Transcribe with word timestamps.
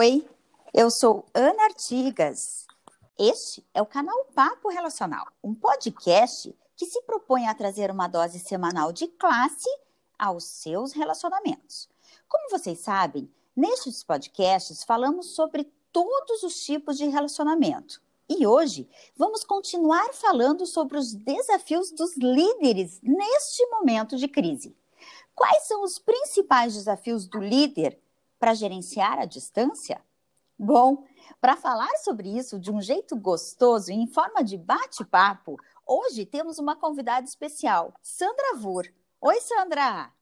Oi, 0.00 0.24
eu 0.72 0.92
sou 0.92 1.26
Ana 1.34 1.64
Artigas. 1.64 2.68
Este 3.18 3.66
é 3.74 3.82
o 3.82 3.86
canal 3.86 4.26
Papo 4.26 4.68
Relacional, 4.68 5.26
um 5.42 5.52
podcast 5.52 6.56
que 6.76 6.86
se 6.86 7.02
propõe 7.02 7.48
a 7.48 7.54
trazer 7.56 7.90
uma 7.90 8.06
dose 8.06 8.38
semanal 8.38 8.92
de 8.92 9.08
classe 9.08 9.68
aos 10.16 10.44
seus 10.44 10.92
relacionamentos. 10.92 11.88
Como 12.28 12.48
vocês 12.48 12.78
sabem, 12.78 13.28
nestes 13.56 14.04
podcasts 14.04 14.84
falamos 14.84 15.34
sobre 15.34 15.64
todos 15.90 16.44
os 16.44 16.64
tipos 16.64 16.96
de 16.96 17.08
relacionamento. 17.08 18.00
E 18.28 18.46
hoje 18.46 18.88
vamos 19.16 19.42
continuar 19.42 20.12
falando 20.12 20.64
sobre 20.64 20.96
os 20.96 21.12
desafios 21.12 21.90
dos 21.90 22.16
líderes 22.16 23.00
neste 23.02 23.66
momento 23.66 24.16
de 24.16 24.28
crise. 24.28 24.76
Quais 25.34 25.66
são 25.66 25.82
os 25.82 25.98
principais 25.98 26.74
desafios 26.74 27.26
do 27.26 27.40
líder 27.40 28.00
para 28.38 28.54
gerenciar 28.54 29.18
a 29.18 29.24
distância? 29.24 30.00
Bom, 30.58 31.04
para 31.40 31.56
falar 31.56 31.94
sobre 31.98 32.36
isso 32.36 32.58
de 32.58 32.70
um 32.70 32.80
jeito 32.80 33.16
gostoso 33.16 33.92
e 33.92 33.94
em 33.94 34.06
forma 34.06 34.42
de 34.42 34.56
bate-papo, 34.56 35.56
hoje 35.86 36.26
temos 36.26 36.58
uma 36.58 36.74
convidada 36.74 37.26
especial, 37.26 37.94
Sandra 38.02 38.56
Vur. 38.56 38.86
Oi, 39.20 39.40
Sandra! 39.40 40.12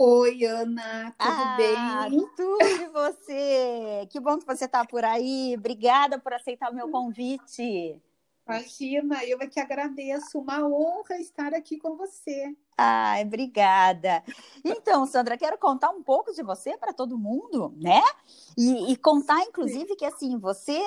Oi, 0.00 0.44
Ana, 0.44 1.12
tudo 1.18 1.32
ah, 1.32 1.56
bem? 1.56 2.28
Tudo 2.36 2.62
e 2.62 2.88
você? 2.88 4.06
Que 4.10 4.20
bom 4.20 4.38
que 4.38 4.46
você 4.46 4.66
está 4.66 4.86
por 4.86 5.04
aí. 5.04 5.56
Obrigada 5.58 6.20
por 6.20 6.32
aceitar 6.32 6.70
o 6.70 6.74
meu 6.74 6.88
convite. 6.88 8.00
Imagina, 8.46 9.24
eu 9.24 9.38
é 9.40 9.48
que 9.48 9.58
agradeço. 9.58 10.38
Uma 10.38 10.64
honra 10.64 11.18
estar 11.18 11.52
aqui 11.52 11.78
com 11.78 11.96
você. 11.96 12.56
Ai, 12.80 13.24
obrigada. 13.24 14.22
Então, 14.64 15.04
Sandra, 15.04 15.36
quero 15.36 15.58
contar 15.58 15.90
um 15.90 16.00
pouco 16.00 16.32
de 16.32 16.44
você 16.44 16.78
para 16.78 16.92
todo 16.92 17.18
mundo, 17.18 17.74
né? 17.76 18.00
E, 18.56 18.92
e 18.92 18.96
contar, 18.96 19.42
inclusive, 19.42 19.88
Sim. 19.88 19.96
que 19.96 20.04
assim, 20.04 20.38
você 20.38 20.80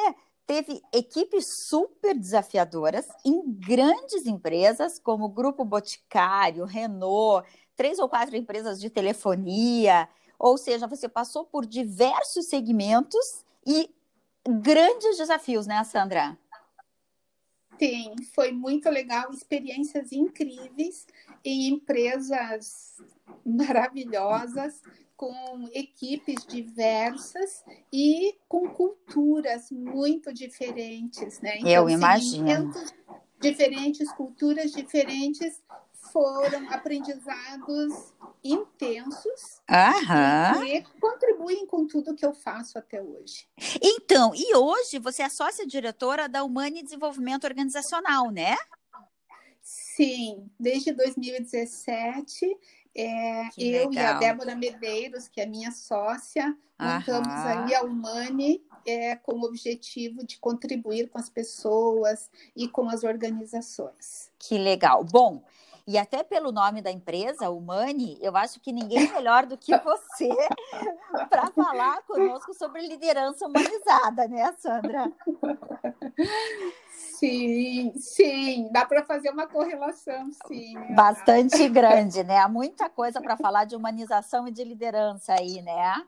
teve 0.47 0.81
equipes 0.94 1.67
super 1.67 2.17
desafiadoras 2.17 3.09
em 3.25 3.44
grandes 3.45 4.25
empresas, 4.25 4.97
como 5.00 5.25
o 5.25 5.30
Grupo 5.30 5.66
Boticário, 5.66 6.64
Renault, 6.64 7.45
três 7.75 8.00
ou 8.00 8.08
quatro 8.08 8.38
empresas 8.38 8.80
de 8.80 8.89
telefonia. 8.89 10.08
Ou 10.39 10.58
seja, 10.58 10.88
você 10.88 11.09
passou 11.09 11.44
por 11.44 11.66
diversos 11.66 12.45
segmentos 12.45 13.44
e 13.67 13.94
grandes 14.47 15.17
desafios, 15.17 15.67
né, 15.67 15.84
Sandra? 15.84 16.38
Sim, 17.78 18.16
foi 18.34 18.52
muito 18.52 18.89
legal, 18.89 19.31
experiências 19.34 20.12
incríveis 20.12 21.06
em 21.44 21.70
empresas 21.70 22.97
maravilhosas, 23.45 24.81
com 25.16 25.70
equipes 25.72 26.45
diversas 26.45 27.64
e 27.94 28.36
com 28.47 28.67
culturas 28.70 29.69
muito 29.69 30.34
diferentes, 30.34 31.39
né? 31.42 31.58
Então, 31.58 31.69
Eu 31.69 31.89
imagino. 31.89 32.72
Diferentes 33.39 34.12
culturas 34.14 34.72
diferentes 34.72 35.62
foram 36.12 36.67
aprendizados 36.72 38.14
intensos 38.44 39.62
Aham. 39.69 40.66
e 40.66 40.84
contribuem 41.00 41.66
com 41.66 41.86
tudo 41.86 42.16
que 42.16 42.25
eu 42.25 42.34
faço 42.34 42.78
até 42.78 43.02
hoje. 43.02 43.47
Então, 43.81 44.34
e 44.36 44.56
hoje 44.56 45.00
você 45.00 45.22
é 45.23 45.30
sócia 45.30 45.66
diretora 45.66 46.28
da 46.28 46.44
Humane 46.44 46.84
Desenvolvimento 46.84 47.45
Organizacional, 47.45 48.30
né? 48.31 48.56
Sim, 50.02 50.49
desde 50.59 50.91
2017, 50.94 52.57
é, 52.95 53.49
eu 53.55 53.88
legal. 53.88 53.94
e 53.94 53.99
a 53.99 54.13
Débora 54.13 54.55
Medeiros, 54.55 55.27
que 55.27 55.39
é 55.39 55.45
minha 55.45 55.72
sócia, 55.72 56.57
montamos 56.79 57.28
Aham. 57.28 57.66
aí 57.66 57.75
a 57.75 57.84
Humane 57.84 58.63
é, 58.84 59.16
com 59.16 59.34
o 59.34 59.44
objetivo 59.44 60.25
de 60.25 60.40
contribuir 60.40 61.07
com 61.07 61.19
as 61.19 61.29
pessoas 61.29 62.31
e 62.56 62.67
com 62.67 62.90
as 62.90 63.03
organizações. 63.03 64.31
Que 64.40 64.57
legal. 64.57 65.03
Bom, 65.03 65.44
e 65.88 65.97
até 65.97 66.24
pelo 66.24 66.52
nome 66.52 66.81
da 66.81 66.92
empresa, 66.92 67.50
Humani, 67.50 68.18
eu 68.22 68.36
acho 68.38 68.59
que 68.59 68.72
ninguém 68.72 69.08
é 69.08 69.12
melhor 69.12 69.46
do 69.46 69.58
que 69.58 69.75
você 69.78 70.30
para 71.30 71.52
falar 71.52 72.02
conosco 72.03 72.53
sobre 72.53 72.88
liderança 72.88 73.46
humanizada, 73.46 74.28
né, 74.28 74.53
Sandra? 74.58 75.12
Sim, 76.91 77.94
sim, 77.97 78.70
dá 78.72 78.86
para 78.86 79.03
fazer 79.06 79.30
uma 79.30 79.47
correlação, 79.47 80.31
sim. 80.47 80.74
Bastante 80.96 81.68
grande, 81.70 82.24
né? 82.24 82.40
Há 82.40 82.47
muita 82.47 82.90
coisa 82.90 83.22
para 83.22 83.38
falar 83.38 83.66
de 83.66 83.75
humanização 83.75 84.47
e 84.47 84.52
de 84.52 84.64
liderança 84.64 85.34
aí, 85.34 85.62
né? 85.62 86.06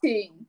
Sim. 0.00 0.46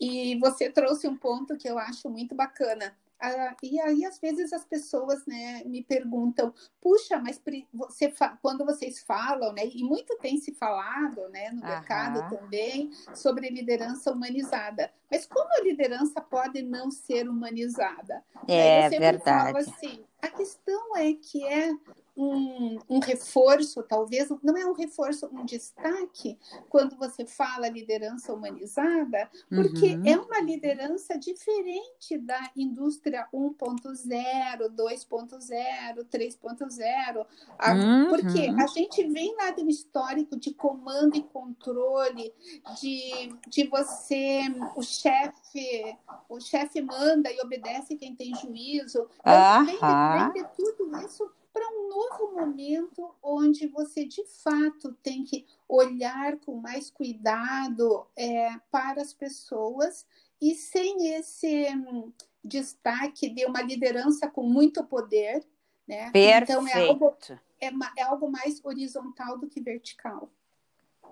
E 0.00 0.36
você 0.38 0.70
trouxe 0.70 1.06
um 1.06 1.16
ponto 1.16 1.56
que 1.56 1.68
eu 1.68 1.78
acho 1.78 2.08
muito 2.08 2.34
bacana. 2.34 2.96
Ah, 3.24 3.54
e 3.62 3.80
aí, 3.80 4.04
às 4.04 4.18
vezes, 4.18 4.52
as 4.52 4.64
pessoas 4.64 5.24
né, 5.26 5.62
me 5.64 5.84
perguntam, 5.84 6.52
puxa, 6.80 7.20
mas 7.20 7.40
você 7.72 8.12
quando 8.42 8.64
vocês 8.64 9.00
falam, 9.04 9.52
né, 9.52 9.64
e 9.64 9.84
muito 9.84 10.18
tem 10.18 10.38
se 10.38 10.52
falado 10.54 11.28
né, 11.28 11.50
no 11.52 11.62
Aham. 11.62 11.68
mercado 11.68 12.28
também, 12.28 12.90
sobre 13.14 13.48
liderança 13.48 14.10
humanizada. 14.10 14.92
Mas 15.08 15.24
como 15.24 15.48
a 15.56 15.62
liderança 15.62 16.20
pode 16.20 16.62
não 16.62 16.90
ser 16.90 17.28
humanizada? 17.28 18.24
É, 18.48 18.86
eu 18.86 18.90
verdade. 18.90 19.22
Falo 19.22 19.56
assim, 19.58 20.04
a 20.20 20.28
questão 20.28 20.96
é 20.96 21.12
que 21.12 21.46
é 21.46 21.72
um, 22.16 22.78
um, 22.88 22.98
reforço, 22.98 23.82
talvez, 23.82 24.28
não 24.42 24.56
é 24.56 24.66
um 24.66 24.74
reforço, 24.74 25.28
um 25.32 25.44
destaque, 25.44 26.38
quando 26.68 26.96
você 26.96 27.24
fala 27.24 27.68
liderança 27.68 28.32
humanizada, 28.32 29.30
porque 29.48 29.96
uhum. 29.96 30.06
é 30.06 30.16
uma 30.18 30.40
liderança 30.40 31.18
diferente 31.18 32.18
da 32.18 32.50
indústria 32.54 33.26
1.0, 33.32 34.68
2.0, 34.70 36.04
3.0, 36.04 37.16
uhum. 37.16 38.08
porque 38.10 38.62
a 38.62 38.66
gente 38.66 39.04
vem 39.08 39.34
lá 39.36 39.50
de 39.50 39.62
um 39.62 39.68
histórico 39.68 40.38
de 40.38 40.52
comando 40.52 41.16
e 41.16 41.22
controle, 41.22 42.32
de, 42.80 43.34
de 43.48 43.64
você, 43.68 44.42
o 44.76 44.82
chefe, 44.82 45.96
o 46.28 46.38
chefe 46.40 46.82
manda 46.82 47.32
e 47.32 47.40
obedece 47.40 47.96
quem 47.96 48.14
tem 48.14 48.34
juízo, 48.34 49.00
uhum. 49.24 49.64
vem, 49.64 49.78
vem 49.78 50.42
de 50.42 50.48
tudo 50.54 50.94
isso 50.98 51.30
para 51.52 51.68
um 51.68 51.88
novo 51.88 52.34
momento 52.34 53.14
onde 53.22 53.66
você 53.66 54.04
de 54.04 54.24
fato 54.24 54.92
tem 55.02 55.24
que 55.24 55.46
olhar 55.68 56.38
com 56.38 56.56
mais 56.56 56.90
cuidado 56.90 58.06
é, 58.16 58.56
para 58.70 59.02
as 59.02 59.12
pessoas 59.12 60.06
e 60.40 60.54
sem 60.54 61.14
esse 61.14 61.68
hum, 61.74 62.12
destaque 62.42 63.28
de 63.28 63.44
uma 63.44 63.62
liderança 63.62 64.28
com 64.28 64.42
muito 64.42 64.82
poder, 64.84 65.46
né? 65.86 66.10
Perfeito. 66.10 66.52
Então 66.52 66.68
é 66.68 66.88
algo, 66.88 67.16
é, 67.60 67.70
é 67.98 68.02
algo 68.02 68.30
mais 68.30 68.64
horizontal 68.64 69.38
do 69.38 69.48
que 69.48 69.60
vertical. 69.60 70.30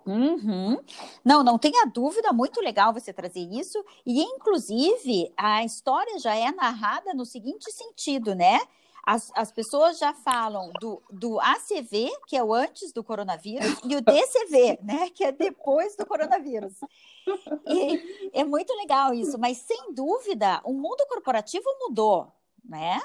Uhum. 0.07 0.79
Não, 1.25 1.45
não 1.45 1.59
tenha 1.59 1.85
dúvida, 1.87 2.33
muito 2.33 2.61
legal 2.61 2.93
você 2.93 3.13
trazer 3.13 3.41
isso. 3.41 3.85
E, 4.05 4.23
inclusive, 4.23 5.33
a 5.37 5.65
história 5.65 6.19
já 6.19 6.35
é 6.35 6.51
narrada 6.51 7.13
no 7.13 7.25
seguinte 7.25 7.71
sentido, 7.71 8.35
né? 8.35 8.59
As, 9.05 9.31
as 9.35 9.51
pessoas 9.51 9.99
já 9.99 10.13
falam 10.13 10.71
do, 10.81 11.03
do 11.11 11.41
ACV, 11.41 12.11
que 12.27 12.37
é 12.37 12.45
o 12.45 12.53
antes 12.53 12.93
do 12.93 13.03
coronavírus, 13.03 13.79
e 13.85 13.97
o 13.97 14.01
DCV, 14.01 14.79
né, 14.85 15.11
que 15.11 15.25
é 15.25 15.33
depois 15.33 15.97
do 15.97 16.07
coronavírus. 16.07 16.75
E 17.67 18.31
é 18.33 18.45
muito 18.45 18.73
legal 18.75 19.15
isso, 19.15 19.39
mas 19.39 19.59
sem 19.59 19.93
dúvida, 19.95 20.61
o 20.65 20.73
mundo 20.73 21.07
corporativo 21.09 21.65
mudou, 21.81 22.33
né? 22.65 23.01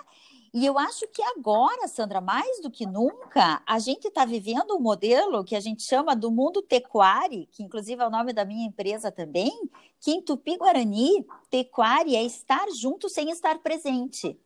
E 0.57 0.65
eu 0.65 0.79
acho 0.79 1.05
que 1.09 1.21
agora, 1.21 1.85
Sandra, 1.85 2.21
mais 2.21 2.61
do 2.61 2.71
que 2.71 2.85
nunca, 2.85 3.61
a 3.67 3.77
gente 3.77 4.07
está 4.07 4.23
vivendo 4.23 4.73
um 4.73 4.79
modelo 4.79 5.43
que 5.43 5.53
a 5.53 5.59
gente 5.59 5.83
chama 5.83 6.15
do 6.15 6.31
mundo 6.31 6.61
tequari, 6.61 7.49
que 7.51 7.61
inclusive 7.61 8.01
é 8.01 8.07
o 8.07 8.09
nome 8.09 8.31
da 8.31 8.45
minha 8.45 8.65
empresa 8.65 9.11
também, 9.11 9.51
que 9.99 10.11
em 10.11 10.21
Tupi-Guarani, 10.21 11.25
tequari 11.49 12.15
é 12.15 12.23
estar 12.23 12.69
junto 12.71 13.09
sem 13.09 13.31
estar 13.31 13.59
presente. 13.59 14.39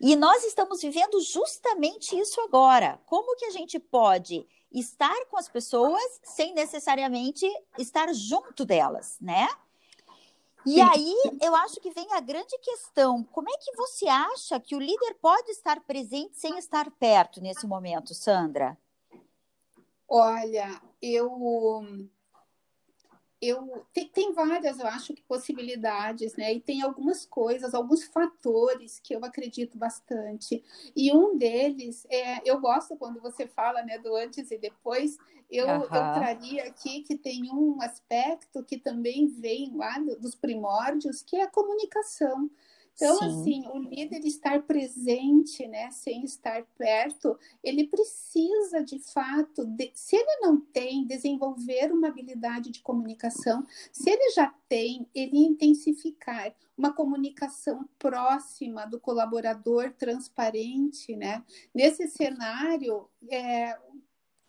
E 0.00 0.16
nós 0.16 0.44
estamos 0.44 0.82
vivendo 0.82 1.20
justamente 1.20 2.18
isso 2.18 2.40
agora. 2.40 3.00
Como 3.06 3.36
que 3.36 3.46
a 3.46 3.50
gente 3.50 3.78
pode 3.78 4.46
estar 4.72 5.24
com 5.26 5.38
as 5.38 5.48
pessoas 5.48 6.20
sem 6.22 6.52
necessariamente 6.54 7.46
estar 7.78 8.12
junto 8.12 8.64
delas, 8.64 9.16
né? 9.20 9.48
E 10.66 10.80
aí, 10.80 11.14
eu 11.42 11.54
acho 11.56 11.78
que 11.78 11.90
vem 11.90 12.10
a 12.12 12.20
grande 12.20 12.56
questão: 12.58 13.22
como 13.24 13.50
é 13.50 13.58
que 13.58 13.76
você 13.76 14.08
acha 14.08 14.58
que 14.58 14.74
o 14.74 14.80
líder 14.80 15.14
pode 15.20 15.50
estar 15.50 15.80
presente 15.80 16.38
sem 16.38 16.56
estar 16.58 16.90
perto 16.92 17.40
nesse 17.40 17.66
momento, 17.66 18.14
Sandra? 18.14 18.76
Olha, 20.08 20.80
eu 21.02 22.08
eu 23.46 23.84
tem, 23.92 24.08
tem, 24.08 24.32
várias, 24.32 24.78
eu 24.78 24.86
acho 24.86 25.14
que 25.14 25.22
possibilidades, 25.22 26.36
né? 26.36 26.52
E 26.52 26.60
tem 26.60 26.82
algumas 26.82 27.26
coisas, 27.26 27.74
alguns 27.74 28.04
fatores 28.04 29.00
que 29.00 29.14
eu 29.14 29.24
acredito 29.24 29.76
bastante. 29.76 30.62
E 30.96 31.12
um 31.12 31.36
deles 31.36 32.06
é, 32.10 32.48
eu 32.48 32.60
gosto 32.60 32.96
quando 32.96 33.20
você 33.20 33.46
fala, 33.46 33.82
né, 33.82 33.98
do 33.98 34.14
antes 34.14 34.50
e 34.50 34.58
depois. 34.58 35.16
Eu, 35.50 35.66
uhum. 35.66 35.82
eu 35.82 35.88
traria 35.88 36.64
aqui 36.64 37.02
que 37.02 37.16
tem 37.16 37.50
um 37.52 37.80
aspecto 37.80 38.64
que 38.64 38.78
também 38.78 39.26
vem 39.26 39.72
lá 39.76 39.98
dos 40.18 40.34
primórdios, 40.34 41.22
que 41.22 41.36
é 41.36 41.42
a 41.42 41.50
comunicação. 41.50 42.50
Então, 42.94 43.18
Sim. 43.18 43.24
assim, 43.26 43.68
o 43.68 43.78
líder 43.78 44.24
estar 44.24 44.62
presente, 44.62 45.66
né, 45.66 45.90
sem 45.90 46.24
estar 46.24 46.64
perto, 46.78 47.36
ele 47.62 47.88
precisa, 47.88 48.84
de 48.84 49.00
fato, 49.00 49.64
de, 49.66 49.90
se 49.94 50.14
ele 50.16 50.36
não 50.40 50.60
tem, 50.60 51.04
desenvolver 51.04 51.92
uma 51.92 52.08
habilidade 52.08 52.70
de 52.70 52.80
comunicação, 52.80 53.66
se 53.92 54.10
ele 54.10 54.30
já 54.30 54.54
tem, 54.68 55.08
ele 55.14 55.38
intensificar 55.38 56.54
uma 56.76 56.92
comunicação 56.92 57.88
próxima 57.98 58.84
do 58.86 59.00
colaborador, 59.00 59.92
transparente, 59.92 61.16
né? 61.16 61.44
Nesse 61.74 62.08
cenário, 62.08 63.08
é, 63.30 63.76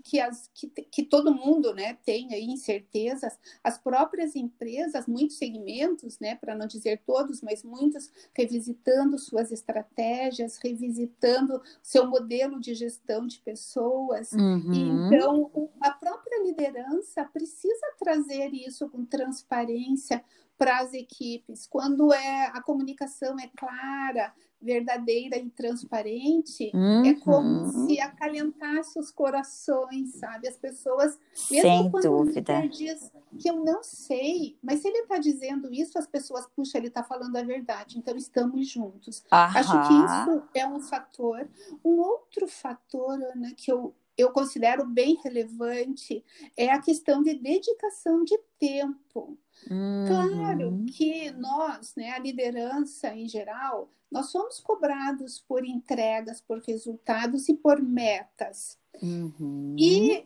que, 0.05 0.19
as, 0.19 0.47
que, 0.53 0.67
que 0.67 1.03
todo 1.03 1.33
mundo 1.33 1.73
né, 1.73 1.97
tem 2.05 2.31
aí 2.31 2.45
incertezas, 2.45 3.39
as 3.63 3.75
próprias 3.79 4.35
empresas, 4.35 5.07
muitos 5.07 5.37
segmentos, 5.37 6.19
né, 6.19 6.35
para 6.35 6.55
não 6.55 6.67
dizer 6.67 7.01
todos, 7.03 7.41
mas 7.41 7.63
muitos, 7.63 8.11
revisitando 8.31 9.17
suas 9.17 9.51
estratégias, 9.51 10.59
revisitando 10.63 11.59
seu 11.81 12.05
modelo 12.05 12.59
de 12.59 12.75
gestão 12.75 13.25
de 13.25 13.39
pessoas. 13.39 14.31
Uhum. 14.31 15.07
Então, 15.11 15.71
a 15.81 15.89
própria 15.89 16.43
liderança 16.43 17.25
precisa 17.25 17.87
trazer 17.97 18.53
isso 18.53 18.87
com 18.87 19.03
transparência 19.03 20.23
para 20.55 20.79
as 20.79 20.93
equipes. 20.93 21.65
Quando 21.65 22.13
é 22.13 22.45
a 22.53 22.61
comunicação 22.61 23.39
é 23.39 23.49
clara, 23.57 24.31
verdadeira 24.65 25.37
e 25.37 25.49
transparente, 25.49 26.71
uhum. 26.73 27.05
é 27.05 27.13
como 27.13 27.87
se 27.87 27.99
acalentasse 28.01 28.99
os 28.99 29.11
corações, 29.11 30.15
sabe? 30.15 30.47
As 30.47 30.57
pessoas, 30.57 31.17
mesmo 31.51 31.69
Sem 31.69 31.91
quando 31.91 32.03
dúvida. 32.03 32.67
diz 32.67 33.11
que 33.39 33.49
eu 33.49 33.63
não 33.63 33.83
sei, 33.83 34.57
mas 34.61 34.79
se 34.79 34.87
ele 34.87 34.99
está 34.99 35.17
dizendo 35.17 35.71
isso, 35.71 35.97
as 35.99 36.07
pessoas, 36.07 36.47
puxa, 36.55 36.77
ele 36.77 36.87
está 36.87 37.03
falando 37.03 37.35
a 37.35 37.43
verdade, 37.43 37.97
então 37.97 38.17
estamos 38.17 38.67
juntos. 38.67 39.23
Acho 39.29 39.71
que 39.87 39.93
isso 39.93 40.43
é 40.53 40.67
um 40.67 40.79
fator. 40.79 41.47
Um 41.83 41.99
outro 41.99 42.47
fator, 42.47 43.13
Ana, 43.13 43.53
que 43.55 43.71
eu 43.71 43.93
eu 44.17 44.31
considero 44.31 44.85
bem 44.85 45.19
relevante 45.23 46.23
é 46.55 46.69
a 46.69 46.81
questão 46.81 47.21
de 47.21 47.33
dedicação 47.33 48.23
de 48.23 48.37
tempo. 48.57 49.37
Uhum. 49.69 50.05
Claro 50.07 50.85
que 50.87 51.31
nós, 51.31 51.93
né, 51.95 52.11
a 52.11 52.19
liderança 52.19 53.13
em 53.13 53.27
geral, 53.27 53.89
nós 54.15 54.27
somos 54.27 54.61
cobrados 54.61 55.43
por 55.45 55.65
entregas, 55.65 56.39
por 56.39 56.61
resultados 56.61 57.49
e 57.49 57.53
por 57.53 57.81
metas. 57.81 58.79
Uhum. 59.03 59.75
E 59.77 60.25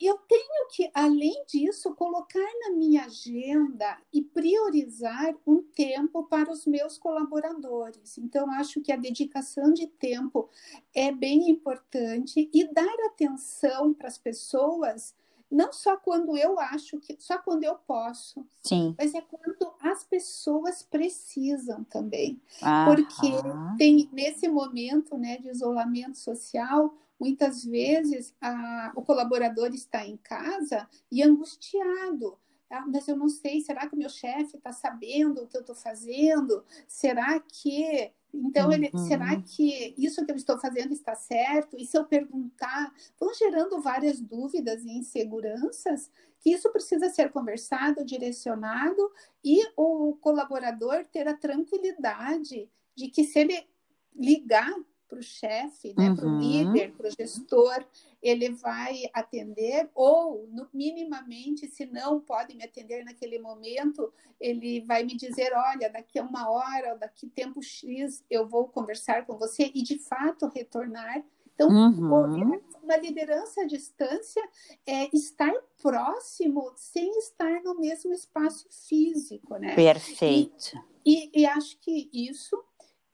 eu 0.00 0.16
tenho 0.26 0.68
que, 0.74 0.90
além 0.94 1.44
disso, 1.46 1.94
colocar 1.94 2.50
na 2.62 2.70
minha 2.74 3.04
agenda 3.04 3.98
e 4.10 4.22
priorizar 4.22 5.36
um 5.46 5.62
tempo 5.62 6.24
para 6.24 6.50
os 6.50 6.64
meus 6.64 6.96
colaboradores. 6.96 8.16
Então, 8.16 8.50
acho 8.52 8.80
que 8.80 8.90
a 8.90 8.96
dedicação 8.96 9.74
de 9.74 9.86
tempo 9.86 10.48
é 10.94 11.12
bem 11.12 11.50
importante 11.50 12.48
e 12.50 12.72
dar 12.72 12.96
atenção 13.08 13.92
para 13.92 14.08
as 14.08 14.16
pessoas 14.16 15.14
não 15.50 15.72
só 15.72 15.96
quando 15.96 16.36
eu 16.36 16.58
acho 16.60 16.98
que, 16.98 17.16
só 17.18 17.38
quando 17.38 17.64
eu 17.64 17.74
posso, 17.74 18.46
Sim. 18.62 18.94
mas 18.98 19.14
é 19.14 19.20
quando 19.20 19.72
as 19.80 20.04
pessoas 20.04 20.82
precisam 20.82 21.84
também, 21.84 22.40
porque 22.84 23.32
tem 23.78 24.08
nesse 24.12 24.48
momento, 24.48 25.16
né, 25.16 25.38
de 25.38 25.48
isolamento 25.48 26.18
social, 26.18 26.94
muitas 27.18 27.64
vezes 27.64 28.34
a, 28.40 28.92
o 28.94 29.02
colaborador 29.02 29.72
está 29.74 30.06
em 30.06 30.16
casa 30.18 30.88
e 31.10 31.22
angustiado. 31.22 32.38
Ah, 32.70 32.84
mas 32.86 33.08
eu 33.08 33.16
não 33.16 33.28
sei, 33.28 33.60
será 33.60 33.88
que 33.88 33.94
o 33.94 33.98
meu 33.98 34.10
chefe 34.10 34.56
está 34.56 34.72
sabendo 34.72 35.42
o 35.42 35.46
que 35.46 35.56
eu 35.56 35.62
estou 35.62 35.74
fazendo? 35.74 36.62
Será 36.86 37.40
que 37.40 38.12
então, 38.32 38.70
ele, 38.70 38.90
uhum. 38.92 39.06
será 39.06 39.40
que 39.40 39.94
isso 39.96 40.24
que 40.24 40.30
eu 40.30 40.36
estou 40.36 40.58
fazendo 40.58 40.92
está 40.92 41.14
certo? 41.14 41.78
E 41.78 41.86
se 41.86 41.96
eu 41.96 42.04
perguntar, 42.04 42.92
vão 43.18 43.32
gerando 43.34 43.80
várias 43.80 44.20
dúvidas 44.20 44.84
e 44.84 44.90
inseguranças, 44.90 46.10
que 46.40 46.50
isso 46.50 46.70
precisa 46.70 47.08
ser 47.08 47.32
conversado, 47.32 48.04
direcionado, 48.04 49.10
e 49.42 49.60
o 49.76 50.16
colaborador 50.20 51.04
ter 51.06 51.26
a 51.26 51.36
tranquilidade 51.36 52.70
de 52.94 53.08
que 53.08 53.24
se 53.24 53.38
ele 53.38 53.66
ligar 54.14 54.74
para 55.08 55.18
o 55.18 55.22
chefe, 55.22 55.94
né, 55.96 56.10
uhum. 56.10 56.16
para 56.16 56.28
o 56.28 56.38
líder, 56.38 56.92
para 56.92 57.08
o 57.08 57.10
gestor, 57.10 57.84
ele 58.22 58.50
vai 58.50 59.04
atender, 59.14 59.88
ou 59.94 60.46
no, 60.52 60.68
minimamente, 60.72 61.66
se 61.68 61.86
não 61.86 62.20
pode 62.20 62.54
me 62.54 62.64
atender 62.64 63.04
naquele 63.04 63.38
momento, 63.38 64.12
ele 64.40 64.80
vai 64.82 65.02
me 65.04 65.16
dizer: 65.16 65.52
olha, 65.54 65.88
daqui 65.88 66.18
a 66.18 66.22
uma 66.22 66.50
hora, 66.50 66.96
daqui 66.96 67.28
tempo 67.28 67.62
X, 67.62 68.22
eu 68.28 68.46
vou 68.46 68.68
conversar 68.68 69.24
com 69.24 69.38
você 69.38 69.70
e 69.74 69.82
de 69.82 69.98
fato 69.98 70.46
retornar. 70.48 71.24
Então, 71.54 71.68
uhum. 71.70 72.60
uma 72.84 72.96
liderança 72.96 73.62
à 73.62 73.64
distância 73.64 74.40
é 74.86 75.08
estar 75.12 75.52
próximo 75.82 76.72
sem 76.76 77.10
estar 77.18 77.62
no 77.64 77.74
mesmo 77.80 78.12
espaço 78.12 78.68
físico, 78.70 79.56
né? 79.56 79.74
Perfeito. 79.74 80.80
E, 81.04 81.32
e, 81.34 81.40
e 81.40 81.46
acho 81.46 81.76
que 81.80 82.08
isso 82.12 82.62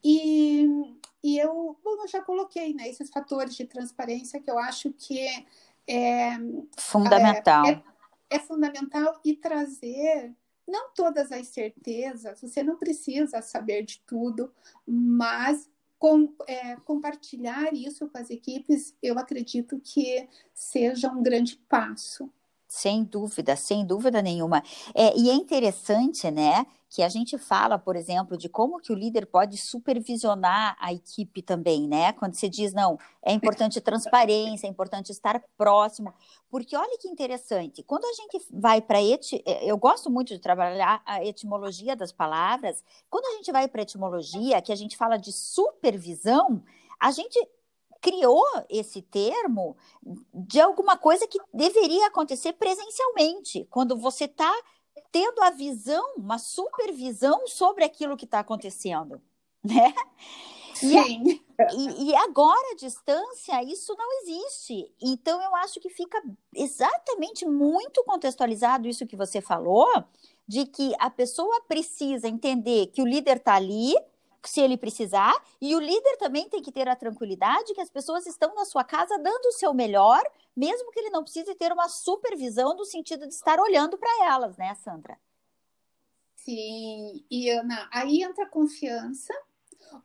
e, 0.07 0.67
e 1.25 1.39
eu, 1.39 1.75
bom, 1.83 2.03
eu 2.03 2.07
já 2.07 2.21
coloquei 2.21 2.71
né, 2.75 2.87
esses 2.87 3.09
fatores 3.09 3.55
de 3.55 3.65
transparência 3.65 4.39
que 4.39 4.51
eu 4.51 4.59
acho 4.59 4.93
que 4.93 5.19
é, 5.19 5.43
é 5.87 6.37
fundamental. 6.77 7.65
É, 7.65 7.83
é, 8.29 8.37
fundamental 8.37 9.19
e 9.25 9.35
trazer 9.35 10.31
não 10.67 10.91
todas 10.93 11.31
as 11.31 11.47
certezas, 11.47 12.39
você 12.39 12.61
não 12.61 12.77
precisa 12.77 13.41
saber 13.41 13.81
de 13.81 14.03
tudo, 14.05 14.53
mas 14.85 15.67
com, 15.97 16.31
é, 16.45 16.75
compartilhar 16.75 17.73
isso 17.73 18.07
com 18.07 18.19
as 18.19 18.29
equipes, 18.29 18.93
eu 19.01 19.17
acredito 19.17 19.81
que 19.83 20.29
seja 20.53 21.09
um 21.09 21.23
grande 21.23 21.57
passo. 21.67 22.31
Sem 22.67 23.03
dúvida, 23.03 23.55
sem 23.55 23.83
dúvida 23.83 24.21
nenhuma. 24.21 24.61
É, 24.93 25.17
e 25.17 25.31
é 25.31 25.33
interessante, 25.33 26.29
né, 26.29 26.67
que 26.95 27.03
a 27.03 27.09
gente 27.09 27.37
fala, 27.37 27.77
por 27.77 27.97
exemplo, 27.97 28.37
de 28.37 28.47
como 28.47 28.79
que 28.79 28.89
o 28.89 28.95
líder 28.95 29.25
pode 29.25 29.57
supervisionar 29.57 30.77
a 30.79 30.93
equipe 30.93 31.41
também, 31.41 31.89
né? 31.89 32.13
Quando 32.13 32.35
você 32.35 32.47
diz, 32.47 32.71
não, 32.71 32.97
é 33.21 33.33
importante 33.33 33.81
transparência, 33.81 34.65
é 34.65 34.69
importante 34.69 35.11
estar 35.11 35.43
próximo, 35.57 36.13
porque 36.49 36.73
olha 36.73 36.97
que 36.97 37.09
interessante, 37.09 37.83
quando 37.83 38.05
a 38.05 38.13
gente 38.13 38.47
vai 38.49 38.79
para 38.79 39.03
eti... 39.03 39.43
É, 39.45 39.69
eu 39.69 39.77
gosto 39.77 40.09
muito 40.09 40.29
de 40.29 40.39
trabalhar 40.39 41.01
a 41.05 41.21
etimologia 41.21 41.97
das 41.97 42.13
palavras, 42.13 42.81
quando 43.09 43.25
a 43.25 43.37
gente 43.39 43.51
vai 43.51 43.67
para 43.67 43.81
etimologia, 43.81 44.61
que 44.61 44.71
a 44.71 44.75
gente 44.77 44.95
fala 44.95 45.17
de 45.17 45.33
supervisão, 45.33 46.63
a 46.97 47.11
gente 47.11 47.37
criou 47.99 48.45
esse 48.69 49.01
termo 49.01 49.75
de 50.33 50.61
alguma 50.61 50.95
coisa 50.95 51.27
que 51.27 51.39
deveria 51.53 52.07
acontecer 52.07 52.53
presencialmente, 52.53 53.67
quando 53.69 53.97
você 53.97 54.23
está 54.25 54.53
tendo 55.11 55.41
a 55.43 55.49
visão, 55.49 56.15
uma 56.17 56.37
supervisão 56.37 57.47
sobre 57.47 57.83
aquilo 57.83 58.17
que 58.17 58.25
está 58.25 58.39
acontecendo, 58.39 59.21
né? 59.63 59.93
Sim. 60.73 61.41
E, 61.73 62.09
e, 62.09 62.15
agora, 62.15 62.73
à 62.73 62.75
distância, 62.75 63.63
isso 63.63 63.95
não 63.97 64.21
existe. 64.21 64.91
Então, 65.01 65.41
eu 65.41 65.55
acho 65.55 65.79
que 65.79 65.89
fica 65.89 66.21
exatamente 66.53 67.45
muito 67.45 68.03
contextualizado 68.03 68.87
isso 68.87 69.05
que 69.05 69.15
você 69.15 69.39
falou, 69.39 69.87
de 70.45 70.65
que 70.65 70.93
a 70.99 71.09
pessoa 71.09 71.61
precisa 71.61 72.27
entender 72.27 72.87
que 72.87 73.01
o 73.01 73.07
líder 73.07 73.37
está 73.37 73.55
ali, 73.55 73.95
se 74.49 74.61
ele 74.61 74.77
precisar, 74.77 75.33
e 75.61 75.75
o 75.75 75.79
líder 75.79 76.17
também 76.17 76.49
tem 76.49 76.61
que 76.61 76.71
ter 76.71 76.87
a 76.87 76.95
tranquilidade 76.95 77.73
que 77.73 77.81
as 77.81 77.89
pessoas 77.89 78.25
estão 78.25 78.53
na 78.55 78.65
sua 78.65 78.83
casa 78.83 79.17
dando 79.17 79.45
o 79.45 79.51
seu 79.53 79.73
melhor, 79.73 80.21
mesmo 80.55 80.91
que 80.91 80.99
ele 80.99 81.09
não 81.09 81.23
precise 81.23 81.53
ter 81.55 81.71
uma 81.71 81.89
supervisão 81.89 82.75
no 82.75 82.85
sentido 82.85 83.27
de 83.27 83.33
estar 83.33 83.59
olhando 83.59 83.97
para 83.97 84.25
elas, 84.25 84.57
né, 84.57 84.73
Sandra? 84.75 85.17
Sim, 86.35 87.25
e 87.29 87.49
Ana, 87.49 87.89
aí 87.91 88.21
entra 88.21 88.45
a 88.45 88.49
confiança. 88.49 89.33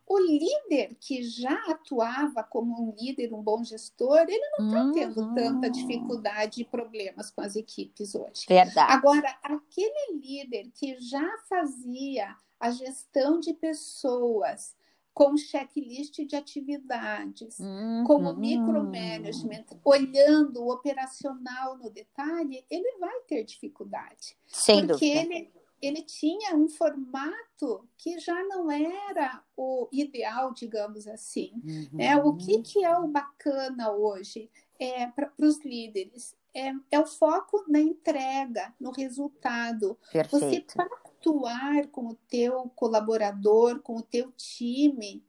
O 0.05 0.19
líder 0.19 0.95
que 0.99 1.23
já 1.23 1.53
atuava 1.69 2.43
como 2.43 2.81
um 2.81 2.93
líder, 2.95 3.33
um 3.33 3.41
bom 3.41 3.63
gestor, 3.63 4.19
ele 4.27 4.49
não 4.57 4.67
está 4.67 4.83
uhum. 4.83 4.91
tendo 4.91 5.35
tanta 5.35 5.69
dificuldade 5.69 6.61
e 6.61 6.65
problemas 6.65 7.31
com 7.31 7.41
as 7.41 7.55
equipes 7.55 8.13
hoje. 8.13 8.45
Verdade. 8.47 8.91
Agora, 8.91 9.37
aquele 9.43 10.19
líder 10.19 10.69
que 10.73 10.99
já 10.99 11.37
fazia 11.49 12.35
a 12.59 12.71
gestão 12.71 13.39
de 13.39 13.53
pessoas 13.53 14.75
com 15.13 15.35
checklist 15.35 16.25
de 16.25 16.35
atividades, 16.35 17.59
uhum. 17.59 18.03
com 18.05 18.15
o 18.17 18.35
micromanagement, 18.35 19.65
olhando 19.83 20.63
o 20.63 20.71
operacional 20.71 21.77
no 21.77 21.89
detalhe, 21.89 22.65
ele 22.69 22.97
vai 22.97 23.19
ter 23.27 23.43
dificuldade. 23.43 24.37
Sem 24.47 24.87
porque 24.87 25.13
dúvida. 25.13 25.35
ele 25.35 25.51
ele 25.81 26.03
tinha 26.03 26.55
um 26.55 26.67
formato 26.67 27.87
que 27.97 28.19
já 28.19 28.43
não 28.43 28.69
era 28.69 29.43
o 29.57 29.87
ideal, 29.91 30.53
digamos 30.53 31.07
assim. 31.07 31.51
Uhum. 31.63 31.89
Né? 31.93 32.15
O 32.17 32.35
que, 32.35 32.61
que 32.61 32.83
é 32.83 32.95
o 32.97 33.07
bacana 33.07 33.91
hoje 33.91 34.49
é, 34.79 35.07
para 35.07 35.31
os 35.39 35.59
líderes? 35.65 36.35
É, 36.53 36.71
é, 36.91 36.99
o 36.99 37.05
foco 37.05 37.63
na 37.67 37.79
entrega, 37.79 38.73
no 38.79 38.91
resultado. 38.91 39.97
Perfeito. 40.11 40.73
Você 40.73 40.77
pactuar 40.77 41.87
com 41.87 42.09
o 42.09 42.17
teu 42.29 42.69
colaborador, 42.75 43.79
com 43.79 43.97
o 43.97 44.01
teu 44.01 44.31
time, 44.33 45.23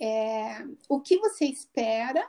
é, 0.00 0.64
o 0.88 1.00
que 1.00 1.18
você 1.18 1.44
espera 1.44 2.26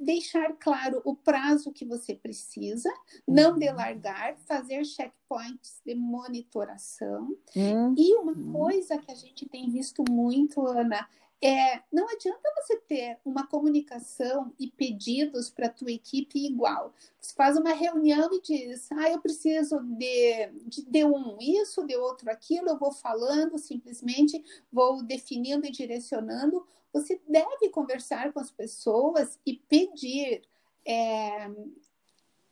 deixar 0.00 0.52
claro 0.54 1.00
o 1.04 1.14
prazo 1.14 1.72
que 1.72 1.84
você 1.84 2.14
precisa, 2.14 2.90
não 3.26 3.52
uhum. 3.52 3.58
delargar, 3.58 4.36
fazer 4.46 4.84
checkpoints 4.84 5.80
de 5.84 5.94
monitoração. 5.94 7.36
Uhum. 7.54 7.94
E 7.96 8.14
uma 8.16 8.34
coisa 8.52 8.98
que 8.98 9.10
a 9.10 9.14
gente 9.14 9.48
tem 9.48 9.68
visto 9.70 10.04
muito, 10.08 10.66
Ana, 10.66 11.08
é, 11.40 11.82
não 11.92 12.08
adianta 12.08 12.52
você 12.56 12.76
ter 12.80 13.18
uma 13.24 13.46
comunicação 13.46 14.52
e 14.58 14.68
pedidos 14.68 15.48
para 15.50 15.66
a 15.66 15.72
tua 15.72 15.92
equipe 15.92 16.44
igual. 16.44 16.92
Você 17.20 17.32
faz 17.32 17.56
uma 17.56 17.72
reunião 17.72 18.28
e 18.32 18.42
diz, 18.42 18.90
ah, 18.92 19.08
eu 19.08 19.20
preciso 19.20 19.78
de, 19.80 20.46
de, 20.66 20.82
de 20.82 21.04
um 21.04 21.38
isso, 21.40 21.86
de 21.86 21.96
outro 21.96 22.28
aquilo, 22.30 22.70
eu 22.70 22.78
vou 22.78 22.92
falando, 22.92 23.56
simplesmente 23.56 24.42
vou 24.72 25.02
definindo 25.02 25.64
e 25.64 25.70
direcionando. 25.70 26.66
Você 26.92 27.20
deve 27.28 27.68
conversar 27.68 28.32
com 28.32 28.40
as 28.40 28.50
pessoas 28.50 29.38
e 29.46 29.54
pedir 29.54 30.42
é, 30.84 31.48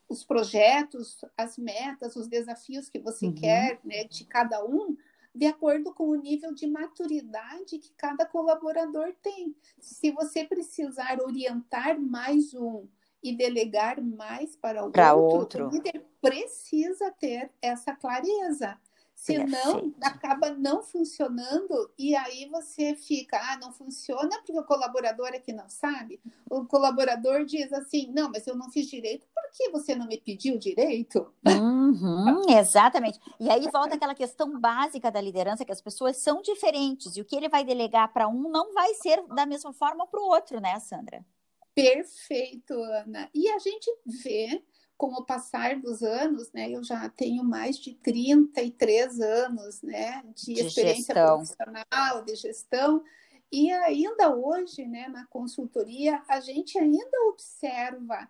os 0.07 0.23
projetos, 0.23 1.25
as 1.35 1.57
metas, 1.57 2.15
os 2.15 2.27
desafios 2.27 2.87
que 2.87 2.99
você 2.99 3.25
uhum. 3.25 3.35
quer 3.35 3.79
né, 3.83 4.05
de 4.05 4.23
cada 4.23 4.63
um, 4.65 4.95
de 5.37 5.45
acordo 5.45 5.93
com 5.93 6.09
o 6.09 6.15
nível 6.15 6.53
de 6.53 6.65
maturidade 6.65 7.77
que 7.77 7.93
cada 7.95 8.25
colaborador 8.25 9.13
tem. 9.21 9.55
Se 9.79 10.11
você 10.11 10.43
precisar 10.43 11.21
orientar 11.21 11.99
mais 11.99 12.53
um 12.55 12.87
e 13.23 13.35
delegar 13.35 14.01
mais 14.01 14.55
para 14.55 14.81
o 14.81 14.85
outro, 14.85 15.01
outro, 15.19 15.67
o 15.67 15.69
líder 15.69 16.05
precisa 16.19 17.11
ter 17.11 17.51
essa 17.61 17.95
clareza. 17.95 18.79
Senão, 19.17 19.91
acaba 19.99 20.51
não 20.51 20.83
funcionando 20.83 21.91
e 21.97 22.15
aí 22.15 22.47
você 22.49 22.93
fica, 22.93 23.35
ah, 23.35 23.57
não 23.57 23.73
funciona 23.73 24.37
porque 24.37 24.57
o 24.57 24.63
colaborador 24.63 25.29
é 25.29 25.39
que 25.39 25.51
não 25.51 25.67
sabe. 25.67 26.21
O 26.47 26.65
colaborador 26.65 27.43
diz 27.43 27.73
assim, 27.73 28.11
não, 28.13 28.29
mas 28.29 28.45
eu 28.45 28.55
não 28.55 28.69
fiz 28.69 28.85
direito, 28.85 29.25
por 29.33 29.43
que 29.51 29.71
você 29.71 29.95
não 29.95 30.05
me 30.05 30.21
pediu 30.21 30.59
direito? 30.59 31.33
Uhum, 31.43 32.47
exatamente. 32.47 33.19
E 33.39 33.49
aí 33.49 33.67
volta 33.71 33.95
aquela 33.95 34.13
questão 34.13 34.59
básica 34.59 35.11
da 35.11 35.19
liderança, 35.19 35.65
que 35.65 35.71
as 35.71 35.81
pessoas 35.81 36.17
são 36.17 36.43
diferentes 36.43 37.17
e 37.17 37.21
o 37.21 37.25
que 37.25 37.35
ele 37.35 37.49
vai 37.49 37.65
delegar 37.65 38.13
para 38.13 38.27
um 38.27 38.49
não 38.49 38.71
vai 38.71 38.93
ser 38.93 39.25
da 39.33 39.47
mesma 39.47 39.73
forma 39.73 40.05
para 40.05 40.21
o 40.21 40.27
outro, 40.27 40.61
né, 40.61 40.79
Sandra? 40.79 41.25
Perfeito, 41.73 42.73
Ana. 42.73 43.29
E 43.33 43.49
a 43.49 43.57
gente 43.57 43.91
vê 44.05 44.63
com 44.97 45.13
o 45.13 45.23
passar 45.23 45.79
dos 45.79 46.01
anos, 46.01 46.51
né, 46.51 46.71
eu 46.71 46.83
já 46.83 47.07
tenho 47.09 47.43
mais 47.43 47.77
de 47.77 47.93
33 47.93 49.19
anos, 49.19 49.81
né, 49.81 50.23
de, 50.35 50.55
de 50.55 50.61
experiência 50.61 51.13
gestão. 51.13 51.37
profissional, 51.37 52.25
de 52.25 52.35
gestão, 52.35 53.03
e 53.51 53.71
ainda 53.71 54.35
hoje, 54.35 54.85
né, 54.85 55.07
na 55.07 55.25
consultoria, 55.27 56.21
a 56.27 56.39
gente 56.39 56.77
ainda 56.77 57.17
observa 57.29 58.27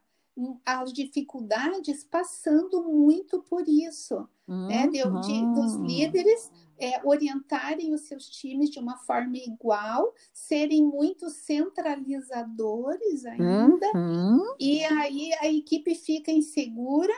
as 0.63 0.93
dificuldades 0.93 2.03
passando 2.03 2.83
muito 2.83 3.41
por 3.43 3.67
isso, 3.67 4.27
uhum. 4.47 4.67
né, 4.67 4.87
de, 4.87 4.99
de, 4.99 5.53
dos 5.55 5.75
hum. 5.75 5.85
líderes 5.85 6.51
é, 6.79 7.05
orientarem 7.05 7.93
os 7.93 8.01
seus 8.01 8.29
times 8.29 8.69
de 8.69 8.79
uma 8.79 8.97
forma 8.97 9.37
igual, 9.37 10.13
serem 10.33 10.83
muito 10.83 11.29
centralizadores 11.29 13.25
ainda, 13.25 13.91
uhum. 13.95 14.55
e 14.59 14.83
aí 14.83 15.33
a 15.41 15.47
equipe 15.47 15.95
fica 15.95 16.31
insegura 16.31 17.13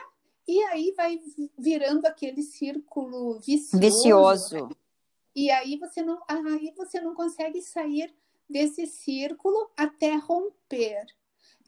e 0.46 0.62
aí 0.64 0.92
vai 0.96 1.20
virando 1.58 2.06
aquele 2.06 2.42
círculo 2.42 3.38
vicioso. 3.40 3.78
Vicioso. 3.78 4.68
E 5.34 5.50
aí 5.50 5.76
você 5.76 6.02
não, 6.02 6.20
aí 6.26 6.72
você 6.76 7.00
não 7.00 7.14
consegue 7.14 7.62
sair 7.62 8.12
desse 8.48 8.86
círculo 8.86 9.70
até 9.76 10.16
romper. 10.16 11.06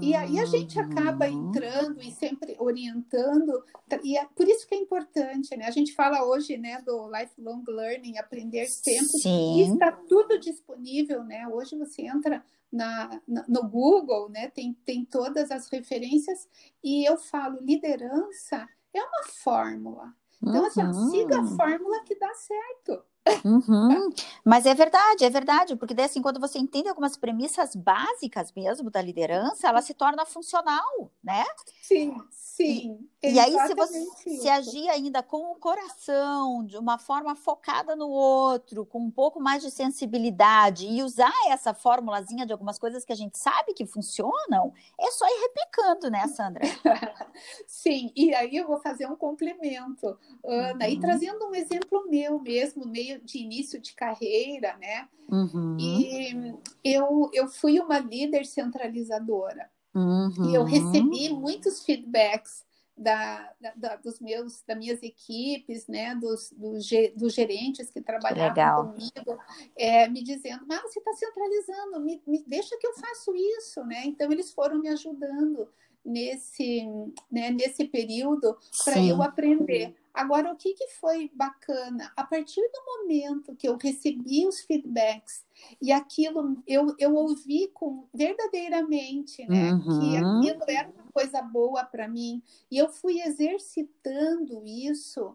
E 0.03 0.17
aí 0.17 0.39
a 0.41 0.45
gente 0.47 0.79
acaba 0.81 1.29
uhum. 1.29 1.49
entrando 1.49 2.03
e 2.03 2.11
sempre 2.11 2.57
orientando, 2.59 3.65
e 4.03 4.19
é 4.19 4.27
por 4.35 4.49
isso 4.49 4.67
que 4.67 4.75
é 4.75 4.79
importante, 4.79 5.57
né? 5.57 5.67
A 5.67 5.71
gente 5.71 5.95
fala 5.95 6.25
hoje, 6.25 6.59
né, 6.59 6.83
do 6.83 7.09
lifelong 7.09 7.63
learning, 7.69 8.19
aprender 8.19 8.67
sempre, 8.67 9.21
Sim. 9.21 9.59
e 9.59 9.73
está 9.73 9.93
tudo 9.93 10.39
disponível, 10.41 11.23
né? 11.23 11.47
Hoje 11.47 11.77
você 11.79 12.03
entra 12.03 12.45
na, 12.71 13.21
na, 13.29 13.45
no 13.47 13.69
Google, 13.69 14.29
né? 14.29 14.49
Tem, 14.49 14.77
tem 14.85 15.05
todas 15.05 15.51
as 15.53 15.69
referências, 15.69 16.49
e 16.83 17.09
eu 17.09 17.17
falo, 17.17 17.61
liderança 17.61 18.69
é 18.93 19.01
uma 19.01 19.23
fórmula. 19.43 20.13
Então, 20.43 20.67
assim, 20.67 20.83
uhum. 20.83 21.11
siga 21.11 21.41
a 21.41 21.47
fórmula 21.47 22.03
que 22.03 22.19
dá 22.19 22.35
certo. 22.35 23.05
Uhum. 23.45 24.11
Mas 24.45 24.67
é 24.67 24.75
verdade, 24.75 25.25
é 25.25 25.31
verdade, 25.31 25.77
porque 25.77 25.95
daí, 25.95 26.07
assim, 26.07 26.21
quando 26.21 26.41
você 26.41 26.59
entende 26.59 26.89
algumas 26.89 27.17
premissas 27.17 27.77
básicas 27.77 28.53
mesmo 28.53 28.91
da 28.91 29.01
liderança, 29.01 29.69
ela 29.69 29.81
se 29.81 29.95
torna 29.95 30.27
funcional, 30.27 31.11
né? 31.23 31.45
Sim, 31.81 32.17
sim. 32.31 33.09
E, 33.23 33.35
e 33.35 33.39
aí, 33.39 33.57
se 33.67 33.75
você 33.75 33.99
isso. 33.99 34.43
se 34.43 34.49
agir 34.49 34.89
ainda 34.89 35.23
com 35.23 35.53
o 35.53 35.57
coração, 35.57 36.65
de 36.65 36.77
uma 36.77 36.99
forma 36.99 37.37
focada 37.37 37.95
no 37.95 38.09
outro, 38.09 38.85
com 38.85 38.99
um 38.99 39.11
pouco 39.11 39.41
mais 39.41 39.63
de 39.63 39.71
sensibilidade, 39.71 40.87
e 40.87 41.03
usar 41.03 41.33
essa 41.49 41.73
formulazinha 41.73 42.45
de 42.45 42.53
algumas 42.53 42.79
coisas 42.79 43.05
que 43.05 43.13
a 43.13 43.17
gente 43.17 43.39
sabe 43.39 43.75
que 43.75 43.87
funcionam, 43.87 44.73
é 44.99 45.11
só 45.13 45.27
ir 45.27 45.41
replicando, 45.43 46.11
né, 46.11 46.27
Sandra? 46.27 46.63
sim, 47.67 48.13
e 48.17 48.35
aí 48.35 48.57
eu 48.57 48.67
vou 48.67 48.81
fazer 48.81 49.07
um 49.07 49.15
complemento, 49.15 50.19
Ana, 50.45 50.85
uhum. 50.85 50.91
e 50.91 51.01
trazendo 51.01 51.47
um 51.47 51.55
exemplo 51.55 52.09
meu 52.09 52.41
mesmo, 52.41 52.85
meio 52.87 53.12
de 53.21 53.39
início 53.39 53.81
de 53.81 53.95
carreira, 53.95 54.77
né? 54.79 55.09
Uhum. 55.29 55.77
E 55.79 56.55
eu, 56.85 57.31
eu 57.33 57.49
fui 57.49 57.81
uma 57.81 57.99
líder 57.99 58.45
centralizadora. 58.45 59.71
Uhum. 59.95 60.51
E 60.51 60.55
eu 60.55 60.65
recebi 60.65 61.29
muitos 61.31 61.85
feedbacks 61.85 62.65
da, 62.97 63.53
da, 63.75 63.97
dos 63.97 64.21
meus, 64.21 64.63
das 64.63 64.77
minhas 64.77 65.03
equipes, 65.03 65.87
né, 65.87 66.15
dos, 66.15 66.53
dos, 66.53 66.89
dos 67.17 67.35
gerentes 67.35 67.91
que 67.91 68.01
trabalhavam 68.01 68.93
comigo, 68.93 69.43
é, 69.77 70.09
me 70.09 70.23
dizendo, 70.23 70.65
mas 70.67 70.83
você 70.83 70.99
está 70.99 71.13
centralizando, 71.15 72.01
me, 72.01 72.23
me 72.27 72.45
deixa 72.47 72.77
que 72.79 72.87
eu 72.87 72.95
faço 72.95 73.35
isso, 73.35 73.83
né? 73.85 74.03
Então 74.05 74.31
eles 74.31 74.53
foram 74.53 74.79
me 74.79 74.89
ajudando 74.89 75.69
nesse, 76.05 76.85
né, 77.31 77.51
nesse 77.51 77.85
período 77.85 78.57
para 78.85 79.03
eu 79.03 79.23
aprender. 79.23 79.95
Agora, 80.13 80.53
o 80.53 80.57
que, 80.57 80.75
que 80.75 80.89
foi 80.89 81.31
bacana? 81.35 82.13
A 82.15 82.25
partir 82.25 82.61
do 82.61 82.85
momento 82.85 83.57
que 83.57 83.67
eu 83.67 83.79
recebi 83.79 84.47
os 84.47 84.61
feedbacks 84.61 85.45
e 85.81 85.91
aquilo 85.91 86.63
eu, 86.67 86.95
eu 86.99 87.15
ouvi 87.15 87.69
com 87.69 88.07
verdadeiramente, 88.13 89.47
né? 89.49 89.73
Uhum. 89.73 90.01
Que 90.01 90.17
aquilo 90.17 90.65
era 90.69 90.91
uma 90.91 91.13
coisa 91.13 91.41
boa 91.41 91.85
para 91.85 92.09
mim, 92.09 92.43
e 92.71 92.77
eu 92.77 92.89
fui 92.91 93.21
exercitando 93.21 94.63
isso. 94.67 95.35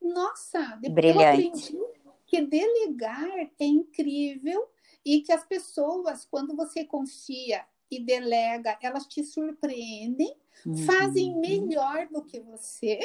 Nossa, 0.00 0.78
depois 0.80 0.94
Brilhante. 0.94 1.72
eu 1.72 1.82
aprendi 1.82 1.98
que 2.26 2.42
delegar 2.42 3.50
é 3.58 3.64
incrível 3.64 4.68
e 5.04 5.22
que 5.22 5.32
as 5.32 5.44
pessoas, 5.44 6.26
quando 6.26 6.54
você 6.54 6.84
confia 6.84 7.64
e 7.90 7.98
delega, 7.98 8.78
elas 8.82 9.06
te 9.06 9.24
surpreendem, 9.24 10.34
uhum. 10.66 10.76
fazem 10.86 11.34
melhor 11.38 12.06
do 12.08 12.22
que 12.22 12.40
você. 12.40 12.98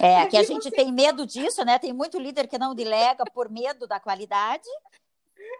É, 0.00 0.26
que 0.28 0.36
a 0.36 0.42
gente 0.42 0.64
você... 0.64 0.70
tem 0.70 0.92
medo 0.92 1.26
disso, 1.26 1.64
né? 1.64 1.78
Tem 1.78 1.92
muito 1.92 2.18
líder 2.18 2.48
que 2.48 2.58
não 2.58 2.74
delega 2.74 3.24
por 3.32 3.50
medo 3.50 3.86
da 3.86 4.00
qualidade. 4.00 4.68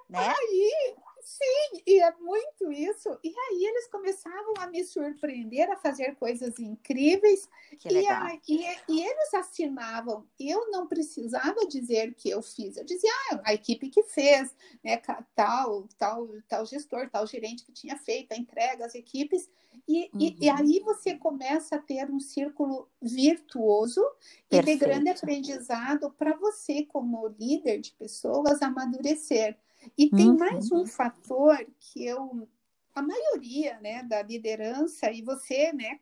Né? 0.08 0.32
Aí, 0.36 0.94
sim, 1.24 1.82
e 1.86 2.00
é 2.00 2.12
muito 2.18 2.70
isso. 2.70 3.08
E 3.24 3.28
aí 3.28 3.64
eles 3.64 3.88
começavam 3.88 4.54
a 4.58 4.66
me 4.66 4.84
surpreender, 4.84 5.70
a 5.70 5.76
fazer 5.76 6.14
coisas 6.16 6.58
incríveis. 6.58 7.48
Que 7.78 7.88
e, 7.88 8.08
a, 8.08 8.38
e, 8.48 8.64
e, 8.88 9.02
eles 9.02 9.34
assinavam. 9.34 10.26
Eu 10.38 10.70
não 10.70 10.86
precisava 10.86 11.66
dizer 11.66 12.14
que 12.14 12.30
eu 12.30 12.42
fiz. 12.42 12.76
Eu 12.76 12.84
dizia, 12.84 13.10
ah, 13.30 13.40
a 13.46 13.54
equipe 13.54 13.88
que 13.88 14.02
fez, 14.02 14.54
né? 14.84 15.00
Tal, 15.34 15.88
tal, 15.96 16.28
tal 16.48 16.66
gestor, 16.66 17.08
tal 17.10 17.26
gerente 17.26 17.64
que 17.64 17.72
tinha 17.72 17.96
feito 17.96 18.32
a 18.32 18.36
entrega, 18.36 18.84
as 18.84 18.94
equipes. 18.94 19.48
E, 19.88 20.10
uhum. 20.12 20.20
e, 20.20 20.36
e, 20.40 20.50
uhum. 20.50 20.56
aí 20.56 20.80
você 20.80 21.16
começa 21.16 21.76
a 21.76 21.80
ter 21.80 22.10
um 22.10 22.20
círculo 22.20 22.88
virtuoso 23.00 24.02
Perfeito. 24.48 24.68
e 24.68 24.72
de 24.72 24.78
grande 24.78 25.10
aprendizado 25.10 26.10
para 26.12 26.36
você, 26.36 26.84
como 26.84 27.28
líder 27.28 27.80
de 27.80 27.92
pessoas, 27.92 28.62
amadurecer. 28.62 29.58
E 29.96 30.10
tem 30.10 30.30
uhum. 30.30 30.38
mais 30.38 30.70
um 30.70 30.86
fator 30.86 31.64
que 31.78 32.04
eu, 32.04 32.48
a 32.94 33.02
maioria, 33.02 33.78
né, 33.80 34.02
da 34.02 34.22
liderança 34.22 35.10
e 35.10 35.22
você, 35.22 35.72
né, 35.72 35.98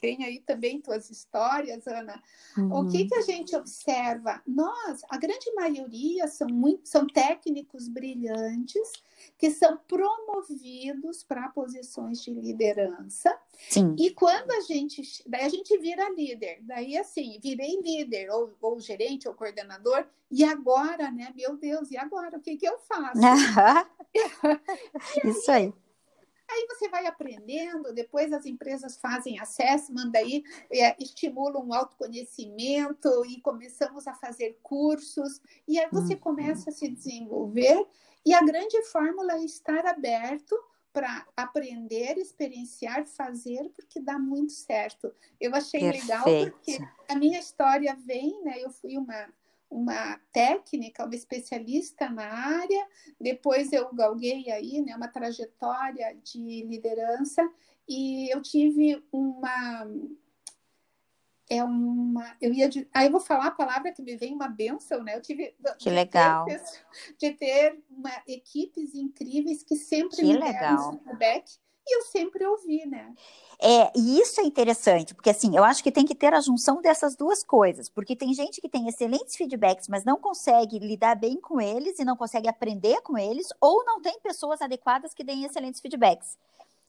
tem 0.00 0.24
aí 0.24 0.40
também 0.40 0.80
tuas 0.80 1.08
histórias, 1.10 1.86
Ana. 1.86 2.20
Uhum. 2.58 2.72
O 2.72 2.88
que, 2.88 3.02
uhum. 3.02 3.08
que 3.08 3.14
a 3.14 3.22
gente 3.22 3.54
observa? 3.54 4.42
Nós, 4.46 5.00
a 5.08 5.16
grande 5.16 5.52
maioria, 5.54 6.26
são, 6.26 6.48
muito, 6.48 6.88
são 6.88 7.06
técnicos 7.06 7.88
brilhantes 7.88 8.90
que 9.38 9.50
são 9.50 9.78
promovidos 9.88 11.22
para 11.22 11.48
posições 11.48 12.22
de 12.22 12.32
liderança. 12.32 13.36
Sim. 13.68 13.94
E 13.98 14.10
quando 14.10 14.50
a 14.52 14.60
gente. 14.60 15.02
Daí 15.26 15.44
a 15.44 15.48
gente 15.48 15.76
vira 15.78 16.08
líder. 16.10 16.58
Daí, 16.62 16.96
assim, 16.96 17.38
virei 17.42 17.80
líder, 17.80 18.30
ou, 18.30 18.52
ou 18.60 18.80
gerente, 18.80 19.28
ou 19.28 19.34
coordenador. 19.34 20.06
E 20.30 20.44
agora, 20.44 21.10
né? 21.10 21.32
Meu 21.36 21.56
Deus, 21.56 21.90
e 21.90 21.96
agora? 21.96 22.38
O 22.38 22.40
que, 22.40 22.56
que 22.56 22.66
eu 22.66 22.78
faço? 22.78 23.20
Isso 25.24 25.50
aí. 25.50 25.72
Aí 26.52 26.66
você 26.68 26.86
vai 26.88 27.06
aprendendo, 27.06 27.94
depois 27.94 28.30
as 28.30 28.44
empresas 28.44 28.98
fazem 28.98 29.38
assessment, 29.38 30.10
daí 30.10 30.44
é, 30.70 30.94
estimulam 31.02 31.66
o 31.66 31.72
autoconhecimento 31.72 33.24
e 33.24 33.40
começamos 33.40 34.06
a 34.06 34.12
fazer 34.12 34.58
cursos, 34.62 35.40
e 35.66 35.78
aí 35.78 35.88
você 35.90 36.12
uhum. 36.12 36.20
começa 36.20 36.68
a 36.68 36.72
se 36.72 36.90
desenvolver, 36.90 37.86
e 38.24 38.34
a 38.34 38.42
grande 38.42 38.82
fórmula 38.84 39.34
é 39.34 39.44
estar 39.44 39.84
aberto 39.86 40.56
para 40.92 41.26
aprender, 41.36 42.18
experienciar, 42.18 43.06
fazer, 43.06 43.70
porque 43.74 43.98
dá 44.00 44.18
muito 44.18 44.52
certo. 44.52 45.12
Eu 45.40 45.54
achei 45.54 45.80
Perfeito. 45.80 46.02
legal 46.02 46.24
porque 46.24 46.78
a 47.08 47.14
minha 47.16 47.38
história 47.38 47.96
vem, 47.96 48.42
né? 48.44 48.62
Eu 48.62 48.70
fui 48.70 48.98
uma 48.98 49.28
uma 49.72 50.18
técnica, 50.30 51.04
uma 51.04 51.14
especialista 51.14 52.08
na 52.10 52.26
área. 52.26 52.86
Depois 53.18 53.72
eu 53.72 53.92
galguei 53.94 54.50
aí, 54.50 54.82
né, 54.82 54.94
uma 54.94 55.08
trajetória 55.08 56.14
de 56.22 56.62
liderança 56.64 57.42
e 57.88 58.32
eu 58.32 58.42
tive 58.42 59.02
uma 59.10 59.86
é 61.52 61.62
uma 61.62 62.34
eu 62.40 62.52
ia 62.52 62.68
de, 62.68 62.88
aí 62.94 63.06
eu 63.06 63.12
vou 63.12 63.20
falar 63.20 63.46
a 63.46 63.50
palavra 63.50 63.92
que 63.92 64.02
me 64.02 64.16
vem 64.16 64.34
uma 64.34 64.48
benção, 64.48 65.02
né? 65.02 65.16
Eu 65.16 65.20
tive 65.20 65.54
que 65.78 65.90
legal 65.90 66.46
ter, 66.46 66.62
de 67.18 67.30
ter 67.32 67.78
uma, 67.90 68.10
equipes 68.26 68.94
incríveis 68.94 69.62
que 69.62 69.76
sempre 69.76 70.16
que 70.16 70.24
me 70.24 70.38
legal. 70.38 70.92
deram 70.92 70.98
feedback 70.98 71.58
e 71.86 71.96
eu 71.96 72.02
sempre 72.02 72.46
ouvi, 72.46 72.86
né? 72.86 73.12
É, 73.60 73.92
e 73.96 74.18
isso 74.18 74.40
é 74.40 74.44
interessante, 74.44 75.14
porque 75.14 75.30
assim, 75.30 75.56
eu 75.56 75.62
acho 75.62 75.82
que 75.82 75.92
tem 75.92 76.06
que 76.06 76.14
ter 76.14 76.32
a 76.32 76.40
junção 76.40 76.80
dessas 76.80 77.14
duas 77.14 77.44
coisas, 77.44 77.88
porque 77.88 78.16
tem 78.16 78.32
gente 78.34 78.60
que 78.60 78.68
tem 78.68 78.88
excelentes 78.88 79.36
feedbacks, 79.36 79.88
mas 79.88 80.04
não 80.04 80.16
consegue 80.16 80.78
lidar 80.78 81.16
bem 81.16 81.40
com 81.40 81.60
eles 81.60 81.98
e 81.98 82.04
não 82.04 82.16
consegue 82.16 82.48
aprender 82.48 83.00
com 83.02 83.18
eles, 83.18 83.48
ou 83.60 83.84
não 83.84 84.00
tem 84.00 84.18
pessoas 84.20 84.62
adequadas 84.62 85.12
que 85.12 85.22
deem 85.22 85.44
excelentes 85.44 85.80
feedbacks. 85.80 86.38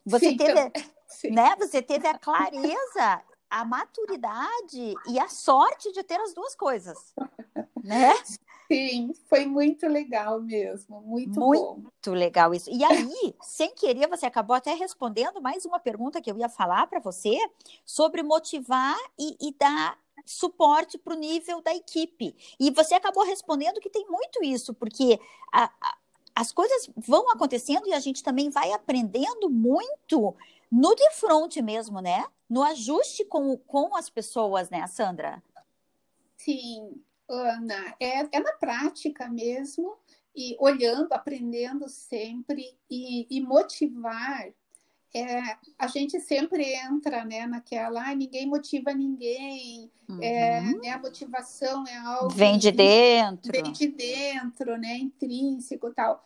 Você 0.06 0.30
Sim, 0.30 0.38
teve, 0.38 0.72
né? 1.32 1.56
Você 1.60 1.82
teve 1.82 2.08
a 2.08 2.18
clareza, 2.18 3.22
a 3.54 3.64
maturidade 3.64 4.96
e 5.08 5.20
a 5.20 5.28
sorte 5.28 5.92
de 5.92 6.02
ter 6.02 6.20
as 6.20 6.34
duas 6.34 6.56
coisas, 6.56 7.14
né? 7.84 8.12
Sim, 8.68 9.14
foi 9.28 9.46
muito 9.46 9.86
legal 9.88 10.42
mesmo, 10.42 11.00
muito, 11.02 11.40
muito 11.40 11.40
bom. 11.40 11.76
Muito 11.76 12.12
legal 12.12 12.52
isso. 12.56 12.72
E 12.72 12.84
aí, 12.84 13.36
sem 13.44 13.76
querer, 13.76 14.08
você 14.08 14.26
acabou 14.26 14.56
até 14.56 14.74
respondendo 14.74 15.40
mais 15.40 15.66
uma 15.66 15.80
pergunta 15.80 16.20
que 16.20 16.32
eu 16.32 16.38
ia 16.40 16.50
falar 16.50 16.88
para 16.88 17.00
você 17.00 17.38
sobre 17.86 18.24
motivar 18.24 18.98
e, 19.20 19.38
e 19.40 19.54
dar 19.54 20.00
suporte 20.26 20.98
para 20.98 21.14
o 21.14 21.20
nível 21.20 21.62
da 21.62 21.76
equipe. 21.76 22.36
E 22.60 22.72
você 22.72 22.96
acabou 22.96 23.24
respondendo 23.24 23.80
que 23.80 23.90
tem 23.90 24.08
muito 24.10 24.44
isso, 24.44 24.74
porque 24.74 25.20
a, 25.52 25.66
a, 25.80 25.98
as 26.34 26.52
coisas 26.52 26.90
vão 26.98 27.30
acontecendo 27.30 27.88
e 27.88 27.94
a 27.94 28.00
gente 28.00 28.24
também 28.24 28.50
vai 28.50 28.72
aprendendo 28.72 29.48
muito 29.48 30.36
no 30.74 30.96
de 30.96 31.08
frente 31.12 31.62
mesmo, 31.62 32.02
né? 32.02 32.26
No 32.50 32.64
ajuste 32.64 33.24
com, 33.26 33.56
com 33.58 33.96
as 33.96 34.10
pessoas, 34.10 34.72
né, 34.72 34.88
Sandra? 34.88 35.44
Sim, 36.36 37.00
Ana, 37.30 37.96
é, 38.00 38.22
é 38.32 38.40
na 38.40 38.54
prática 38.54 39.30
mesmo, 39.30 39.96
e 40.36 40.58
olhando, 40.60 41.14
aprendendo 41.14 41.88
sempre, 41.88 42.76
e, 42.90 43.28
e 43.30 43.40
motivar. 43.40 44.48
É, 45.16 45.58
a 45.78 45.86
gente 45.86 46.20
sempre 46.20 46.74
entra 46.74 47.24
né, 47.24 47.46
naquela, 47.46 48.10
ah, 48.10 48.16
ninguém 48.16 48.48
motiva 48.48 48.96
ninguém, 48.96 49.92
é, 50.10 50.12
uhum. 50.12 50.24
é, 50.24 50.62
né, 50.82 50.90
a 50.90 50.98
motivação 50.98 51.86
é 51.88 51.98
algo. 51.98 52.30
Vem 52.30 52.58
de 52.58 52.72
dentro. 52.72 53.52
Vem 53.52 53.72
de 53.72 53.90
dentro, 53.90 54.76
né, 54.76 54.98
intrínseco 54.98 55.90
e 55.90 55.94
tal. 55.94 56.24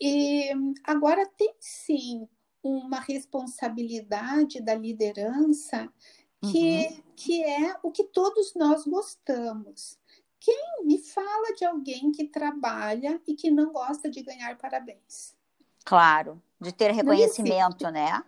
E 0.00 0.48
agora 0.84 1.26
tem 1.36 1.54
sim 1.60 2.26
uma 2.62 3.00
responsabilidade 3.00 4.60
da 4.60 4.74
liderança 4.74 5.92
que, 6.40 6.86
uhum. 6.86 7.02
que 7.16 7.42
é 7.44 7.76
o 7.82 7.90
que 7.90 8.04
todos 8.04 8.54
nós 8.54 8.84
gostamos. 8.84 9.98
Quem 10.38 10.84
me 10.84 10.98
fala 10.98 11.54
de 11.54 11.64
alguém 11.64 12.10
que 12.12 12.26
trabalha 12.26 13.20
e 13.26 13.34
que 13.34 13.50
não 13.50 13.72
gosta 13.72 14.10
de 14.10 14.22
ganhar 14.22 14.56
parabéns? 14.56 15.34
Claro, 15.84 16.42
de 16.58 16.72
ter 16.72 16.92
reconhecimento, 16.92 17.90
né? 17.90 18.24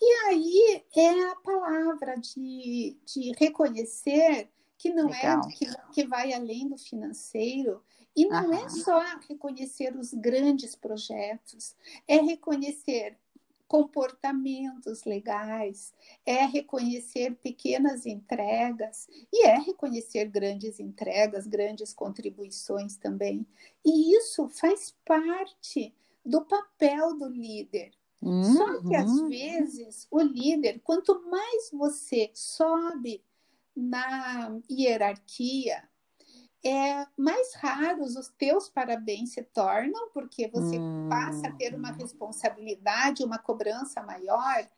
E 0.00 0.12
aí 0.26 0.84
é 0.96 1.30
a 1.30 1.36
palavra 1.36 2.16
de, 2.16 2.96
de 3.06 3.32
reconhecer 3.38 4.50
que 4.76 4.92
não 4.92 5.08
é 5.10 5.18
Legal. 5.18 5.48
é 5.48 5.52
que, 5.52 5.66
que 5.92 6.06
vai 6.08 6.32
além 6.32 6.68
do 6.68 6.76
financeiro. 6.76 7.80
E 8.16 8.26
não 8.26 8.52
é 8.52 8.64
é 8.64 8.68
só 8.68 9.00
reconhecer 9.28 9.96
os 9.96 10.12
grandes 10.12 10.74
projetos, 10.74 11.74
é 12.06 12.16
reconhecer 12.16 13.16
comportamentos 13.72 15.04
legais, 15.04 15.94
é 16.26 16.44
reconhecer 16.44 17.34
pequenas 17.36 18.04
entregas 18.04 19.08
e 19.32 19.46
é 19.46 19.58
reconhecer 19.58 20.26
grandes 20.26 20.78
entregas, 20.78 21.46
grandes 21.46 21.94
contribuições 21.94 22.98
também. 22.98 23.46
E 23.82 24.14
isso 24.14 24.46
faz 24.50 24.94
parte 25.06 25.94
do 26.22 26.42
papel 26.42 27.16
do 27.16 27.26
líder. 27.26 27.92
Uhum. 28.20 28.44
Só 28.44 28.82
que 28.82 28.94
às 28.94 29.10
uhum. 29.10 29.28
vezes 29.30 30.06
o 30.10 30.20
líder, 30.20 30.82
quanto 30.84 31.26
mais 31.30 31.70
você 31.72 32.30
sobe 32.34 33.24
na 33.74 34.54
hierarquia, 34.70 35.82
é, 36.64 37.06
mais 37.16 37.54
raros 37.54 38.16
os 38.16 38.28
teus 38.28 38.68
parabéns 38.68 39.32
se 39.32 39.42
tornam, 39.42 40.10
porque 40.12 40.48
você 40.48 40.78
hum. 40.78 41.08
passa 41.08 41.48
a 41.48 41.52
ter 41.52 41.74
uma 41.74 41.90
responsabilidade, 41.90 43.24
uma 43.24 43.38
cobrança 43.38 44.02
maior. 44.02 44.68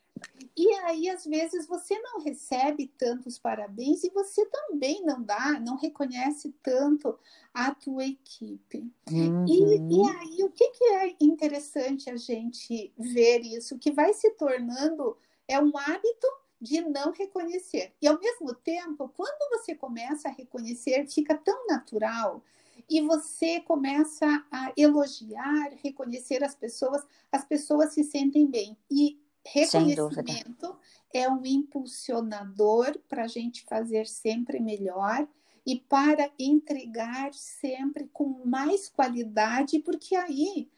E 0.56 0.72
aí, 0.74 1.10
às 1.10 1.24
vezes, 1.26 1.66
você 1.66 1.98
não 1.98 2.20
recebe 2.20 2.86
tantos 2.96 3.38
parabéns 3.38 4.04
e 4.04 4.10
você 4.10 4.46
também 4.46 5.04
não 5.04 5.22
dá, 5.22 5.60
não 5.60 5.76
reconhece 5.76 6.54
tanto 6.62 7.18
a 7.52 7.74
tua 7.74 8.04
equipe. 8.04 8.90
Uhum. 9.10 9.44
E, 9.46 9.76
e 9.76 9.96
uhum. 9.96 10.08
aí, 10.08 10.44
o 10.44 10.50
que, 10.50 10.70
que 10.70 10.84
é 10.84 11.16
interessante 11.20 12.08
a 12.08 12.16
gente 12.16 12.92
ver 12.96 13.40
isso? 13.40 13.78
Que 13.78 13.90
vai 13.90 14.14
se 14.14 14.30
tornando 14.30 15.18
é 15.46 15.58
um 15.60 15.76
hábito 15.76 16.26
de 16.64 16.80
não 16.80 17.12
reconhecer. 17.12 17.92
E 18.00 18.08
ao 18.08 18.18
mesmo 18.18 18.54
tempo, 18.54 19.08
quando 19.14 19.50
você 19.50 19.74
começa 19.74 20.28
a 20.28 20.32
reconhecer, 20.32 21.06
fica 21.06 21.36
tão 21.36 21.66
natural 21.66 22.42
e 22.88 23.02
você 23.02 23.60
começa 23.60 24.26
a 24.50 24.72
elogiar, 24.76 25.72
reconhecer 25.82 26.42
as 26.42 26.54
pessoas, 26.54 27.06
as 27.30 27.44
pessoas 27.44 27.92
se 27.92 28.02
sentem 28.02 28.46
bem. 28.46 28.76
E 28.90 29.20
reconhecimento 29.44 30.76
é 31.12 31.28
um 31.28 31.44
impulsionador 31.44 32.98
para 33.08 33.24
a 33.24 33.28
gente 33.28 33.62
fazer 33.64 34.06
sempre 34.06 34.58
melhor 34.58 35.28
e 35.66 35.78
para 35.78 36.30
entregar 36.38 37.32
sempre 37.34 38.08
com 38.12 38.42
mais 38.44 38.88
qualidade, 38.88 39.78
porque 39.80 40.16
aí 40.16 40.68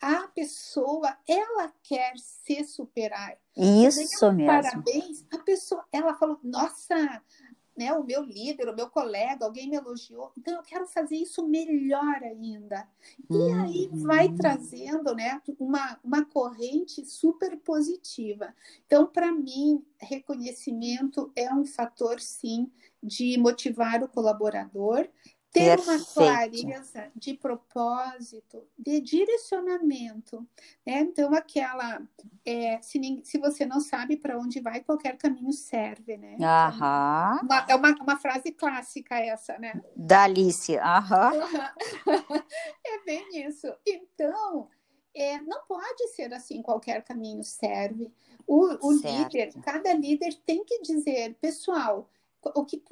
a 0.00 0.28
pessoa 0.28 1.16
ela 1.26 1.72
quer 1.82 2.14
se 2.16 2.64
superar. 2.64 3.36
Isso 3.56 4.32
mesmo. 4.32 4.46
Parabéns. 4.46 5.24
A 5.32 5.38
pessoa, 5.38 5.84
ela 5.92 6.14
falou, 6.14 6.38
nossa, 6.42 7.22
né, 7.78 7.92
o 7.92 8.02
meu 8.02 8.22
líder, 8.22 8.68
o 8.68 8.74
meu 8.74 8.90
colega, 8.90 9.44
alguém 9.44 9.70
me 9.70 9.76
elogiou, 9.76 10.32
então 10.36 10.56
eu 10.56 10.62
quero 10.62 10.84
fazer 10.88 11.14
isso 11.14 11.46
melhor 11.46 12.22
ainda. 12.24 12.88
E 13.30 13.34
uhum. 13.34 13.62
aí 13.62 13.88
vai 13.92 14.28
trazendo, 14.34 15.14
né, 15.14 15.40
uma, 15.60 15.98
uma 16.02 16.24
corrente 16.24 17.06
super 17.06 17.56
positiva. 17.58 18.52
Então, 18.84 19.06
para 19.06 19.30
mim, 19.30 19.84
reconhecimento 19.96 21.30
é 21.36 21.54
um 21.54 21.64
fator, 21.64 22.20
sim, 22.20 22.68
de 23.00 23.38
motivar 23.38 24.02
o 24.02 24.08
colaborador, 24.08 25.08
ter 25.52 25.76
Perfeito. 25.76 25.90
uma 25.90 26.04
clareza 26.14 27.10
de 27.14 27.34
propósito, 27.34 28.62
de 28.78 29.00
direcionamento. 29.00 30.46
Né? 30.86 31.00
Então, 31.00 31.34
aquela. 31.34 32.02
É, 32.44 32.80
se, 32.82 33.00
se 33.24 33.38
você 33.38 33.64
não 33.64 33.80
sabe 33.80 34.16
para 34.16 34.38
onde 34.38 34.60
vai, 34.60 34.80
qualquer 34.80 35.16
caminho 35.16 35.52
serve, 35.52 36.16
né? 36.16 36.36
Aham. 36.40 37.40
Uma, 37.42 37.66
é 37.68 37.74
uma, 37.74 37.90
uma 38.02 38.16
frase 38.16 38.52
clássica 38.52 39.16
essa, 39.16 39.58
né? 39.58 39.80
Da 39.96 40.24
Alice, 40.24 40.76
aham. 40.76 41.32
é 42.86 43.04
bem 43.04 43.46
isso. 43.46 43.66
Então, 43.86 44.68
é, 45.14 45.40
não 45.40 45.62
pode 45.66 46.08
ser 46.08 46.32
assim, 46.32 46.62
qualquer 46.62 47.02
caminho 47.02 47.42
serve. 47.42 48.12
O, 48.46 48.88
o 48.88 48.92
líder, 48.92 49.52
cada 49.62 49.92
líder 49.92 50.34
tem 50.46 50.64
que 50.64 50.80
dizer, 50.80 51.34
pessoal, 51.40 52.08
o 52.54 52.64
que, 52.64 52.82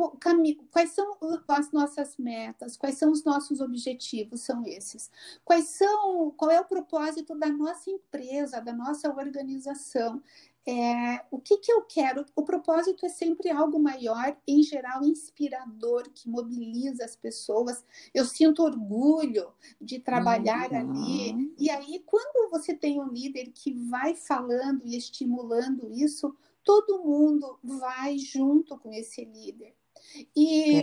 quais 0.70 0.90
são 0.90 1.16
as 1.48 1.72
nossas 1.72 2.16
metas, 2.16 2.76
quais 2.76 2.96
são 2.96 3.10
os 3.10 3.24
nossos 3.24 3.60
objetivos, 3.60 4.40
são 4.42 4.64
esses. 4.66 5.10
Quais 5.44 5.68
são, 5.68 6.30
qual 6.36 6.50
é 6.50 6.60
o 6.60 6.64
propósito 6.64 7.34
da 7.38 7.48
nossa 7.48 7.90
empresa, 7.90 8.60
da 8.60 8.72
nossa 8.72 9.08
organização? 9.08 10.22
É, 10.68 11.24
o 11.30 11.38
que, 11.38 11.58
que 11.58 11.70
eu 11.70 11.82
quero? 11.82 12.26
O 12.34 12.42
propósito 12.42 13.06
é 13.06 13.08
sempre 13.08 13.48
algo 13.50 13.78
maior, 13.78 14.36
em 14.48 14.64
geral 14.64 15.04
inspirador, 15.04 16.10
que 16.12 16.28
mobiliza 16.28 17.04
as 17.04 17.14
pessoas. 17.14 17.84
Eu 18.12 18.24
sinto 18.24 18.64
orgulho 18.64 19.52
de 19.80 20.00
trabalhar 20.00 20.72
uhum. 20.72 20.78
ali. 20.78 21.54
E 21.56 21.70
aí, 21.70 22.02
quando 22.04 22.50
você 22.50 22.74
tem 22.74 23.00
um 23.00 23.06
líder 23.06 23.52
que 23.54 23.72
vai 23.72 24.16
falando 24.16 24.82
e 24.84 24.96
estimulando 24.96 25.88
isso, 25.92 26.34
todo 26.66 26.98
mundo 26.98 27.60
vai 27.62 28.18
junto 28.18 28.76
com 28.76 28.92
esse 28.92 29.24
líder. 29.24 29.72
E, 30.34 30.82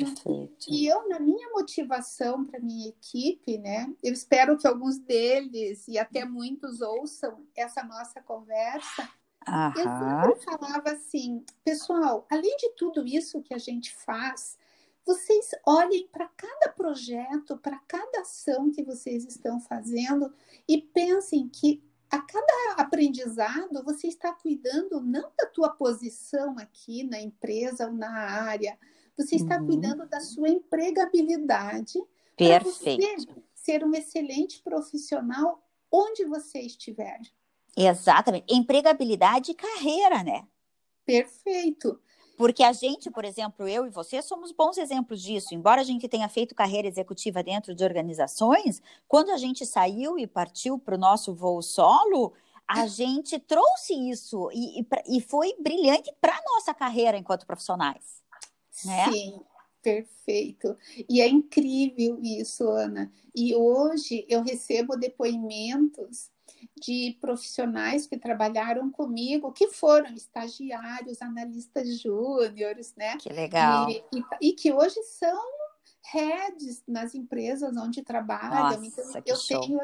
e 0.67 0.87
eu, 0.87 1.09
na 1.09 1.19
minha 1.19 1.49
motivação 1.49 2.45
para 2.45 2.59
minha 2.59 2.87
equipe, 2.87 3.57
né, 3.57 3.93
eu 4.01 4.13
espero 4.13 4.57
que 4.57 4.65
alguns 4.65 4.97
deles 4.97 5.87
e 5.87 5.99
até 5.99 6.23
muitos 6.23 6.81
ouçam 6.81 7.45
essa 7.55 7.83
nossa 7.83 8.21
conversa. 8.21 9.09
Aham. 9.45 10.23
Eu 10.25 10.35
sempre 10.35 10.45
falava 10.45 10.91
assim, 10.91 11.43
pessoal, 11.65 12.25
além 12.29 12.55
de 12.57 12.69
tudo 12.77 13.05
isso 13.05 13.41
que 13.41 13.53
a 13.53 13.57
gente 13.57 13.93
faz, 13.93 14.57
vocês 15.05 15.49
olhem 15.65 16.07
para 16.07 16.29
cada 16.29 16.71
projeto, 16.71 17.57
para 17.57 17.77
cada 17.87 18.21
ação 18.21 18.71
que 18.71 18.83
vocês 18.83 19.25
estão 19.25 19.59
fazendo 19.59 20.33
e 20.67 20.81
pensem 20.81 21.49
que 21.49 21.83
a 22.13 22.21
cada 22.21 22.73
aprendizado 22.77 23.83
você 23.83 24.07
está 24.07 24.31
cuidando 24.31 25.01
não 25.01 25.31
da 25.35 25.47
tua 25.47 25.69
posição 25.71 26.59
aqui 26.59 27.03
na 27.03 27.19
empresa 27.19 27.87
ou 27.87 27.91
na 27.91 28.11
área, 28.11 28.77
você 29.17 29.35
está 29.35 29.57
uhum. 29.57 29.65
cuidando 29.65 30.07
da 30.07 30.19
sua 30.19 30.47
empregabilidade. 30.47 31.99
Perfeito. 32.35 33.43
ser 33.55 33.83
um 33.83 33.95
excelente 33.95 34.61
profissional 34.61 35.67
onde 35.91 36.23
você 36.23 36.59
estiver. 36.59 37.19
Exatamente. 37.75 38.45
Empregabilidade 38.47 39.51
e 39.51 39.55
carreira, 39.55 40.23
né? 40.23 40.47
Perfeito. 41.03 41.99
Porque 42.43 42.61
a 42.61 42.73
gente, 42.73 43.09
por 43.09 43.23
exemplo, 43.23 43.65
eu 43.65 43.85
e 43.85 43.89
você 43.89 44.21
somos 44.21 44.51
bons 44.51 44.77
exemplos 44.77 45.21
disso. 45.21 45.55
Embora 45.55 45.79
a 45.79 45.83
gente 45.85 46.09
tenha 46.09 46.27
feito 46.27 46.53
carreira 46.53 46.89
executiva 46.89 47.41
dentro 47.41 47.73
de 47.73 47.85
organizações, 47.85 48.81
quando 49.07 49.29
a 49.31 49.37
gente 49.37 49.65
saiu 49.65 50.19
e 50.19 50.27
partiu 50.27 50.77
para 50.77 50.95
o 50.95 50.97
nosso 50.97 51.33
voo 51.33 51.61
solo, 51.61 52.33
a 52.67 52.83
gente 52.85 53.39
trouxe 53.39 53.93
isso 54.09 54.49
e, 54.51 54.81
e, 54.81 54.87
e 55.17 55.21
foi 55.21 55.55
brilhante 55.57 56.13
para 56.19 56.33
a 56.33 56.43
nossa 56.53 56.73
carreira 56.73 57.17
enquanto 57.17 57.47
profissionais. 57.47 58.21
Né? 58.83 59.09
Sim, 59.09 59.39
perfeito. 59.81 60.75
E 61.07 61.21
é 61.21 61.27
incrível 61.29 62.19
isso, 62.21 62.67
Ana. 62.67 63.09
E 63.33 63.55
hoje 63.55 64.25
eu 64.27 64.43
recebo 64.43 64.97
depoimentos 64.97 66.29
de 66.81 67.17
profissionais 67.19 68.07
que 68.07 68.17
trabalharam 68.17 68.89
comigo, 68.89 69.51
que 69.51 69.67
foram 69.67 70.13
estagiários, 70.13 71.21
analistas 71.21 71.99
júniores, 71.99 72.93
né? 72.95 73.17
Que 73.17 73.29
legal. 73.29 73.89
E, 73.89 74.03
e, 74.11 74.23
e, 74.49 74.53
que 74.53 74.71
hoje 74.71 75.01
são 75.03 75.43
heads 76.11 76.83
nas 76.87 77.15
empresas 77.15 77.75
onde 77.77 78.01
trabalham. 78.01 78.81
Nossa, 78.81 78.85
então, 78.85 79.21
eu 79.25 79.35
show. 79.35 79.61
tenho. 79.61 79.79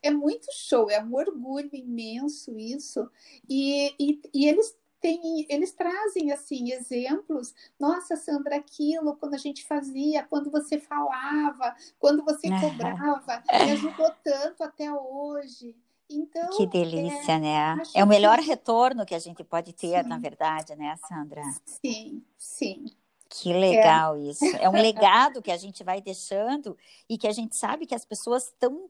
É 0.00 0.12
muito 0.12 0.46
show, 0.52 0.88
é 0.88 1.02
um 1.02 1.14
orgulho 1.14 1.70
imenso 1.72 2.56
isso. 2.56 3.10
E, 3.48 3.94
e, 3.98 4.20
e 4.32 4.46
eles 4.46 4.76
tem, 5.00 5.46
eles 5.48 5.72
trazem 5.72 6.32
assim 6.32 6.72
exemplos. 6.72 7.54
Nossa, 7.78 8.16
Sandra, 8.16 8.56
aquilo 8.56 9.16
quando 9.16 9.34
a 9.34 9.38
gente 9.38 9.64
fazia, 9.64 10.24
quando 10.24 10.50
você 10.50 10.78
falava, 10.78 11.74
quando 11.98 12.24
você 12.24 12.48
cobrava, 12.60 13.42
me 13.64 13.72
ajudou 13.72 14.10
tanto 14.22 14.62
até 14.62 14.92
hoje. 14.92 15.74
Então, 16.10 16.56
que 16.56 16.66
delícia, 16.66 17.32
é, 17.32 17.38
né? 17.38 17.82
É 17.94 18.02
o 18.02 18.06
melhor 18.06 18.38
que... 18.38 18.46
retorno 18.46 19.04
que 19.04 19.14
a 19.14 19.18
gente 19.18 19.44
pode 19.44 19.72
ter, 19.72 20.02
sim. 20.02 20.08
na 20.08 20.18
verdade, 20.18 20.74
né, 20.74 20.96
Sandra? 21.08 21.42
Sim, 21.66 22.22
sim. 22.36 22.86
Que 23.28 23.52
legal 23.52 24.16
é. 24.16 24.20
isso. 24.20 24.44
É 24.56 24.68
um 24.68 24.72
legado 24.80 25.42
que 25.42 25.50
a 25.50 25.56
gente 25.56 25.84
vai 25.84 26.00
deixando 26.00 26.76
e 27.08 27.18
que 27.18 27.26
a 27.26 27.32
gente 27.32 27.56
sabe 27.56 27.86
que 27.86 27.94
as 27.94 28.04
pessoas 28.04 28.44
estão 28.44 28.88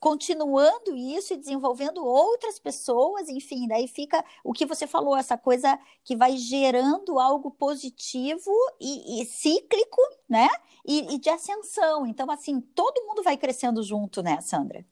continuando 0.00 0.96
isso 0.96 1.32
e 1.32 1.36
desenvolvendo 1.36 2.04
outras 2.04 2.58
pessoas, 2.58 3.28
enfim, 3.28 3.68
daí 3.68 3.86
fica 3.86 4.24
o 4.42 4.52
que 4.52 4.66
você 4.66 4.86
falou, 4.86 5.16
essa 5.16 5.38
coisa 5.38 5.78
que 6.04 6.16
vai 6.16 6.36
gerando 6.36 7.20
algo 7.20 7.52
positivo 7.52 8.50
e, 8.80 9.22
e 9.22 9.26
cíclico, 9.26 10.00
né? 10.28 10.48
E, 10.84 11.14
e 11.14 11.18
de 11.18 11.30
ascensão. 11.30 12.04
Então, 12.04 12.28
assim, 12.30 12.60
todo 12.60 13.06
mundo 13.06 13.22
vai 13.22 13.36
crescendo 13.36 13.82
junto, 13.82 14.22
né, 14.22 14.40
Sandra? 14.40 14.84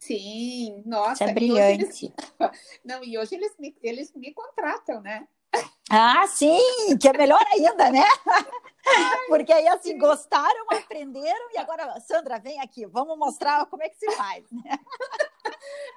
Sim, 0.00 0.82
nossa. 0.86 1.12
Isso 1.12 1.24
é 1.24 1.32
brilhante. 1.34 2.06
E 2.06 2.08
eles... 2.08 2.12
Não, 2.84 3.04
e 3.04 3.18
hoje 3.18 3.34
eles 3.34 3.54
me, 3.58 3.76
eles 3.82 4.12
me 4.14 4.32
contratam, 4.32 5.00
né? 5.00 5.28
Ah, 5.90 6.26
sim, 6.26 6.96
que 7.00 7.08
é 7.08 7.12
melhor 7.12 7.44
ainda, 7.52 7.90
né? 7.90 8.04
Porque 9.28 9.52
aí, 9.52 9.66
assim, 9.68 9.98
gostaram, 9.98 10.66
aprenderam, 10.70 11.50
e 11.52 11.58
agora, 11.58 12.00
Sandra, 12.00 12.38
vem 12.38 12.60
aqui, 12.60 12.86
vamos 12.86 13.18
mostrar 13.18 13.66
como 13.66 13.82
é 13.82 13.88
que 13.88 13.98
se 13.98 14.10
faz. 14.12 14.44
Né? 14.50 14.78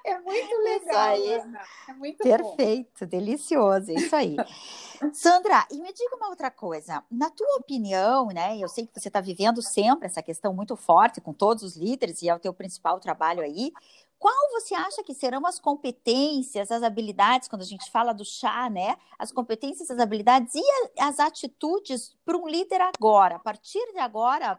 É 0.04 0.18
muito 0.20 0.56
legal, 0.62 1.16
É 1.88 1.92
muito 1.94 2.18
Perfeito, 2.18 3.00
bom. 3.00 3.06
delicioso, 3.06 3.90
é 3.90 3.94
isso 3.94 4.14
aí. 4.14 4.36
Sandra, 5.12 5.66
e 5.70 5.80
me 5.80 5.92
diga 5.92 6.16
uma 6.16 6.28
outra 6.28 6.50
coisa. 6.50 7.02
Na 7.10 7.30
tua 7.30 7.56
opinião, 7.56 8.28
né? 8.28 8.58
Eu 8.58 8.68
sei 8.68 8.86
que 8.86 9.00
você 9.00 9.08
está 9.08 9.20
vivendo 9.20 9.62
sempre 9.62 10.06
essa 10.06 10.22
questão 10.22 10.52
muito 10.54 10.76
forte 10.76 11.20
com 11.20 11.32
todos 11.32 11.62
os 11.62 11.76
líderes 11.76 12.22
e 12.22 12.28
é 12.28 12.34
o 12.34 12.38
teu 12.38 12.52
principal 12.52 13.00
trabalho 13.00 13.42
aí. 13.42 13.72
Qual 14.18 14.50
você 14.52 14.74
acha 14.74 15.02
que 15.02 15.12
serão 15.12 15.46
as 15.46 15.58
competências, 15.58 16.70
as 16.70 16.82
habilidades, 16.82 17.48
quando 17.48 17.62
a 17.62 17.66
gente 17.66 17.90
fala 17.90 18.12
do 18.12 18.24
chá, 18.24 18.70
né? 18.70 18.96
As 19.18 19.30
competências, 19.30 19.90
as 19.90 19.98
habilidades 19.98 20.54
e 20.54 20.62
as 20.98 21.20
atitudes 21.20 22.16
para 22.24 22.36
um 22.36 22.48
líder 22.48 22.80
agora, 22.80 23.36
a 23.36 23.38
partir 23.38 23.84
de 23.92 23.98
agora, 23.98 24.58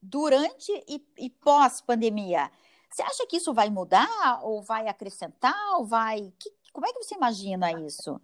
durante 0.00 0.72
e, 0.88 1.04
e 1.18 1.28
pós-pandemia? 1.28 2.50
Você 2.92 3.02
acha 3.02 3.26
que 3.26 3.38
isso 3.38 3.54
vai 3.54 3.70
mudar 3.70 4.40
ou 4.42 4.62
vai 4.62 4.86
acrescentar 4.86 5.56
ou 5.78 5.86
vai? 5.86 6.32
Que, 6.38 6.52
como 6.72 6.86
é 6.86 6.92
que 6.92 7.02
você 7.02 7.14
imagina 7.14 7.72
isso? 7.80 8.20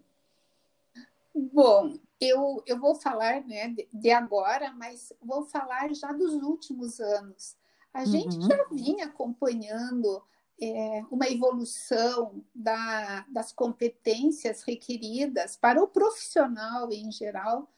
Bom, 1.35 1.97
eu, 2.21 2.63
eu 2.67 2.79
vou 2.79 2.95
falar 2.95 3.43
né, 3.45 3.75
de, 3.93 4.11
agora, 4.11 4.73
mas 4.73 5.13
vou 5.23 5.45
falar 5.47 5.93
já 5.95 6.13
dos 6.13 6.35
últimos 6.35 7.01
anos. 7.01 7.57
A 7.95 8.05
gente 8.05 8.37
uhum. 8.37 8.43
já 8.43 8.65
vinha 8.71 9.07
acompanhando 9.07 10.23
é, 10.61 11.03
uma 11.11 11.29
evolução 11.29 12.45
da, 12.55 13.25
das 13.29 13.53
competências 13.53 14.63
requeridas 14.63 15.57
para 15.57 15.83
o 15.83 15.89
profissional 15.89 16.93
em 16.93 17.11
geral. 17.11 17.71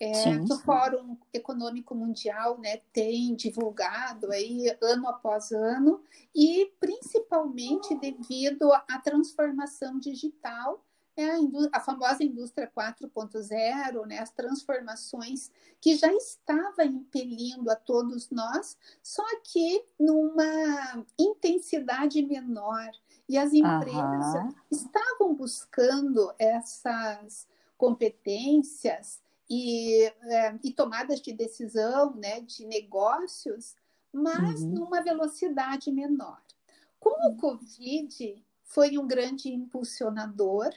É, 0.00 0.30
o 0.48 0.58
Fórum 0.58 1.16
Econômico 1.32 1.92
Mundial 1.92 2.58
né, 2.58 2.76
tem 2.92 3.34
divulgado 3.34 4.30
aí 4.30 4.72
ano 4.80 5.08
após 5.08 5.50
ano, 5.50 6.00
e 6.32 6.72
principalmente 6.78 7.96
devido 7.96 8.72
à 8.72 8.98
transformação 9.02 9.98
digital 9.98 10.84
é 11.16 11.32
a, 11.32 11.38
a 11.72 11.80
famosa 11.80 12.22
indústria 12.22 12.70
4.0, 12.70 14.06
né, 14.06 14.20
as 14.20 14.30
transformações 14.30 15.50
que 15.80 15.96
já 15.96 16.12
estava 16.12 16.84
impelindo 16.84 17.68
a 17.68 17.74
todos 17.74 18.30
nós, 18.30 18.76
só 19.02 19.24
que 19.42 19.84
numa 19.98 21.04
intensidade 21.18 22.22
menor. 22.22 22.88
E 23.28 23.36
as 23.36 23.52
empresas 23.52 24.34
uhum. 24.44 24.54
estavam 24.70 25.34
buscando 25.34 26.32
essas 26.38 27.46
competências 27.76 29.20
e, 29.48 30.04
é, 30.04 30.58
e, 30.62 30.72
tomadas 30.72 31.20
de 31.20 31.32
decisão 31.32 32.14
né, 32.14 32.40
de 32.40 32.66
negócios, 32.66 33.74
mas 34.12 34.60
uhum. 34.60 34.70
numa 34.70 35.02
velocidade 35.02 35.90
menor. 35.90 36.40
Com 37.00 37.10
o 37.30 37.36
Covid, 37.36 38.44
foi 38.64 38.98
um 38.98 39.06
grande 39.06 39.50
impulsionador 39.50 40.72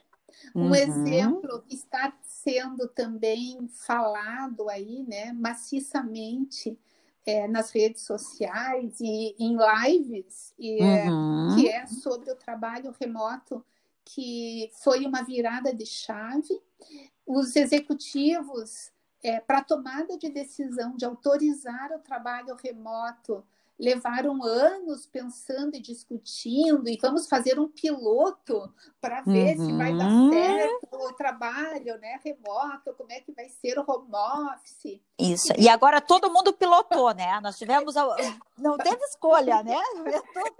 um 0.55 0.67
uhum. 0.67 0.75
exemplo 0.75 1.63
está 1.69 2.13
sendo 2.23 2.87
também 2.87 3.67
falado 3.67 4.69
aí, 4.69 5.03
né, 5.07 5.33
maciçamente 5.33 6.77
é, 7.25 7.47
nas 7.47 7.71
redes 7.71 8.01
sociais 8.03 8.99
e 8.99 9.35
em 9.37 9.57
lives, 9.57 10.53
e, 10.57 10.81
uhum. 10.81 11.55
que 11.55 11.69
é 11.69 11.85
sobre 11.85 12.31
o 12.31 12.35
trabalho 12.35 12.93
remoto, 12.99 13.63
que 14.03 14.71
foi 14.81 15.05
uma 15.05 15.21
virada 15.21 15.73
de 15.73 15.85
chave. 15.85 16.59
Os 17.33 17.55
executivos, 17.55 18.91
é, 19.23 19.39
para 19.39 19.63
tomada 19.63 20.17
de 20.17 20.29
decisão 20.29 20.97
de 20.97 21.05
autorizar 21.05 21.89
o 21.93 21.99
trabalho 21.99 22.57
remoto, 22.61 23.41
levaram 23.79 24.43
anos 24.43 25.05
pensando 25.05 25.75
e 25.75 25.79
discutindo, 25.79 26.89
e 26.89 26.99
vamos 27.01 27.29
fazer 27.29 27.57
um 27.57 27.69
piloto 27.69 28.69
para 28.99 29.21
ver 29.21 29.57
uhum. 29.57 29.65
se 29.65 29.77
vai 29.77 29.97
dar 29.97 30.11
uhum. 30.11 30.31
certo 30.33 30.89
o 30.91 31.13
trabalho 31.13 31.97
né, 31.99 32.19
remoto, 32.21 32.93
como 32.97 33.13
é 33.13 33.21
que 33.21 33.31
vai 33.31 33.47
ser 33.47 33.79
o 33.79 33.85
home 33.87 34.11
office. 34.13 35.01
Isso, 35.17 35.53
e 35.57 35.69
agora 35.69 36.01
todo 36.01 36.31
mundo 36.31 36.51
pilotou, 36.51 37.13
né? 37.13 37.39
Nós 37.41 37.57
tivemos, 37.57 37.95
não 38.57 38.77
teve 38.77 39.01
escolha, 39.05 39.63
né? 39.63 39.81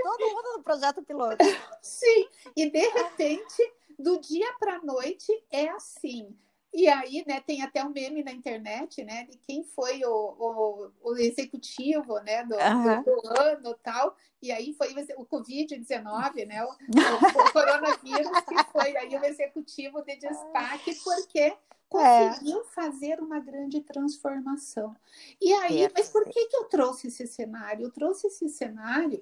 Todo 0.01 0.29
mundo 0.29 0.57
no 0.57 0.63
projeto 0.63 1.03
piloto. 1.03 1.43
Sim, 1.81 2.29
e 2.55 2.69
de 2.69 2.88
repente, 2.88 3.73
do 3.99 4.21
dia 4.21 4.53
para 4.57 4.77
a 4.77 4.81
noite, 4.81 5.31
é 5.51 5.67
assim 5.67 6.34
e 6.73 6.88
aí, 6.88 7.23
né, 7.27 7.41
tem 7.41 7.62
até 7.62 7.84
um 7.84 7.89
meme 7.89 8.23
na 8.23 8.31
internet, 8.31 9.03
né, 9.03 9.25
de 9.25 9.38
quem 9.38 9.63
foi 9.63 10.01
o, 10.05 10.10
o, 10.10 10.91
o 11.03 11.17
executivo, 11.17 12.19
né, 12.19 12.45
do, 12.45 12.55
uhum. 12.55 13.03
do, 13.03 13.21
do 13.21 13.41
ano 13.41 13.75
tal, 13.84 14.15
e 14.41 14.51
aí 14.51 14.73
foi 14.73 14.93
o 15.17 15.25
Covid-19, 15.25 16.47
né, 16.47 16.63
o, 16.63 16.69
o, 17.49 17.51
coronavírus, 17.51 18.31
que 18.47 18.71
foi 18.71 18.95
aí 18.95 19.15
o 19.15 19.25
executivo 19.25 20.01
de 20.01 20.15
destaque, 20.15 20.95
porque 21.03 21.53
conseguiu 21.89 22.62
é. 22.62 22.63
fazer 22.63 23.19
uma 23.19 23.39
grande 23.41 23.81
transformação. 23.81 24.95
E 25.41 25.51
aí, 25.53 25.91
mas 25.93 26.07
por 26.07 26.23
que, 26.29 26.45
que 26.45 26.55
eu 26.55 26.63
trouxe 26.65 27.07
esse 27.07 27.27
cenário? 27.27 27.88
Eu 27.88 27.91
trouxe 27.91 28.27
esse 28.27 28.47
cenário 28.47 29.21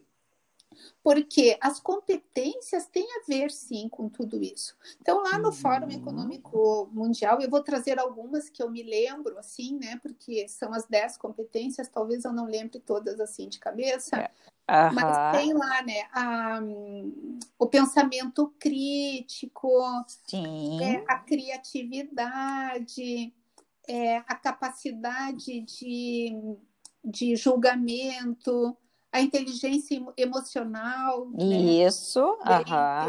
porque 1.04 1.58
as 1.62 1.80
competências 1.80 2.88
têm 2.88 3.08
a 3.18 3.26
ver, 3.28 3.52
sim, 3.52 3.88
com 3.90 4.10
tudo 4.10 4.44
isso. 4.44 4.76
Então, 5.02 5.24
lá 5.24 5.38
no 5.38 5.48
uhum. 5.48 5.54
Fórum 5.54 5.90
Econômico 5.90 6.90
Mundial, 6.92 7.42
eu 7.42 7.50
vou 7.50 7.64
trazer 7.64 8.00
algumas 8.00 8.50
que 8.50 8.62
eu 8.62 8.70
me 8.70 8.84
lembro, 8.84 9.38
assim, 9.38 9.78
né? 9.78 10.00
Porque 10.02 10.48
são 10.48 10.74
as 10.74 10.86
dez 10.88 11.18
competências, 11.18 11.90
talvez 11.90 12.26
eu 12.26 12.34
não 12.34 12.46
lembre 12.46 12.80
todas 12.80 13.20
assim 13.20 13.50
de 13.50 13.60
cabeça. 13.60 14.18
É. 14.18 14.32
Uhum. 14.70 14.94
Mas 14.94 15.36
tem 15.36 15.52
lá, 15.54 15.82
né, 15.82 16.04
a, 16.12 16.60
o 17.58 17.66
pensamento 17.66 18.54
crítico, 18.60 19.68
é, 20.82 21.04
a 21.08 21.18
criatividade, 21.18 23.34
é, 23.88 24.18
a 24.18 24.36
capacidade 24.36 25.62
de, 25.62 26.36
de 27.04 27.36
julgamento, 27.36 28.78
a 29.12 29.22
inteligência 29.22 30.02
emocional. 30.18 31.30
Né? 31.32 31.86
Isso, 31.86 32.38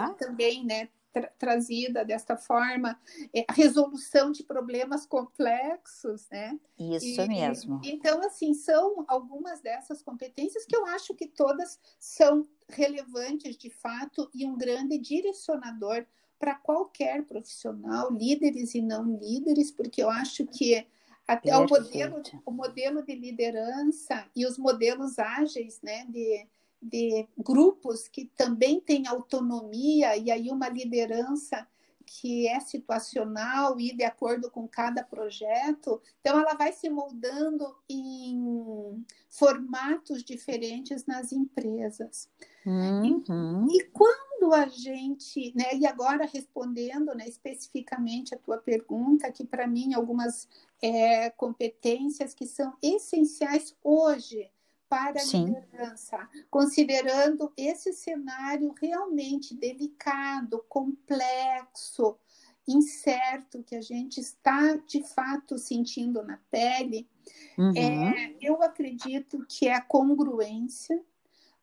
né? 0.08 0.14
também, 0.18 0.64
né? 0.64 0.88
Tra 1.12 1.26
trazida 1.38 2.04
desta 2.04 2.36
forma, 2.36 2.96
é, 3.34 3.44
a 3.48 3.52
resolução 3.52 4.30
de 4.30 4.44
problemas 4.44 5.04
complexos, 5.04 6.28
né? 6.30 6.56
Isso 6.78 7.20
e, 7.20 7.28
mesmo. 7.28 7.80
então, 7.84 8.24
assim, 8.24 8.54
são 8.54 9.04
algumas 9.08 9.60
dessas 9.60 10.02
competências 10.02 10.64
que 10.64 10.76
eu 10.76 10.86
acho 10.86 11.12
que 11.14 11.26
todas 11.26 11.80
são 11.98 12.46
relevantes 12.68 13.56
de 13.56 13.70
fato 13.70 14.30
e 14.32 14.46
um 14.46 14.56
grande 14.56 14.98
direcionador 14.98 16.06
para 16.38 16.54
qualquer 16.54 17.24
profissional, 17.24 18.12
líderes 18.12 18.76
e 18.76 18.80
não 18.80 19.18
líderes, 19.18 19.72
porque 19.72 20.02
eu 20.02 20.08
acho 20.08 20.46
que 20.46 20.86
até 21.34 21.56
o 21.56 21.68
modelo, 21.68 22.22
o 22.44 22.50
modelo 22.50 23.02
de 23.04 23.14
liderança 23.14 24.26
e 24.34 24.44
os 24.44 24.58
modelos 24.58 25.18
ágeis 25.18 25.80
né, 25.80 26.04
de, 26.06 26.46
de 26.82 27.28
grupos 27.38 28.08
que 28.08 28.24
também 28.36 28.80
têm 28.80 29.06
autonomia 29.06 30.16
e 30.16 30.30
aí 30.30 30.50
uma 30.50 30.68
liderança 30.68 31.66
que 32.04 32.48
é 32.48 32.58
situacional 32.58 33.78
e 33.78 33.94
de 33.94 34.02
acordo 34.02 34.50
com 34.50 34.66
cada 34.66 35.04
projeto. 35.04 36.02
Então, 36.20 36.40
ela 36.40 36.54
vai 36.54 36.72
se 36.72 36.90
moldando 36.90 37.72
em 37.88 39.04
formatos 39.28 40.24
diferentes 40.24 41.06
nas 41.06 41.30
empresas. 41.30 42.28
Uhum. 42.66 43.68
E, 43.70 43.76
e, 43.76 43.84
quando 43.90 44.29
a 44.52 44.66
gente, 44.66 45.52
né, 45.54 45.74
e 45.74 45.86
agora 45.86 46.24
respondendo 46.24 47.14
né, 47.14 47.28
especificamente 47.28 48.34
a 48.34 48.38
tua 48.38 48.58
pergunta, 48.58 49.30
que 49.30 49.44
para 49.44 49.66
mim 49.66 49.94
algumas 49.94 50.48
é, 50.82 51.30
competências 51.30 52.34
que 52.34 52.46
são 52.46 52.74
essenciais 52.82 53.76
hoje 53.82 54.50
para 54.88 55.20
a 55.20 55.24
Sim. 55.24 55.46
liderança, 55.46 56.28
considerando 56.50 57.52
esse 57.56 57.92
cenário 57.92 58.74
realmente 58.80 59.54
delicado, 59.54 60.64
complexo, 60.68 62.18
incerto 62.66 63.62
que 63.62 63.76
a 63.76 63.80
gente 63.80 64.20
está 64.20 64.74
de 64.86 65.02
fato 65.02 65.56
sentindo 65.58 66.22
na 66.24 66.38
pele, 66.50 67.08
uhum. 67.56 67.72
é, 67.76 68.34
eu 68.40 68.62
acredito 68.62 69.44
que 69.48 69.68
é 69.68 69.74
a 69.74 69.80
congruência. 69.80 71.00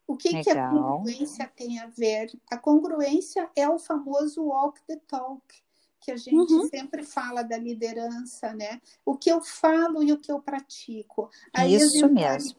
O 0.08 0.16
que, 0.16 0.42
que 0.42 0.50
a 0.50 0.70
congruência 0.70 1.52
tem 1.56 1.80
a 1.80 1.88
ver? 1.88 2.32
A 2.50 2.58
congruência 2.58 3.50
é 3.56 3.68
o 3.68 3.78
famoso 3.78 4.42
walk 4.44 4.82
the 4.88 4.96
talk 5.08 5.44
que 6.08 6.12
a 6.12 6.16
gente 6.16 6.54
uhum. 6.54 6.70
sempre 6.70 7.04
fala 7.04 7.44
da 7.44 7.58
liderança, 7.58 8.54
né? 8.54 8.82
O 9.06 9.18
que 9.18 9.30
eu 9.30 9.42
falo 9.42 10.02
e 10.02 10.14
o 10.14 10.18
que 10.18 10.32
eu 10.32 10.40
pratico. 10.40 11.30
A 11.52 11.68
Isso 11.68 12.08
mesmo. 12.08 12.56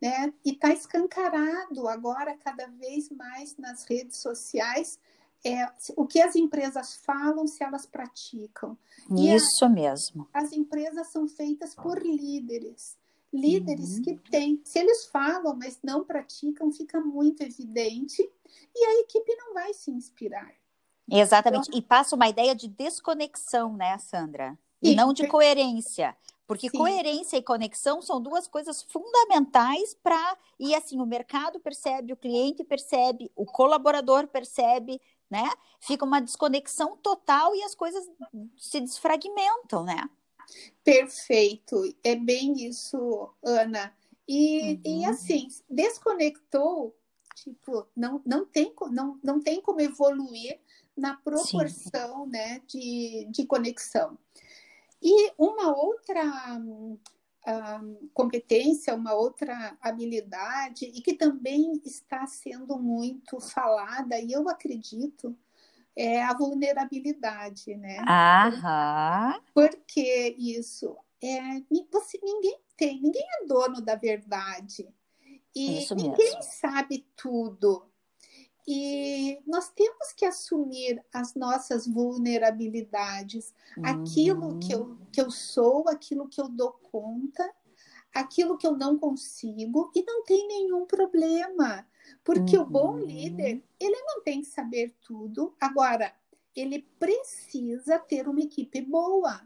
Né? 0.00 0.32
E 0.42 0.52
está 0.52 0.72
escancarado 0.72 1.86
agora 1.86 2.34
cada 2.38 2.66
vez 2.66 3.10
mais 3.10 3.54
nas 3.58 3.84
redes 3.84 4.16
sociais 4.22 4.98
é, 5.44 5.70
o 5.96 6.06
que 6.06 6.20
as 6.20 6.34
empresas 6.36 6.96
falam 6.96 7.46
se 7.46 7.62
elas 7.62 7.84
praticam. 7.84 8.76
Isso 9.10 9.66
a, 9.66 9.68
mesmo. 9.68 10.26
As 10.32 10.52
empresas 10.52 11.08
são 11.08 11.28
feitas 11.28 11.74
por 11.74 12.02
líderes. 12.02 12.96
Líderes 13.32 13.96
uhum. 13.96 14.02
que 14.02 14.16
têm, 14.30 14.60
se 14.64 14.78
eles 14.78 15.06
falam, 15.06 15.54
mas 15.56 15.78
não 15.82 16.04
praticam, 16.04 16.72
fica 16.72 17.00
muito 17.00 17.42
evidente 17.42 18.28
e 18.74 18.84
a 18.84 19.00
equipe 19.00 19.34
não 19.36 19.54
vai 19.54 19.72
se 19.72 19.90
inspirar. 19.90 20.52
Exatamente. 21.08 21.68
Então, 21.68 21.78
e 21.78 21.82
passa 21.82 22.16
uma 22.16 22.28
ideia 22.28 22.54
de 22.54 22.68
desconexão, 22.68 23.76
né, 23.76 23.98
Sandra? 23.98 24.58
E 24.82 24.94
não 24.94 25.12
de 25.12 25.26
coerência. 25.26 26.16
Porque 26.46 26.68
Sim. 26.68 26.78
coerência 26.78 27.36
e 27.36 27.42
conexão 27.42 28.02
são 28.02 28.20
duas 28.20 28.48
coisas 28.48 28.82
fundamentais 28.82 29.94
para. 29.94 30.36
E 30.58 30.74
assim, 30.74 31.00
o 31.00 31.06
mercado 31.06 31.60
percebe, 31.60 32.12
o 32.12 32.16
cliente 32.16 32.64
percebe, 32.64 33.30
o 33.36 33.44
colaborador 33.44 34.26
percebe, 34.26 35.00
né? 35.30 35.48
Fica 35.78 36.04
uma 36.04 36.20
desconexão 36.20 36.96
total 36.96 37.54
e 37.54 37.62
as 37.62 37.74
coisas 37.74 38.04
se 38.56 38.80
desfragmentam, 38.80 39.84
né? 39.84 40.10
Perfeito. 40.82 41.82
É 42.02 42.16
bem 42.16 42.66
isso, 42.66 43.30
Ana. 43.42 43.94
E, 44.28 44.74
uhum. 44.74 44.80
e 44.84 45.04
assim, 45.04 45.48
desconectou, 45.68 46.96
tipo, 47.34 47.86
não, 47.96 48.22
não, 48.24 48.46
tem, 48.46 48.72
não, 48.90 49.18
não 49.22 49.40
tem 49.40 49.60
como 49.60 49.80
evoluir 49.80 50.60
na 50.96 51.16
proporção 51.16 52.26
né, 52.26 52.60
de, 52.66 53.26
de 53.30 53.46
conexão. 53.46 54.18
E 55.02 55.32
uma 55.38 55.74
outra 55.74 56.22
um, 56.58 56.98
competência, 58.12 58.94
uma 58.94 59.14
outra 59.14 59.76
habilidade, 59.80 60.84
e 60.84 61.00
que 61.00 61.14
também 61.14 61.80
está 61.84 62.26
sendo 62.26 62.78
muito 62.78 63.40
falada, 63.40 64.18
e 64.18 64.32
eu 64.32 64.48
acredito, 64.48 65.36
é 66.00 66.22
a 66.22 66.32
vulnerabilidade, 66.32 67.76
né? 67.76 67.98
Aham. 68.08 69.38
Porque 69.52 70.34
isso 70.38 70.96
é 71.22 71.62
você 71.92 72.18
ninguém 72.22 72.58
tem, 72.74 73.02
ninguém 73.02 73.26
é 73.42 73.46
dono 73.46 73.82
da 73.82 73.96
verdade. 73.96 74.88
E 75.54 75.86
ninguém 75.94 76.40
sabe 76.40 77.06
tudo. 77.14 77.84
E 78.66 79.42
nós 79.46 79.68
temos 79.68 80.12
que 80.14 80.24
assumir 80.24 81.04
as 81.12 81.34
nossas 81.34 81.86
vulnerabilidades, 81.86 83.52
uhum. 83.76 83.84
aquilo 83.84 84.58
que 84.58 84.72
eu, 84.72 84.96
que 85.12 85.20
eu 85.20 85.30
sou, 85.30 85.86
aquilo 85.88 86.28
que 86.28 86.40
eu 86.40 86.48
dou 86.48 86.72
conta, 86.72 87.52
aquilo 88.14 88.56
que 88.56 88.66
eu 88.66 88.76
não 88.76 88.98
consigo, 88.98 89.90
e 89.94 90.02
não 90.02 90.24
tem 90.24 90.46
nenhum 90.46 90.86
problema, 90.86 91.86
porque 92.24 92.56
uhum. 92.56 92.62
o 92.62 92.66
bom 92.66 92.92
uhum. 92.92 93.04
líder, 93.04 93.62
ele 93.78 94.02
não 94.02 94.22
tem 94.22 94.40
que 94.40 94.48
saber 94.48 94.94
tudo. 95.02 95.54
Agora, 95.60 96.14
ele 96.54 96.80
precisa 96.98 97.98
ter 97.98 98.28
uma 98.28 98.40
equipe 98.40 98.80
boa. 98.80 99.40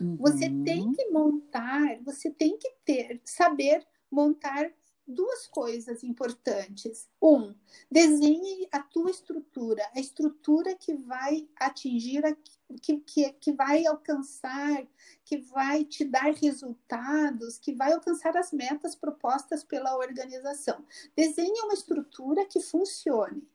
Uhum. 0.00 0.16
Você 0.16 0.50
tem 0.64 0.82
uhum. 0.82 0.92
que 0.92 1.10
montar, 1.10 2.00
você 2.02 2.30
tem 2.30 2.58
que 2.58 2.70
ter, 2.84 3.20
saber 3.24 3.86
montar 4.10 4.70
duas 5.06 5.46
coisas 5.46 6.02
importantes. 6.02 7.08
Um, 7.20 7.54
desenhe 7.90 8.68
a 8.72 8.80
tua 8.80 9.10
estrutura, 9.10 9.82
a 9.94 10.00
estrutura 10.00 10.74
que 10.74 10.94
vai 10.94 11.48
atingir, 11.56 12.24
a, 12.24 12.34
que, 12.80 12.98
que, 13.00 13.32
que 13.32 13.52
vai 13.52 13.86
alcançar, 13.86 14.86
que 15.24 15.38
vai 15.38 15.84
te 15.84 16.04
dar 16.04 16.32
resultados, 16.32 17.58
que 17.58 17.74
vai 17.74 17.92
alcançar 17.92 18.36
as 18.36 18.52
metas 18.52 18.94
propostas 18.94 19.62
pela 19.62 19.96
organização. 19.96 20.84
Desenhe 21.14 21.60
uma 21.62 21.74
estrutura 21.74 22.46
que 22.46 22.60
funcione 22.60 23.46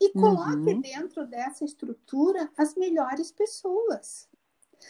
e 0.00 0.10
coloque 0.12 0.72
uhum. 0.72 0.80
dentro 0.80 1.26
dessa 1.26 1.64
estrutura 1.64 2.50
as 2.56 2.74
melhores 2.74 3.30
pessoas. 3.30 4.28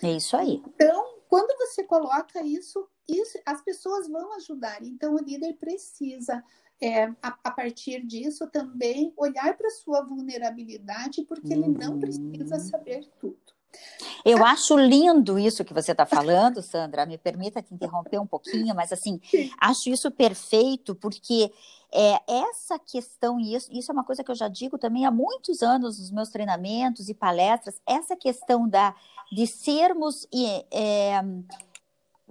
É 0.03 0.13
isso 0.13 0.37
aí. 0.37 0.63
Então, 0.67 1.18
quando 1.29 1.57
você 1.59 1.85
coloca 1.85 2.43
isso, 2.43 2.89
isso, 3.09 3.39
as 3.45 3.63
pessoas 3.63 4.09
vão 4.09 4.35
ajudar. 4.35 4.83
Então, 4.83 5.15
o 5.15 5.19
líder 5.19 5.55
precisa 5.55 6.43
é, 6.81 7.05
a, 7.23 7.39
a, 7.45 7.51
partir 7.51 8.05
disso, 8.07 8.47
também 8.47 9.13
olhar 9.17 9.57
para 9.57 9.69
a 9.69 9.73
sua 9.73 10.03
vulnerabilidade, 10.03 11.23
porque 11.25 11.55
uhum. 11.55 11.65
ele 11.65 11.79
não 11.79 11.99
precisa 11.99 12.57
uhum. 12.57 12.61
saber 12.61 13.09
tudo. 13.19 13.58
Eu 14.25 14.45
acho 14.45 14.77
lindo 14.77 15.39
isso 15.39 15.65
que 15.65 15.75
você 15.75 15.93
está 15.93 16.07
falando, 16.07 16.63
Sandra. 16.63 17.07
Me 17.07 17.19
permita 17.19 17.63
te 17.63 17.75
interromper 17.75 18.19
um 18.19 18.27
pouquinho, 18.27 18.75
mas 18.75 18.93
assim, 18.93 19.21
Sim. 19.31 19.51
acho 19.61 19.91
isso 19.91 20.11
perfeito, 20.11 20.95
porque 20.95 21.53
é, 21.93 22.21
essa 22.27 22.79
questão, 22.79 23.41
e 23.41 23.55
isso, 23.55 23.69
isso 23.73 23.91
é 23.91 23.95
uma 23.95 24.05
coisa 24.05 24.23
que 24.23 24.31
eu 24.31 24.35
já 24.35 24.49
digo 24.49 24.79
também 24.79 25.07
há 25.07 25.11
muitos 25.11 25.63
anos 25.63 25.99
nos 25.99 26.11
meus 26.11 26.29
treinamentos 26.29 27.09
e 27.09 27.15
palestras, 27.15 27.81
essa 27.87 28.15
questão 28.17 28.69
da, 28.69 28.95
de 29.33 29.47
sermos 29.47 30.27
é, 30.71 31.21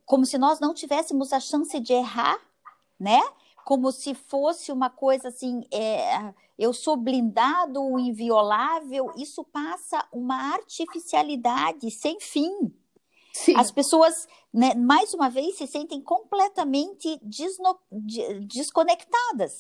como 0.06 0.26
se 0.26 0.38
nós 0.38 0.60
não 0.60 0.74
tivéssemos 0.74 1.34
a 1.34 1.40
chance 1.40 1.80
de 1.80 1.94
errar, 1.94 2.40
né? 3.00 3.22
Como 3.66 3.92
se 3.92 4.14
fosse 4.14 4.72
uma 4.72 4.90
coisa 4.90 5.28
assim, 5.28 5.66
é, 5.72 6.34
eu 6.58 6.74
sou 6.74 6.98
blindado, 6.98 8.00
inviolável, 8.00 9.12
isso 9.16 9.44
passa 9.44 10.08
uma 10.12 10.54
artificialidade 10.54 11.92
sem 11.92 12.20
fim. 12.20 12.74
Sim. 13.34 13.56
As 13.56 13.72
pessoas, 13.72 14.28
né, 14.52 14.74
mais 14.74 15.14
uma 15.14 15.30
vez, 15.30 15.58
se 15.58 15.68
sentem 15.68 16.02
completamente 16.02 17.20
desno, 17.22 17.78
desconectadas. 18.48 19.58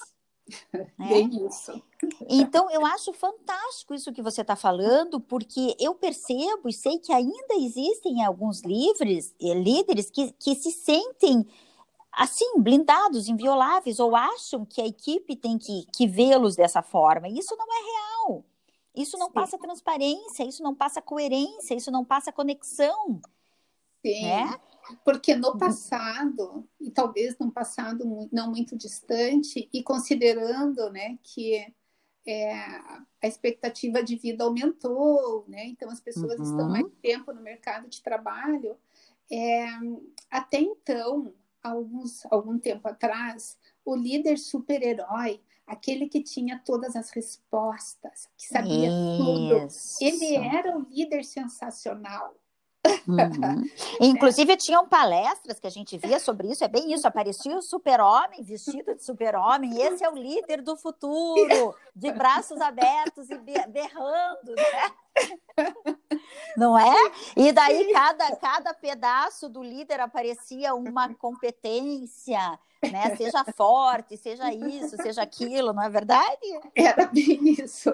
Né? 0.97 1.09
Bem 1.09 1.45
isso. 1.45 1.83
Então, 2.29 2.71
eu 2.71 2.85
acho 2.85 3.11
fantástico 3.11 3.93
isso 3.93 4.13
que 4.13 4.21
você 4.21 4.41
está 4.41 4.55
falando, 4.55 5.19
porque 5.19 5.75
eu 5.77 5.93
percebo 5.93 6.69
e 6.69 6.73
sei 6.73 6.99
que 6.99 7.11
ainda 7.11 7.53
existem 7.55 8.23
alguns 8.23 8.61
livres, 8.61 9.35
eh, 9.41 9.53
líderes 9.53 10.09
que, 10.09 10.31
que 10.39 10.55
se 10.55 10.71
sentem 10.71 11.45
assim, 12.17 12.59
blindados, 12.59 13.29
invioláveis, 13.29 13.99
ou 13.99 14.15
acham 14.15 14.65
que 14.65 14.81
a 14.81 14.87
equipe 14.87 15.35
tem 15.35 15.57
que, 15.57 15.85
que 15.95 16.07
vê-los 16.07 16.55
dessa 16.55 16.81
forma. 16.81 17.29
Isso 17.29 17.55
não 17.55 17.65
é 17.65 18.25
real. 18.25 18.45
Isso 18.95 19.15
não 19.19 19.27
Sim. 19.27 19.33
passa 19.33 19.57
transparência, 19.59 20.43
isso 20.43 20.63
não 20.63 20.73
passa 20.73 20.99
coerência, 20.99 21.75
isso 21.75 21.91
não 21.91 22.03
passa 22.03 22.31
conexão. 22.31 23.21
Sim. 24.03 24.23
Né? 24.23 24.59
Porque 25.05 25.35
no 25.35 25.49
uhum. 25.49 25.57
passado, 25.59 26.67
e 26.81 26.89
talvez 26.89 27.37
num 27.37 27.51
passado 27.51 28.27
não 28.31 28.49
muito 28.49 28.75
distante, 28.75 29.69
e 29.71 29.83
considerando 29.83 30.89
né, 30.89 31.19
que 31.21 31.71
é, 32.25 32.53
a 33.21 33.27
expectativa 33.27 34.01
de 34.01 34.15
vida 34.15 34.43
aumentou, 34.43 35.45
né? 35.47 35.67
então 35.67 35.89
as 35.91 35.99
pessoas 35.99 36.39
uhum. 36.39 36.45
estão 36.45 36.69
mais 36.69 36.87
tempo 36.99 37.31
no 37.31 37.41
mercado 37.41 37.87
de 37.87 38.01
trabalho, 38.01 38.75
é, 39.31 39.67
até 40.31 40.59
então, 40.59 41.33
alguns, 41.67 42.25
algum 42.31 42.57
tempo 42.57 42.87
atrás, 42.87 43.57
o 43.85 43.95
líder 43.95 44.37
super-herói, 44.37 45.41
aquele 45.65 46.07
que 46.07 46.23
tinha 46.23 46.61
todas 46.63 46.95
as 46.95 47.09
respostas, 47.09 48.29
que 48.37 48.47
sabia 48.47 48.87
Isso. 48.87 49.17
tudo, 49.17 49.67
ele 50.01 50.35
era 50.35 50.77
o 50.77 50.81
líder 50.89 51.23
sensacional. 51.23 52.35
Uhum. 53.07 53.63
Inclusive, 54.01 54.57
tinham 54.57 54.85
palestras 54.87 55.59
que 55.59 55.67
a 55.67 55.71
gente 55.71 55.97
via 55.97 56.19
sobre 56.19 56.49
isso, 56.51 56.63
é 56.63 56.67
bem 56.67 56.93
isso. 56.93 57.07
Aparecia 57.07 57.55
o 57.55 57.61
super-homem 57.61 58.43
vestido 58.43 58.93
de 58.93 59.03
super-homem, 59.03 59.81
esse 59.81 60.03
é 60.03 60.09
o 60.09 60.15
líder 60.15 60.61
do 60.61 60.75
futuro, 60.75 61.73
de 61.95 62.11
braços 62.11 62.59
abertos 62.59 63.29
e 63.29 63.37
berrando, 63.69 64.55
né? 64.55 64.91
Não 66.57 66.77
é? 66.77 66.95
E 67.35 67.51
daí 67.51 67.91
cada, 67.93 68.35
cada 68.35 68.73
pedaço 68.73 69.47
do 69.47 69.63
líder 69.63 69.99
aparecia 70.01 70.75
uma 70.75 71.13
competência, 71.13 72.59
né? 72.91 73.15
Seja 73.15 73.43
forte, 73.55 74.17
seja 74.17 74.53
isso, 74.53 74.97
seja 74.97 75.21
aquilo, 75.21 75.73
não 75.73 75.83
é 75.83 75.89
verdade? 75.89 76.59
Era 76.75 77.05
bem 77.07 77.55
isso. 77.59 77.91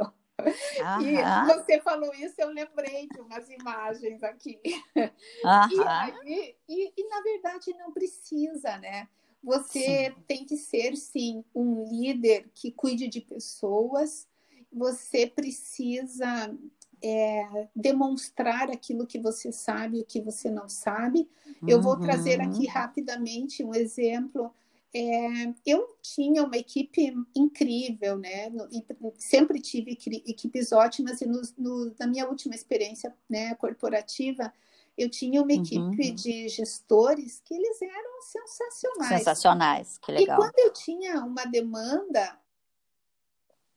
E 1.02 1.54
você 1.54 1.80
falou 1.82 2.14
isso, 2.16 2.36
eu 2.40 2.50
lembrei 2.50 3.08
de 3.08 3.22
umas 3.22 3.50
imagens 3.50 4.24
aqui. 4.24 4.60
E, 4.96 5.84
aí, 5.86 6.56
e, 6.68 6.94
e, 6.98 7.08
na 7.08 7.22
verdade 7.22 7.74
não 7.78 7.92
precisa, 7.92 8.78
né? 8.78 9.08
Você 9.44 10.10
sim. 10.10 10.16
tem 10.26 10.46
que 10.46 10.58
ser, 10.58 10.96
sim, 10.96 11.44
um 11.54 11.84
líder 11.86 12.50
que 12.54 12.72
cuide 12.72 13.08
de 13.08 13.22
pessoas. 13.22 14.28
Você 14.72 15.28
precisa 15.28 16.56
é, 17.04 17.68
demonstrar 17.76 18.72
aquilo 18.72 19.06
que 19.06 19.20
você 19.20 19.52
sabe, 19.52 20.00
o 20.00 20.06
que 20.06 20.22
você 20.22 20.50
não 20.50 20.70
sabe. 20.70 21.30
Eu 21.68 21.82
vou 21.82 22.00
trazer 22.00 22.42
aqui 22.42 22.66
uhum. 22.66 22.72
rapidamente 22.72 23.64
um 23.64 23.76
exemplo 23.76 24.54
é, 24.94 25.54
eu 25.66 25.98
tinha 26.02 26.44
uma 26.44 26.56
equipe 26.56 27.14
incrível, 27.36 28.18
né? 28.18 28.52
sempre 29.18 29.60
tive 29.60 29.98
equipes 30.28 30.72
ótimas 30.72 31.20
e 31.22 31.26
no, 31.26 31.42
no, 31.58 31.96
na 32.00 32.06
minha 32.06 32.28
última 32.28 32.54
experiência 32.54 33.16
né, 33.28 33.56
corporativa, 33.56 34.54
eu 34.96 35.10
tinha 35.10 35.42
uma 35.42 35.52
equipe 35.52 35.80
uhum. 35.80 36.16
de 36.16 36.48
gestores 36.48 37.42
que 37.44 37.56
eles 37.56 37.82
eram 37.82 38.22
sensacionais. 38.22 39.18
Sensacionais, 39.18 39.98
que 39.98 40.12
legal. 40.12 40.38
E 40.38 40.42
quando 40.42 40.60
eu 40.60 40.72
tinha 40.72 41.26
uma 41.26 41.46
demanda 41.46 42.40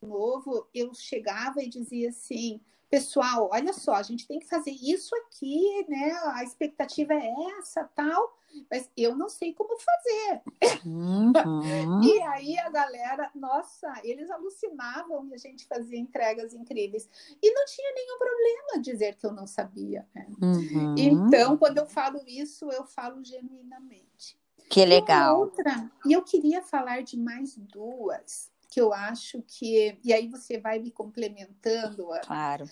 novo, 0.02 0.68
eu 0.74 0.92
chegava 0.92 1.62
e 1.62 1.68
dizia 1.70 2.10
assim: 2.10 2.60
pessoal, 2.90 3.48
olha 3.50 3.72
só, 3.72 3.94
a 3.94 4.02
gente 4.02 4.26
tem 4.26 4.38
que 4.38 4.46
fazer 4.46 4.70
isso 4.70 5.14
aqui, 5.16 5.86
né? 5.88 6.12
A 6.34 6.44
expectativa 6.44 7.14
é 7.14 7.32
essa, 7.58 7.84
tal, 7.94 8.38
mas 8.70 8.90
eu 8.96 9.16
não 9.16 9.28
sei 9.28 9.52
como 9.52 9.76
fazer. 9.78 10.42
Uhum. 10.84 11.32
e 12.02 12.20
aí 12.22 12.58
a 12.58 12.70
galera, 12.70 13.30
nossa, 13.34 13.92
eles 14.02 14.30
alucinavam 14.30 15.26
e 15.28 15.34
a 15.34 15.38
gente 15.38 15.66
fazia 15.66 15.98
entregas 15.98 16.54
incríveis. 16.54 17.08
E 17.42 17.52
não 17.52 17.64
tinha 17.66 17.92
nenhum 17.94 18.18
problema 18.18 18.82
dizer 18.82 19.16
que 19.16 19.26
eu 19.26 19.32
não 19.32 19.46
sabia. 19.46 20.06
Né? 20.14 20.26
Uhum. 20.42 20.94
Então, 20.96 21.56
quando 21.56 21.78
eu 21.78 21.86
falo 21.86 22.20
isso, 22.26 22.70
eu 22.70 22.84
falo 22.84 23.24
genuinamente. 23.24 24.38
Que 24.68 24.84
legal. 24.84 25.36
E 25.36 25.40
outra, 25.40 25.90
e 26.06 26.12
eu 26.12 26.22
queria 26.22 26.62
falar 26.62 27.02
de 27.02 27.16
mais 27.16 27.56
duas 27.56 28.50
que 28.68 28.80
eu 28.80 28.92
acho 28.92 29.42
que. 29.46 29.98
E 30.04 30.12
aí 30.12 30.28
você 30.28 30.58
vai 30.58 30.78
me 30.78 30.90
complementando. 30.90 32.08
Claro. 32.24 32.68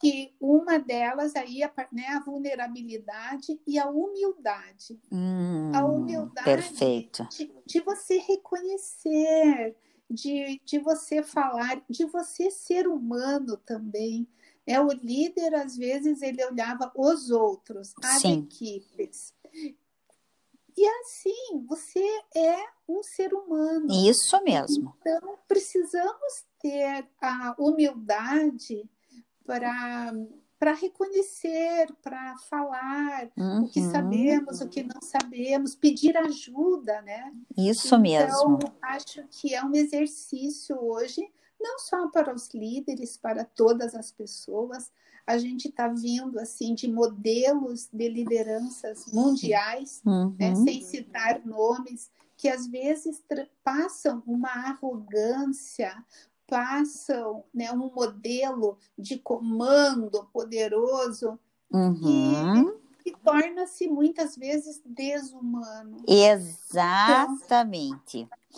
Que 0.00 0.34
uma 0.40 0.78
delas 0.78 1.36
aí 1.36 1.62
é 1.62 1.70
né, 1.92 2.06
a 2.08 2.20
vulnerabilidade 2.20 3.60
e 3.66 3.78
a 3.78 3.86
humildade. 3.86 4.98
Hum, 5.12 5.72
a 5.74 5.84
humildade 5.84 6.44
perfeito. 6.44 7.28
De, 7.30 7.52
de 7.66 7.80
você 7.80 8.16
reconhecer, 8.16 9.76
de, 10.08 10.60
de 10.64 10.78
você 10.78 11.22
falar, 11.22 11.82
de 11.88 12.06
você 12.06 12.50
ser 12.50 12.88
humano 12.88 13.58
também. 13.58 14.26
É, 14.66 14.80
o 14.80 14.88
líder, 14.88 15.54
às 15.54 15.76
vezes, 15.76 16.22
ele 16.22 16.44
olhava 16.44 16.90
os 16.96 17.30
outros, 17.30 17.92
as 18.02 18.22
Sim. 18.22 18.44
equipes. 18.44 19.34
E 20.76 20.86
assim, 20.86 21.66
você 21.66 22.04
é 22.34 22.56
um 22.88 23.02
ser 23.02 23.34
humano. 23.34 23.86
Isso 23.90 24.42
mesmo. 24.42 24.96
Então, 25.00 25.36
precisamos 25.46 26.46
ter 26.58 27.06
a 27.20 27.54
humildade 27.58 28.88
para 29.44 30.12
para 30.60 30.74
reconhecer, 30.74 31.86
para 32.02 32.36
falar 32.36 33.30
uhum. 33.34 33.62
o 33.62 33.68
que 33.70 33.80
uhum. 33.80 33.90
sabemos, 33.90 34.60
o 34.60 34.68
que 34.68 34.82
não 34.82 35.00
sabemos, 35.00 35.74
pedir 35.74 36.14
ajuda, 36.18 37.00
né? 37.00 37.32
Isso 37.56 37.86
então, 37.86 38.00
mesmo. 38.02 38.58
Então, 38.58 38.74
acho 38.82 39.24
que 39.30 39.54
é 39.54 39.64
um 39.64 39.74
exercício 39.74 40.76
hoje, 40.78 41.26
não 41.58 41.78
só 41.78 42.08
para 42.08 42.34
os 42.34 42.50
líderes, 42.52 43.16
para 43.16 43.42
todas 43.42 43.94
as 43.94 44.12
pessoas, 44.12 44.92
a 45.26 45.38
gente 45.38 45.68
está 45.68 45.88
vindo 45.88 46.38
assim 46.38 46.74
de 46.74 46.92
modelos 46.92 47.88
de 47.90 48.08
lideranças 48.10 49.06
mundiais, 49.10 50.02
uhum. 50.04 50.36
né, 50.38 50.54
sem 50.56 50.82
citar 50.82 51.40
nomes, 51.46 52.10
que 52.36 52.48
às 52.48 52.66
vezes 52.66 53.22
passam 53.64 54.22
uma 54.26 54.48
arrogância, 54.48 56.04
passam 56.50 57.44
né, 57.54 57.72
um 57.72 57.90
modelo 57.94 58.76
de 58.98 59.16
comando 59.18 60.28
poderoso 60.32 61.38
uhum. 61.72 61.94
que, 61.94 63.12
que 63.12 63.16
torna-se 63.20 63.86
muitas 63.88 64.36
vezes 64.36 64.82
desumano. 64.84 66.04
Exatamente. 66.06 67.48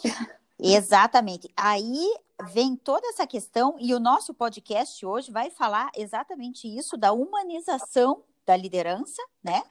Então... 0.04 0.26
Exatamente. 0.58 1.48
Aí 1.56 2.16
vem 2.52 2.74
toda 2.76 3.06
essa 3.08 3.26
questão 3.26 3.76
e 3.78 3.94
o 3.94 4.00
nosso 4.00 4.32
podcast 4.32 5.04
hoje 5.04 5.30
vai 5.30 5.50
falar 5.50 5.90
exatamente 5.96 6.66
isso 6.66 6.96
da 6.96 7.12
humanização 7.12 8.22
da 8.46 8.56
liderança, 8.56 9.22
né? 9.42 9.62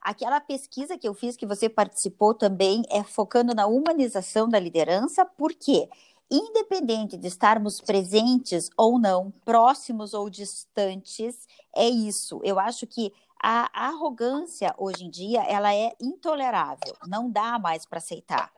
Aquela 0.00 0.40
pesquisa 0.40 0.96
que 0.96 1.06
eu 1.06 1.12
fiz 1.12 1.36
que 1.36 1.46
você 1.46 1.68
participou 1.68 2.34
também 2.34 2.82
é 2.90 3.02
focando 3.02 3.54
na 3.54 3.66
humanização 3.66 4.48
da 4.48 4.58
liderança, 4.58 5.24
porque 5.24 5.88
independente 6.30 7.16
de 7.16 7.26
estarmos 7.26 7.80
presentes 7.80 8.70
ou 8.76 8.98
não, 8.98 9.30
próximos 9.44 10.14
ou 10.14 10.30
distantes, 10.30 11.48
é 11.74 11.88
isso. 11.88 12.40
Eu 12.44 12.58
acho 12.58 12.86
que 12.86 13.12
a 13.42 13.86
arrogância 13.86 14.74
hoje 14.78 15.04
em 15.04 15.10
dia 15.10 15.42
ela 15.42 15.74
é 15.74 15.94
intolerável, 16.00 16.94
não 17.06 17.30
dá 17.30 17.58
mais 17.58 17.86
para 17.86 17.98
aceitar. 17.98 18.52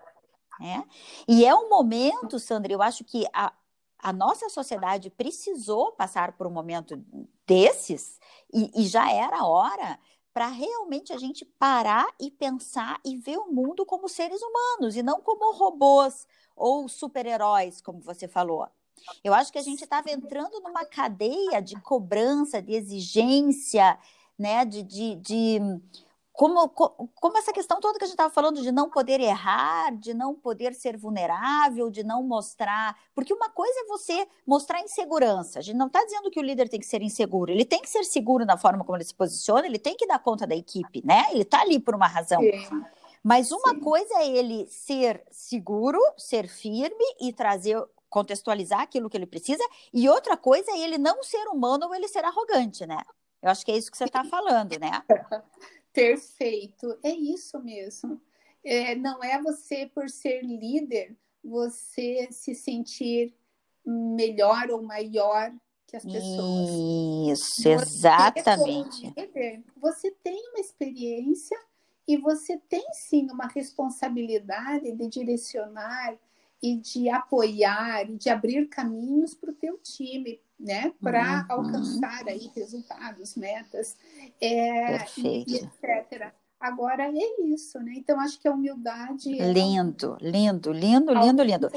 Né? 0.60 0.84
E 1.26 1.44
é 1.44 1.54
um 1.54 1.68
momento, 1.68 2.38
Sandra, 2.38 2.72
eu 2.72 2.82
acho 2.82 3.04
que 3.04 3.24
a, 3.32 3.52
a 3.98 4.12
nossa 4.12 4.48
sociedade 4.48 5.08
precisou 5.08 5.92
passar 5.92 6.32
por 6.32 6.46
um 6.46 6.50
momento 6.50 6.96
desses 7.46 8.18
e, 8.52 8.70
e 8.74 8.86
já 8.86 9.10
era 9.10 9.44
hora 9.44 9.98
para 10.32 10.48
realmente 10.48 11.12
a 11.12 11.18
gente 11.18 11.44
parar 11.44 12.06
e 12.18 12.30
pensar 12.30 12.98
e 13.04 13.16
ver 13.16 13.36
o 13.36 13.52
mundo 13.52 13.84
como 13.84 14.08
seres 14.08 14.40
humanos 14.42 14.96
e 14.96 15.02
não 15.02 15.20
como 15.20 15.52
robôs 15.52 16.26
ou 16.57 16.88
super-heróis, 16.88 17.80
como 17.80 18.00
você 18.00 18.28
falou. 18.28 18.66
Eu 19.24 19.34
acho 19.34 19.53
que 19.53 19.59
a 19.59 19.62
gente 19.62 19.82
estava 19.82 20.11
entrando 20.11 20.61
numa 20.61 20.84
cadeia 20.84 21.61
de 21.61 21.74
cobrança, 21.80 22.62
de 22.62 22.74
exigência, 22.74 23.98
né, 24.38 24.64
de, 24.64 24.82
de, 24.82 25.16
de 25.16 25.61
como, 26.32 26.68
como 26.68 27.38
essa 27.38 27.53
questão 27.53 27.78
toda 27.78 27.98
que 27.98 28.05
a 28.05 28.07
gente 28.07 28.14
estava 28.14 28.32
falando 28.32 28.62
de 28.62 28.72
não 28.72 28.88
poder 28.88 29.20
errar, 29.20 29.94
de 29.96 30.14
não 30.14 30.34
poder 30.34 30.74
ser 30.74 30.96
vulnerável, 30.96 31.90
de 31.90 32.03
não 32.03 32.22
mostrar. 32.22 32.96
Porque 33.14 33.34
uma 33.34 33.50
coisa 33.50 33.80
é 33.80 33.84
você 33.84 34.26
mostrar 34.46 34.80
insegurança. 34.80 35.59
A 35.59 35.62
gente 35.62 35.76
não 35.76 35.88
está 35.88 36.03
dizendo 36.05 36.30
que 36.30 36.40
o 36.40 36.42
líder 36.42 36.68
tem 36.68 36.80
que 36.80 36.86
ser 36.86 37.03
inseguro, 37.03 37.53
ele 37.53 37.64
tem 37.64 37.82
que 37.82 37.90
ser 37.90 38.05
seguro 38.05 38.46
na 38.46 38.57
forma 38.57 38.82
como 38.82 38.96
ele 38.96 39.05
se 39.05 39.14
posiciona, 39.14 39.66
ele 39.66 39.78
tem 39.78 39.94
que 39.94 40.07
dar 40.07 40.18
conta 40.18 40.46
da 40.46 40.57
equipe, 40.57 41.03
né? 41.05 41.26
Ele 41.30 41.42
está 41.42 41.61
ali 41.61 41.78
por 41.78 41.94
uma 41.94 42.07
razão. 42.07 42.40
Sim. 42.40 42.82
Mas 43.22 43.52
uma 43.52 43.74
Sim. 43.74 43.80
coisa 43.80 44.14
é 44.18 44.28
ele 44.28 44.66
ser 44.66 45.24
seguro, 45.30 45.98
ser 46.18 46.48
firme 46.48 47.04
e 47.20 47.32
trazer 47.32 47.82
contextualizar 48.10 48.80
aquilo 48.80 49.08
que 49.08 49.16
ele 49.16 49.26
precisa, 49.26 49.62
e 49.90 50.06
outra 50.06 50.36
coisa 50.36 50.70
é 50.70 50.80
ele 50.80 50.98
não 50.98 51.22
ser 51.22 51.48
humano 51.48 51.86
ou 51.86 51.94
ele 51.94 52.06
ser 52.06 52.22
arrogante, 52.26 52.84
né? 52.84 52.98
Eu 53.40 53.50
acho 53.50 53.64
que 53.64 53.72
é 53.72 53.76
isso 53.76 53.90
que 53.90 53.96
você 53.96 54.04
está 54.04 54.22
falando, 54.22 54.78
né? 54.78 55.02
Perfeito, 55.94 56.98
é 57.02 57.10
isso 57.10 57.58
mesmo. 57.60 58.20
É, 58.62 58.94
não 58.94 59.24
é 59.24 59.40
você, 59.40 59.86
por 59.86 60.10
ser 60.10 60.42
líder, 60.42 61.16
você 61.42 62.28
se 62.30 62.54
sentir 62.54 63.34
melhor 63.84 64.70
ou 64.70 64.82
maior 64.82 65.50
que 65.86 65.96
as 65.96 66.04
pessoas. 66.04 66.68
Isso, 67.30 67.68
exatamente. 67.68 69.08
Você, 69.08 69.20
líder, 69.20 69.62
você 69.76 70.10
tem 70.22 70.50
uma 70.50 70.60
experiência 70.60 71.58
e 72.07 72.16
você 72.16 72.59
tem 72.68 72.84
sim 72.92 73.30
uma 73.30 73.46
responsabilidade 73.46 74.90
de 74.92 75.09
direcionar 75.09 76.16
e 76.62 76.76
de 76.76 77.09
apoiar 77.09 78.09
e 78.09 78.16
de 78.16 78.30
abrir 78.30 78.68
caminhos 78.68 79.34
para 79.34 79.50
o 79.50 79.55
teu 79.55 79.78
time, 79.78 80.40
né, 80.59 80.92
para 81.00 81.46
uhum. 81.48 81.64
alcançar 81.64 82.28
aí 82.28 82.50
resultados, 82.55 83.34
metas, 83.34 83.96
é, 84.40 84.96
e, 85.18 85.57
etc. 85.57 86.32
Agora 86.62 87.10
é 87.12 87.40
isso, 87.42 87.80
né? 87.80 87.94
Então 87.96 88.20
acho 88.20 88.38
que 88.38 88.46
a 88.46 88.52
humildade. 88.52 89.36
É 89.36 89.52
lindo, 89.52 90.16
lindo, 90.20 90.72
lindo, 90.72 91.12
lindo, 91.12 91.42
lindo. 91.42 91.68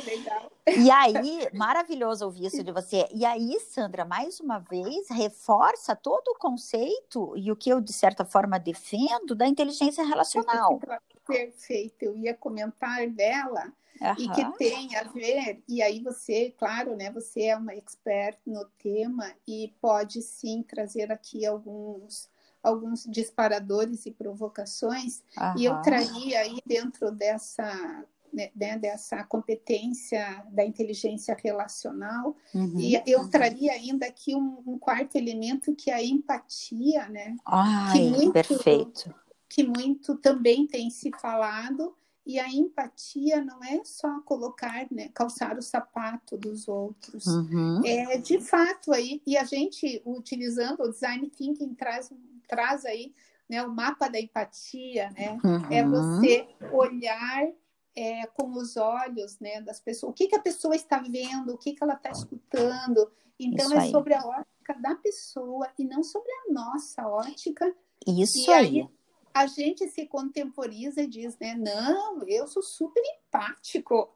E 0.77 0.91
aí, 0.91 1.49
maravilhoso 1.53 2.23
ouvir 2.23 2.45
isso 2.45 2.63
de 2.63 2.71
você. 2.71 3.07
E 3.11 3.25
aí, 3.25 3.59
Sandra, 3.61 4.05
mais 4.05 4.39
uma 4.39 4.59
vez, 4.59 5.09
reforça 5.09 5.95
todo 5.95 6.27
o 6.27 6.38
conceito 6.38 7.33
e 7.36 7.51
o 7.51 7.55
que 7.55 7.71
eu, 7.71 7.81
de 7.81 7.91
certa 7.91 8.23
forma, 8.23 8.59
defendo 8.59 9.33
da 9.33 9.47
inteligência 9.47 10.05
relacional. 10.05 10.79
Perfeito, 11.25 12.03
eu 12.03 12.15
ia 12.15 12.36
comentar 12.36 13.09
dela 13.09 13.73
Uhum. 14.01 14.13
e 14.19 14.29
que 14.29 14.57
tem 14.57 14.95
a 14.97 15.03
ver, 15.03 15.63
e 15.67 15.81
aí 15.81 16.01
você, 16.01 16.53
claro, 16.57 16.97
né, 16.97 17.09
você 17.11 17.43
é 17.43 17.55
uma 17.55 17.73
expert 17.73 18.38
no 18.45 18.65
tema 18.77 19.31
e 19.47 19.73
pode 19.79 20.21
sim 20.21 20.61
trazer 20.63 21.11
aqui 21.13 21.45
alguns 21.45 22.29
alguns 22.66 23.05
disparadores 23.05 24.05
e 24.05 24.11
provocações, 24.11 25.22
uhum. 25.38 25.57
e 25.57 25.66
eu 25.66 25.82
traria 25.82 26.39
aí 26.39 26.59
dentro 26.66 27.11
dessa 27.11 28.05
né, 28.36 28.51
né, 28.53 28.78
dessa 28.78 29.24
competência 29.24 30.43
da 30.51 30.66
inteligência 30.66 31.38
relacional. 31.41 32.36
Uhum, 32.53 32.78
e 32.78 33.01
eu 33.07 33.22
uhum. 33.22 33.30
traria 33.30 33.72
ainda 33.72 34.05
aqui 34.05 34.36
um, 34.36 34.61
um, 34.68 34.78
quarto 34.78 35.16
elemento 35.16 35.74
que 35.74 35.89
é 35.89 35.93
a 35.93 36.03
empatia, 36.03 37.07
né? 37.07 37.38
Ai, 37.45 37.93
que 37.93 38.09
muito, 38.09 38.34
perfeito. 38.34 39.16
Que 39.47 39.63
muito 39.63 40.16
também 40.18 40.68
tem 40.68 40.89
se 40.89 41.11
falado, 41.18 41.95
e 42.26 42.39
a 42.39 42.49
empatia 42.49 43.41
não 43.41 43.63
é 43.63 43.82
só 43.86 44.20
colocar, 44.22 44.88
né, 44.91 45.09
calçar 45.13 45.57
o 45.57 45.61
sapato 45.61 46.36
dos 46.36 46.68
outros. 46.68 47.26
Uhum. 47.28 47.82
É 47.86 48.18
de 48.18 48.41
fato 48.41 48.91
aí, 48.91 49.22
e 49.26 49.38
a 49.38 49.43
gente 49.43 50.01
utilizando 50.03 50.82
o 50.82 50.89
design 50.89 51.30
thinking 51.30 51.74
traz 51.76 52.11
traz 52.47 52.85
aí, 52.85 53.13
né, 53.49 53.63
o 53.63 53.69
mapa 53.69 54.07
da 54.07 54.19
empatia, 54.19 55.09
né? 55.11 55.37
É 55.43 55.47
uhum. 55.47 55.71
É 55.71 55.83
você 55.83 56.47
olhar 56.71 57.47
é, 57.95 58.25
com 58.27 58.51
os 58.53 58.75
olhos, 58.75 59.39
né, 59.39 59.61
das 59.61 59.79
pessoas. 59.79 60.11
O 60.11 60.13
que 60.13 60.27
que 60.27 60.35
a 60.35 60.41
pessoa 60.41 60.75
está 60.75 60.99
vendo? 60.99 61.53
O 61.53 61.57
que 61.57 61.73
que 61.73 61.83
ela 61.83 61.93
está 61.93 62.09
escutando? 62.09 63.11
Então 63.39 63.67
Isso 63.67 63.75
é 63.75 63.79
aí. 63.79 63.91
sobre 63.91 64.13
a 64.13 64.25
ótica 64.25 64.73
da 64.81 64.95
pessoa 64.95 65.69
e 65.77 65.85
não 65.85 66.03
sobre 66.03 66.31
a 66.31 66.53
nossa 66.53 67.07
ótica. 67.07 67.73
Isso 68.07 68.49
e 68.49 68.53
aí, 68.53 68.81
aí 68.81 68.89
a 69.35 69.47
gente 69.47 69.85
se 69.89 70.05
contemporiza 70.05 71.01
e 71.01 71.07
diz, 71.07 71.37
né? 71.37 71.55
Não, 71.55 72.23
eu 72.25 72.47
sou 72.47 72.63
super 72.63 73.03
empático. 73.03 74.09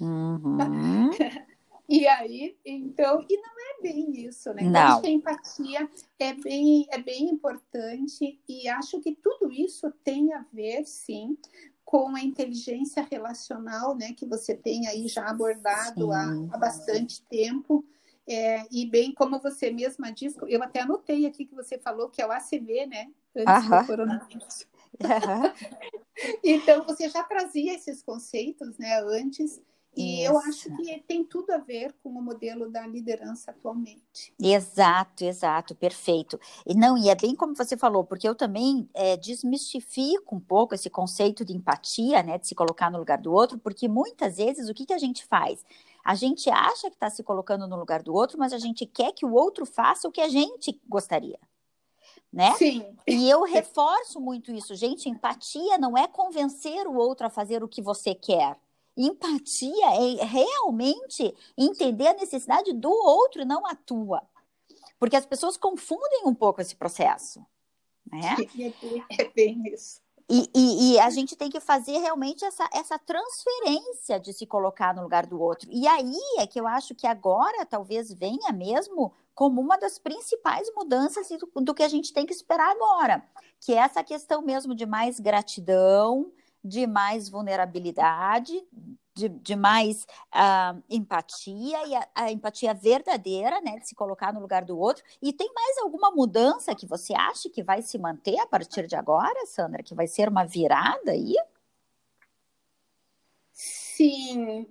Uhum. 0.00 1.10
e 1.88 2.06
aí, 2.06 2.56
então, 2.64 3.24
e 3.28 3.36
não 3.36 3.50
é 3.50 3.82
bem 3.82 4.24
isso, 4.24 4.52
né? 4.54 4.62
Então, 4.62 4.72
não. 4.72 4.98
Então, 4.98 5.10
a 5.10 5.12
empatia 5.12 5.90
é 6.18 6.34
bem, 6.34 6.86
é 6.90 6.98
bem 6.98 7.30
importante 7.30 8.40
e 8.48 8.68
acho 8.68 9.00
que 9.00 9.14
tudo 9.14 9.52
isso 9.52 9.90
tem 10.04 10.32
a 10.32 10.44
ver, 10.52 10.84
sim, 10.84 11.36
com 11.84 12.14
a 12.14 12.22
inteligência 12.22 13.06
relacional, 13.10 13.94
né? 13.94 14.12
Que 14.12 14.26
você 14.26 14.54
tem 14.54 14.86
aí 14.86 15.08
já 15.08 15.28
abordado 15.28 16.12
há, 16.12 16.24
há, 16.52 16.58
bastante 16.58 17.22
tempo. 17.22 17.84
É, 18.26 18.64
e 18.70 18.86
bem 18.86 19.12
como 19.12 19.40
você 19.40 19.72
mesma 19.72 20.12
disse, 20.12 20.38
eu 20.46 20.62
até 20.62 20.80
anotei 20.80 21.26
aqui 21.26 21.44
que 21.44 21.54
você 21.56 21.76
falou 21.76 22.08
que 22.08 22.22
é 22.22 22.26
o 22.26 22.30
ACV, 22.30 22.86
né? 22.86 23.10
antes 23.34 23.68
do 23.68 23.86
coronavírus. 23.86 24.66
então, 26.44 26.84
você 26.84 27.08
já 27.08 27.22
trazia 27.22 27.74
esses 27.74 28.02
conceitos 28.02 28.76
né, 28.78 29.00
antes, 29.00 29.60
e 29.94 30.22
Isso. 30.22 30.32
eu 30.32 30.38
acho 30.38 30.76
que 30.76 30.98
tem 31.06 31.22
tudo 31.22 31.50
a 31.52 31.58
ver 31.58 31.94
com 32.02 32.08
o 32.08 32.22
modelo 32.22 32.70
da 32.70 32.86
liderança 32.86 33.50
atualmente. 33.50 34.32
Exato, 34.40 35.24
exato, 35.24 35.74
perfeito. 35.74 36.40
E 36.66 36.74
não, 36.74 36.96
e 36.96 37.10
é 37.10 37.14
bem 37.14 37.34
como 37.34 37.54
você 37.54 37.76
falou, 37.76 38.02
porque 38.02 38.26
eu 38.26 38.34
também 38.34 38.88
é, 38.94 39.16
desmistifico 39.16 40.34
um 40.34 40.40
pouco 40.40 40.74
esse 40.74 40.88
conceito 40.88 41.44
de 41.44 41.54
empatia, 41.54 42.22
né, 42.22 42.38
de 42.38 42.46
se 42.46 42.54
colocar 42.54 42.90
no 42.90 42.98
lugar 42.98 43.18
do 43.18 43.32
outro, 43.32 43.58
porque 43.58 43.86
muitas 43.86 44.38
vezes 44.38 44.68
o 44.68 44.74
que, 44.74 44.86
que 44.86 44.94
a 44.94 44.98
gente 44.98 45.26
faz? 45.26 45.64
A 46.02 46.14
gente 46.14 46.48
acha 46.48 46.88
que 46.88 46.96
está 46.96 47.10
se 47.10 47.22
colocando 47.22 47.68
no 47.68 47.76
lugar 47.76 48.02
do 48.02 48.14
outro, 48.14 48.38
mas 48.38 48.52
a 48.52 48.58
gente 48.58 48.86
quer 48.86 49.12
que 49.12 49.26
o 49.26 49.34
outro 49.34 49.66
faça 49.66 50.08
o 50.08 50.12
que 50.12 50.20
a 50.20 50.28
gente 50.28 50.80
gostaria 50.88 51.38
né? 52.32 52.52
Sim. 52.52 52.96
E 53.06 53.28
eu 53.28 53.42
reforço 53.44 54.18
muito 54.18 54.50
isso, 54.50 54.74
gente. 54.74 55.08
Empatia 55.08 55.76
não 55.76 55.96
é 55.98 56.08
convencer 56.08 56.86
o 56.86 56.94
outro 56.94 57.26
a 57.26 57.30
fazer 57.30 57.62
o 57.62 57.68
que 57.68 57.82
você 57.82 58.14
quer. 58.14 58.56
Empatia 58.96 59.86
é 60.20 60.24
realmente 60.24 61.34
entender 61.56 62.08
a 62.08 62.14
necessidade 62.14 62.72
do 62.72 62.90
outro 62.90 63.44
não 63.44 63.66
a 63.66 63.74
tua. 63.74 64.22
Porque 64.98 65.16
as 65.16 65.26
pessoas 65.26 65.56
confundem 65.56 66.22
um 66.24 66.34
pouco 66.34 66.60
esse 66.60 66.76
processo. 66.76 67.44
Né? 68.10 68.36
É, 69.18 69.28
bem 69.30 69.62
isso. 69.72 70.00
E, 70.30 70.48
e, 70.54 70.94
e, 70.94 71.00
a 71.00 71.10
gente 71.10 71.36
tem 71.36 71.50
que 71.50 71.60
fazer 71.60 71.98
realmente 71.98 72.44
essa, 72.44 72.68
essa 72.72 72.98
transferência 72.98 74.18
de 74.18 74.32
se 74.32 74.46
colocar 74.46 74.94
no 74.94 75.02
lugar 75.02 75.26
do 75.26 75.40
outro. 75.40 75.68
E 75.70 75.86
aí 75.86 76.16
é 76.38 76.46
que 76.46 76.58
eu 76.58 76.66
acho 76.66 76.94
que 76.94 77.06
agora 77.06 77.66
talvez 77.66 78.12
venha 78.14 78.52
mesmo 78.52 79.12
como 79.34 79.60
uma 79.60 79.76
das 79.76 79.98
principais 79.98 80.72
mudanças 80.74 81.28
do, 81.28 81.60
do 81.62 81.74
que 81.74 81.82
a 81.82 81.88
gente 81.88 82.12
tem 82.12 82.24
que 82.24 82.32
esperar 82.32 82.70
agora, 82.70 83.22
que 83.60 83.72
é 83.72 83.76
essa 83.76 84.02
questão 84.02 84.40
mesmo 84.42 84.74
de 84.74 84.86
mais 84.86 85.18
gratidão, 85.18 86.32
de 86.64 86.86
mais 86.86 87.28
vulnerabilidade, 87.28 88.52
de, 89.14 89.28
de 89.28 89.56
mais 89.56 90.06
uh, 90.34 90.82
empatia 90.88 91.86
e 91.86 91.94
a, 91.94 92.08
a, 92.14 92.32
empatia 92.32 92.72
verdadeira, 92.72 93.60
né, 93.60 93.78
de 93.78 93.88
se 93.88 93.94
colocar 93.94 94.32
no 94.32 94.40
lugar 94.40 94.64
do 94.64 94.78
outro. 94.78 95.04
E 95.20 95.32
tem 95.32 95.52
mais 95.54 95.78
alguma 95.78 96.10
mudança 96.10 96.74
que 96.74 96.86
você 96.86 97.14
acha 97.14 97.50
que 97.50 97.62
vai 97.62 97.82
se 97.82 97.98
manter 97.98 98.38
a 98.38 98.46
partir 98.46 98.86
de 98.86 98.96
agora, 98.96 99.46
Sandra, 99.46 99.82
que 99.82 99.94
vai 99.94 100.06
ser 100.06 100.28
uma 100.28 100.44
virada 100.44 101.12
aí? 101.12 101.34
Sim, 103.52 104.66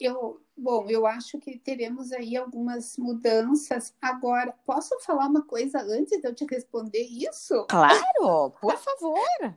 eu, 0.00 0.40
bom, 0.56 0.86
eu 0.88 1.06
acho 1.06 1.38
que 1.38 1.58
teremos 1.58 2.10
aí 2.12 2.36
algumas 2.36 2.96
mudanças. 2.96 3.94
Agora, 4.00 4.54
posso 4.64 4.98
falar 5.00 5.26
uma 5.26 5.42
coisa 5.42 5.80
antes 5.82 6.20
de 6.20 6.26
eu 6.26 6.34
te 6.34 6.46
responder 6.46 7.02
isso? 7.02 7.66
Claro, 7.68 8.50
por 8.60 8.76
favor. 8.78 9.54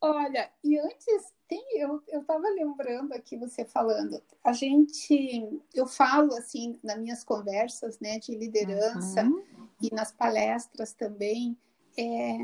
Olha, 0.00 0.50
e 0.64 0.78
antes 0.78 1.32
tem, 1.46 1.62
eu 1.80 2.00
estava 2.08 2.48
lembrando 2.48 3.12
aqui 3.12 3.36
você 3.36 3.64
falando, 3.64 4.22
a 4.42 4.52
gente, 4.52 5.60
eu 5.74 5.86
falo 5.86 6.32
assim 6.34 6.78
nas 6.82 6.98
minhas 6.98 7.22
conversas, 7.22 7.98
né, 8.00 8.18
de 8.18 8.34
liderança 8.34 9.24
uhum. 9.24 9.42
e 9.82 9.94
nas 9.94 10.10
palestras 10.12 10.94
também, 10.94 11.56
é, 11.98 12.36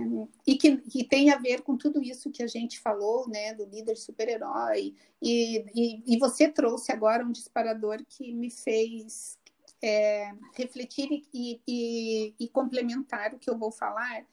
e 0.46 0.56
que, 0.56 0.76
que, 0.78 1.04
tem 1.04 1.30
a 1.30 1.38
ver 1.38 1.62
com 1.62 1.76
tudo 1.76 2.02
isso 2.02 2.30
que 2.30 2.42
a 2.42 2.48
gente 2.48 2.80
falou, 2.80 3.28
né, 3.28 3.54
do 3.54 3.64
líder 3.64 3.96
super-herói, 3.96 4.94
e, 5.22 5.64
e, 5.74 6.14
e, 6.14 6.18
você 6.18 6.48
trouxe 6.48 6.92
agora 6.92 7.24
um 7.24 7.32
disparador 7.32 8.04
que 8.06 8.34
me 8.34 8.50
fez 8.50 9.38
é, 9.86 10.34
refletir 10.54 11.08
e, 11.32 11.60
e, 11.66 12.34
e, 12.38 12.48
complementar 12.48 13.32
o 13.34 13.38
que 13.38 13.48
eu 13.48 13.56
vou 13.56 13.70
falar, 13.70 14.24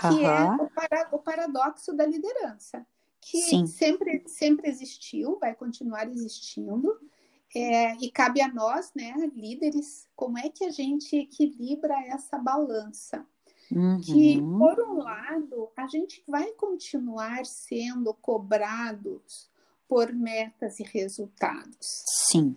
que 0.00 0.06
uhum. 0.06 0.26
é 0.26 0.62
o, 0.62 0.70
para, 0.70 1.08
o, 1.12 1.18
paradoxo 1.18 1.92
da 1.94 2.06
liderança, 2.06 2.86
que 3.20 3.66
sempre, 3.66 4.22
sempre 4.26 4.68
existiu, 4.68 5.38
vai 5.38 5.54
continuar 5.54 6.08
existindo, 6.08 6.98
é, 7.54 7.94
e 7.96 8.10
cabe 8.10 8.40
a 8.40 8.48
nós, 8.48 8.92
né, 8.94 9.14
líderes, 9.34 10.08
como 10.16 10.38
é 10.38 10.48
que 10.48 10.64
a 10.64 10.70
gente 10.70 11.14
equilibra 11.16 11.94
essa 12.06 12.38
balança. 12.38 13.26
Uhum. 13.70 14.00
Que, 14.00 14.40
por 14.40 14.80
um 14.80 14.98
lado, 14.98 15.70
a 15.76 15.86
gente 15.86 16.22
vai 16.26 16.52
continuar 16.52 17.46
sendo 17.46 18.12
cobrados 18.14 19.50
por 19.88 20.12
metas 20.12 20.80
e 20.80 20.82
resultados. 20.82 22.02
Sim. 22.30 22.56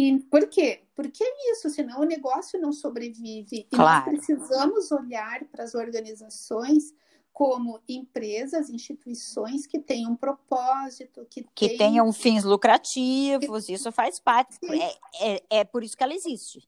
E 0.00 0.18
por 0.30 0.48
quê? 0.48 0.80
Porque 0.94 1.22
é 1.22 1.52
isso, 1.52 1.68
senão 1.68 2.00
o 2.00 2.04
negócio 2.04 2.58
não 2.58 2.72
sobrevive. 2.72 3.66
E 3.70 3.76
nós 3.76 4.04
precisamos 4.04 4.90
olhar 4.90 5.44
para 5.44 5.64
as 5.64 5.74
organizações 5.74 6.94
como 7.34 7.80
empresas, 7.86 8.70
instituições 8.70 9.66
que 9.66 9.78
tenham 9.78 10.12
um 10.12 10.16
propósito, 10.16 11.26
que, 11.30 11.46
que 11.54 11.68
tenham... 11.68 11.78
tenham 11.78 12.12
fins 12.12 12.44
lucrativos, 12.44 13.66
que... 13.66 13.74
isso 13.74 13.92
faz 13.92 14.18
parte. 14.18 14.58
É, 14.64 15.34
é, 15.34 15.42
é 15.50 15.64
por 15.64 15.84
isso 15.84 15.96
que 15.96 16.02
ela 16.02 16.14
existe. 16.14 16.66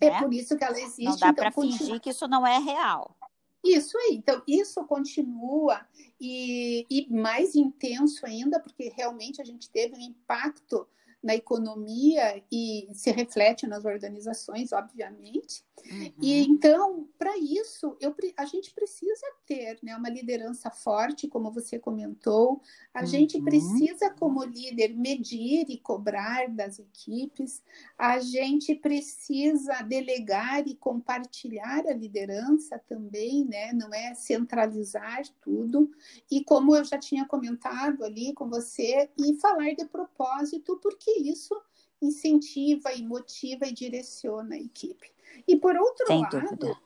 É 0.00 0.10
né? 0.10 0.20
por 0.20 0.32
isso 0.32 0.56
que 0.56 0.64
ela 0.64 0.78
existe. 0.78 1.04
Não 1.04 1.16
dá 1.16 1.28
então, 1.28 1.34
para 1.34 1.52
continua... 1.52 1.78
fingir 1.78 2.00
que 2.00 2.10
isso 2.10 2.28
não 2.28 2.46
é 2.46 2.58
real. 2.58 3.16
Isso 3.64 3.96
aí, 3.98 4.16
então 4.16 4.42
isso 4.46 4.84
continua 4.84 5.84
e, 6.20 6.86
e 6.90 7.12
mais 7.12 7.54
intenso 7.54 8.24
ainda, 8.26 8.58
porque 8.58 8.92
realmente 8.96 9.40
a 9.40 9.44
gente 9.44 9.70
teve 9.70 9.94
um 9.96 10.00
impacto 10.00 10.86
na 11.22 11.34
economia 11.34 12.42
e 12.50 12.88
se 12.92 13.10
reflete 13.12 13.66
nas 13.66 13.84
organizações, 13.84 14.72
obviamente. 14.72 15.64
Uhum. 15.90 16.12
E 16.20 16.44
então, 16.44 17.08
para 17.18 17.36
isso, 17.38 17.96
eu, 18.00 18.14
a 18.36 18.44
gente 18.44 18.72
precisa 18.72 19.26
ter 19.46 19.78
né, 19.82 19.96
uma 19.96 20.08
liderança 20.08 20.70
forte, 20.70 21.28
como 21.28 21.50
você 21.50 21.78
comentou. 21.78 22.60
A 22.94 23.00
uhum. 23.00 23.06
gente 23.06 23.40
precisa, 23.42 24.10
como 24.10 24.44
líder, 24.44 24.94
medir 24.96 25.66
e 25.68 25.78
cobrar 25.78 26.48
das 26.48 26.78
equipes. 26.78 27.62
A 27.98 28.20
gente 28.20 28.74
precisa 28.74 29.82
delegar 29.82 30.66
e 30.66 30.74
compartilhar 30.74 31.86
a 31.86 31.94
liderança 31.94 32.78
também, 32.86 33.44
né? 33.44 33.72
Não 33.72 33.92
é 33.92 34.14
centralizar 34.14 35.22
tudo. 35.40 35.90
E 36.30 36.44
como 36.44 36.76
eu 36.76 36.84
já 36.84 36.98
tinha 36.98 37.26
comentado 37.26 38.04
ali 38.04 38.32
com 38.34 38.48
você, 38.48 39.10
e 39.18 39.34
falar 39.40 39.74
de 39.74 39.84
propósito, 39.86 40.78
porque 40.82 41.10
isso 41.10 41.54
incentiva 42.00 42.92
e 42.92 43.02
motiva 43.02 43.66
e 43.66 43.72
direciona 43.72 44.56
a 44.56 44.58
equipe. 44.58 45.12
E 45.46 45.56
por 45.56 45.76
outro 45.76 46.06
Sem 46.06 46.22
lado, 46.22 46.40
dúvida. 46.40 46.76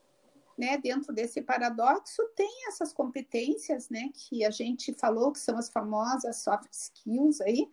né, 0.56 0.78
dentro 0.78 1.12
desse 1.12 1.42
paradoxo, 1.42 2.22
tem 2.34 2.68
essas 2.68 2.92
competências, 2.92 3.88
né, 3.90 4.10
que 4.14 4.44
a 4.44 4.50
gente 4.50 4.92
falou 4.94 5.32
que 5.32 5.38
são 5.38 5.58
as 5.58 5.68
famosas 5.68 6.36
soft 6.36 6.72
skills 6.72 7.40
aí, 7.40 7.68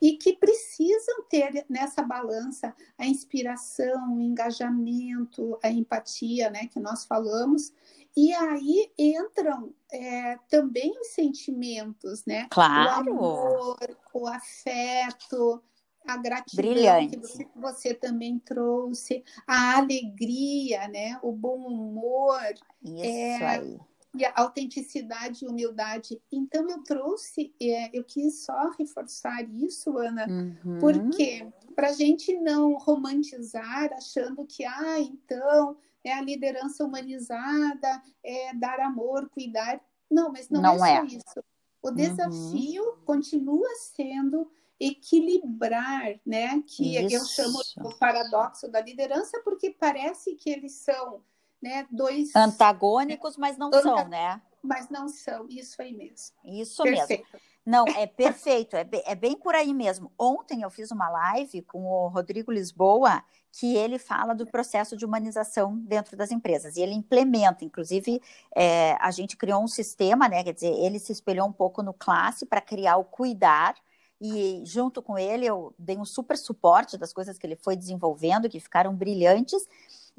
e 0.00 0.16
que 0.16 0.34
precisam 0.34 1.24
ter 1.28 1.64
nessa 1.68 2.02
balança 2.02 2.74
a 2.96 3.06
inspiração, 3.06 4.16
o 4.16 4.20
engajamento, 4.20 5.58
a 5.62 5.70
empatia, 5.70 6.50
né, 6.50 6.66
que 6.66 6.78
nós 6.78 7.04
falamos. 7.04 7.72
E 8.16 8.32
aí 8.34 8.92
entram 8.98 9.72
é, 9.92 10.38
também 10.48 10.92
os 11.00 11.08
sentimentos, 11.08 12.24
né? 12.26 12.48
Claro. 12.50 13.14
O 13.14 13.16
amor, 13.16 13.96
o 14.12 14.26
afeto, 14.26 15.62
a 16.06 16.16
gratidão 16.16 16.72
Brilhante. 16.72 17.16
que 17.16 17.18
você, 17.18 17.48
você, 17.54 17.94
também 17.94 18.38
trouxe, 18.38 19.22
a 19.46 19.76
alegria, 19.76 20.88
né? 20.88 21.18
o 21.22 21.32
bom 21.32 21.58
humor. 21.58 22.40
Isso 22.82 23.04
é, 23.04 23.46
aí. 23.46 23.80
E 24.14 24.24
a 24.24 24.32
autenticidade 24.36 25.44
e 25.44 25.48
humildade. 25.48 26.20
Então, 26.32 26.68
eu 26.68 26.82
trouxe, 26.82 27.52
é, 27.60 27.90
eu 27.96 28.02
quis 28.04 28.44
só 28.44 28.70
reforçar 28.78 29.42
isso, 29.50 29.96
Ana, 29.98 30.26
uhum. 30.26 30.78
porque 30.78 31.46
para 31.74 31.90
a 31.90 31.92
gente 31.92 32.34
não 32.40 32.74
romantizar 32.74 33.92
achando 33.92 34.46
que, 34.46 34.64
ah, 34.64 34.98
então, 34.98 35.76
é 36.02 36.12
a 36.12 36.22
liderança 36.22 36.84
humanizada, 36.84 38.02
é 38.24 38.54
dar 38.54 38.80
amor, 38.80 39.28
cuidar. 39.28 39.80
Não, 40.10 40.32
mas 40.32 40.48
não, 40.48 40.62
não 40.62 40.84
é, 40.84 40.94
é 40.94 40.96
só 40.96 41.04
isso. 41.04 41.44
O 41.82 41.88
uhum. 41.88 41.94
desafio 41.94 42.82
uhum. 42.82 42.96
continua 43.04 43.68
sendo 43.76 44.50
equilibrar, 44.80 46.14
né? 46.24 46.62
Que 46.66 46.96
Isso. 46.96 47.16
eu 47.16 47.24
chamo 47.26 47.58
o 47.88 47.98
paradoxo 47.98 48.68
da 48.68 48.80
liderança, 48.80 49.40
porque 49.44 49.70
parece 49.70 50.34
que 50.34 50.50
eles 50.50 50.72
são 50.72 51.22
né, 51.60 51.86
dois 51.90 52.34
antagônicos, 52.34 53.36
mas 53.36 53.58
não 53.58 53.72
são, 53.72 54.08
né? 54.08 54.40
Mas 54.62 54.88
não 54.88 55.08
são, 55.08 55.46
isso 55.48 55.80
aí 55.80 55.92
mesmo. 55.92 56.36
Isso 56.44 56.82
perfeito. 56.82 57.24
mesmo. 57.32 57.48
Não, 57.68 57.84
é 57.86 58.06
perfeito, 58.06 58.76
é 58.76 58.84
bem, 58.84 59.02
é 59.04 59.14
bem 59.14 59.36
por 59.36 59.54
aí 59.54 59.74
mesmo. 59.74 60.10
Ontem 60.18 60.62
eu 60.62 60.70
fiz 60.70 60.90
uma 60.90 61.10
live 61.10 61.60
com 61.62 61.84
o 61.84 62.08
Rodrigo 62.08 62.50
Lisboa, 62.50 63.22
que 63.52 63.76
ele 63.76 63.98
fala 63.98 64.34
do 64.34 64.46
processo 64.46 64.96
de 64.96 65.04
humanização 65.04 65.76
dentro 65.76 66.16
das 66.16 66.30
empresas, 66.30 66.76
e 66.76 66.80
ele 66.80 66.94
implementa, 66.94 67.66
inclusive, 67.66 68.22
é, 68.56 68.96
a 68.98 69.10
gente 69.10 69.36
criou 69.36 69.62
um 69.62 69.68
sistema, 69.68 70.28
né? 70.30 70.42
Quer 70.42 70.54
dizer, 70.54 70.72
ele 70.72 70.98
se 70.98 71.12
espelhou 71.12 71.46
um 71.46 71.52
pouco 71.52 71.82
no 71.82 71.92
classe 71.92 72.46
para 72.46 72.62
criar 72.62 72.96
o 72.96 73.04
cuidar, 73.04 73.74
e 74.20 74.62
junto 74.64 75.00
com 75.00 75.18
ele 75.18 75.46
eu 75.46 75.72
dei 75.78 75.96
um 75.96 76.04
super 76.04 76.36
suporte 76.36 76.98
das 76.98 77.12
coisas 77.12 77.38
que 77.38 77.46
ele 77.46 77.56
foi 77.56 77.76
desenvolvendo, 77.76 78.48
que 78.48 78.60
ficaram 78.60 78.94
brilhantes. 78.94 79.66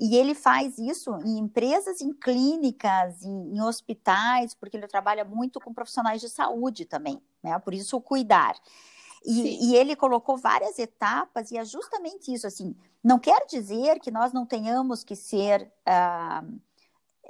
E 0.02 0.16
ele 0.16 0.34
faz 0.34 0.78
isso 0.78 1.14
em 1.26 1.38
empresas, 1.38 2.00
em 2.00 2.14
clínicas, 2.14 3.22
em, 3.22 3.56
em 3.56 3.62
hospitais, 3.62 4.56
porque 4.56 4.78
ele 4.78 4.88
trabalha 4.88 5.26
muito 5.26 5.60
com 5.60 5.74
profissionais 5.74 6.22
de 6.22 6.30
saúde 6.30 6.86
também, 6.86 7.22
né? 7.44 7.60
Por 7.60 7.74
isso 7.74 7.98
o 7.98 8.02
cuidar. 8.02 8.56
E, 9.26 9.72
e, 9.72 9.76
ele 9.76 9.98
colocou 9.98 10.38
várias 10.38 10.80
etapas, 10.80 11.52
e 11.52 11.58
é 11.58 11.66
justamente 11.66 12.34
isso, 12.34 12.48
assim, 12.48 12.74
não 13.04 13.20
quer 13.20 13.46
dizer 13.46 14.00
que 14.00 14.10
nós 14.10 14.32
não 14.32 14.46
tenhamos 14.46 15.04
que 15.04 15.18
ser 15.18 15.70
uh, 15.86 16.60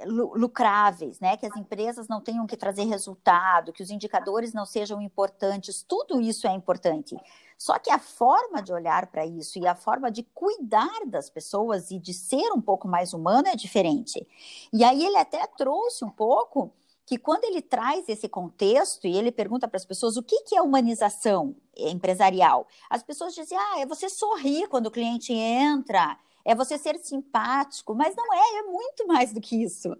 lucráveis, 0.06 1.20
né? 1.20 1.36
Que 1.36 1.46
as 1.46 1.56
empresas 1.56 2.08
não 2.08 2.20
tenham 2.20 2.46
que 2.46 2.56
trazer 2.56 2.84
resultado, 2.84 3.72
que 3.72 3.82
os 3.82 3.90
indicadores 3.90 4.52
não 4.52 4.64
sejam 4.64 5.00
importantes, 5.00 5.82
tudo 5.82 6.20
isso 6.20 6.46
é 6.46 6.52
importante. 6.52 7.16
Só 7.58 7.78
que 7.78 7.90
a 7.90 7.98
forma 7.98 8.62
de 8.62 8.72
olhar 8.72 9.08
para 9.08 9.26
isso 9.26 9.58
e 9.58 9.66
a 9.66 9.74
forma 9.74 10.10
de 10.10 10.22
cuidar 10.34 11.04
das 11.06 11.28
pessoas 11.28 11.90
e 11.90 11.98
de 11.98 12.14
ser 12.14 12.50
um 12.52 12.60
pouco 12.60 12.88
mais 12.88 13.12
humano 13.12 13.48
é 13.48 13.54
diferente. 13.54 14.26
E 14.72 14.82
aí 14.82 15.04
ele 15.04 15.18
até 15.18 15.46
trouxe 15.46 16.04
um 16.04 16.10
pouco 16.10 16.72
que 17.04 17.18
quando 17.18 17.44
ele 17.44 17.60
traz 17.60 18.08
esse 18.08 18.28
contexto 18.28 19.06
e 19.06 19.16
ele 19.16 19.32
pergunta 19.32 19.66
para 19.66 19.76
as 19.76 19.84
pessoas 19.84 20.16
o 20.16 20.22
que, 20.22 20.42
que 20.44 20.56
é 20.56 20.62
humanização 20.62 21.56
empresarial, 21.76 22.68
as 22.88 23.02
pessoas 23.02 23.34
dizem, 23.34 23.58
ah, 23.58 23.80
é 23.80 23.84
você 23.84 24.08
sorrir 24.08 24.68
quando 24.68 24.86
o 24.86 24.90
cliente 24.92 25.32
entra, 25.32 26.16
é 26.50 26.54
você 26.54 26.76
ser 26.76 26.98
simpático, 26.98 27.94
mas 27.94 28.14
não 28.16 28.34
é, 28.34 28.58
é 28.58 28.62
muito 28.62 29.06
mais 29.06 29.32
do 29.32 29.40
que 29.40 29.62
isso, 29.62 29.96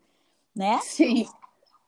né? 0.55 0.81
Sim. 0.83 1.29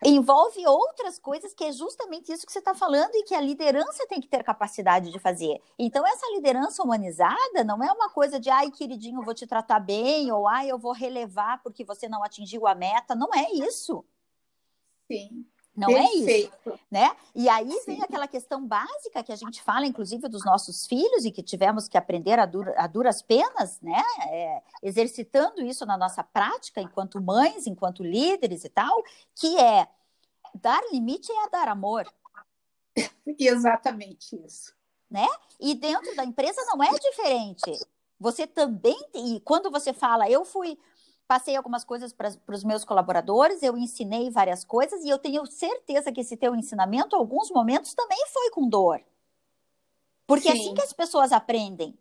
Envolve 0.04 0.64
outras 0.66 1.18
coisas 1.18 1.52
que 1.52 1.64
é 1.64 1.72
justamente 1.72 2.32
isso 2.32 2.46
que 2.46 2.52
você 2.52 2.60
está 2.60 2.74
falando 2.74 3.14
e 3.14 3.24
que 3.24 3.34
a 3.34 3.40
liderança 3.40 4.06
tem 4.08 4.20
que 4.20 4.28
ter 4.28 4.42
capacidade 4.44 5.10
de 5.10 5.18
fazer. 5.18 5.60
Então, 5.78 6.06
essa 6.06 6.26
liderança 6.34 6.82
humanizada 6.82 7.64
não 7.64 7.82
é 7.82 7.92
uma 7.92 8.08
coisa 8.10 8.38
de, 8.38 8.50
ai, 8.50 8.70
queridinho, 8.70 9.22
vou 9.22 9.34
te 9.34 9.46
tratar 9.46 9.80
bem, 9.80 10.30
ou 10.30 10.48
ai, 10.48 10.70
eu 10.70 10.78
vou 10.78 10.92
relevar 10.92 11.60
porque 11.62 11.84
você 11.84 12.08
não 12.08 12.22
atingiu 12.22 12.66
a 12.66 12.74
meta. 12.74 13.14
Não 13.14 13.28
é 13.34 13.52
isso. 13.52 14.04
Sim. 15.10 15.44
Não 15.75 15.89
Perfeito. 15.89 16.29
é 16.29 16.70
isso, 16.70 16.81
né? 16.91 17.16
E 17.35 17.49
aí 17.49 17.70
Sim. 17.70 17.87
vem 17.87 18.03
aquela 18.03 18.29
questão 18.29 18.66
básica 18.66 19.23
que 19.23 19.33
a 19.33 19.37
gente 19.37 19.62
fala, 19.62 19.87
inclusive, 19.87 20.29
dos 20.29 20.45
nossos 20.45 20.87
filhos 20.87 21.25
e 21.25 21.31
que 21.31 21.43
tivemos 21.43 21.89
que 21.89 21.97
aprender 21.97 22.39
a, 22.39 22.45
dura, 22.45 22.75
a 22.77 22.87
duras 22.87 23.23
penas, 23.23 23.81
né? 23.81 24.03
É, 24.29 24.62
exercitando 24.83 25.62
isso 25.62 25.87
na 25.87 25.97
nossa 25.97 26.23
prática 26.23 26.81
enquanto 26.81 27.23
mães, 27.23 27.66
enquanto 27.66 28.05
líderes 28.05 28.64
e 28.64 28.68
tal, 28.68 29.03
que 29.35 29.59
é 29.59 29.89
dar 30.55 30.83
limite 30.93 31.33
é 31.33 31.49
dar 31.49 31.68
amor. 31.68 32.07
Exatamente 33.39 34.37
isso. 34.45 34.75
Né? 35.11 35.27
E 35.59 35.75
dentro 35.75 36.14
da 36.14 36.25
empresa 36.25 36.62
não 36.66 36.83
é 36.83 36.91
diferente. 36.99 37.79
Você 38.20 38.47
também 38.47 38.99
e 39.14 39.41
quando 39.41 39.70
você 39.70 39.93
fala, 39.93 40.29
eu 40.29 40.45
fui 40.45 40.79
passei 41.27 41.57
algumas 41.57 41.85
coisas 41.85 42.12
para 42.12 42.31
os 42.49 42.64
meus 42.64 42.85
colaboradores, 42.85 43.62
eu 43.62 43.77
ensinei 43.77 44.31
várias 44.31 44.64
coisas 44.64 45.03
e 45.05 45.09
eu 45.09 45.18
tenho 45.18 45.47
certeza 45.47 46.12
que 46.12 46.20
esse 46.20 46.37
teu 46.37 46.55
ensinamento, 46.55 47.16
alguns 47.16 47.51
momentos, 47.51 47.95
também 47.95 48.18
foi 48.33 48.51
com 48.51 48.68
dor. 48.68 49.01
Porque 50.27 50.49
é 50.49 50.53
assim 50.53 50.75
que 50.75 50.83
as 50.83 50.93
pessoas 50.93 51.33
aprendem. 51.33 51.97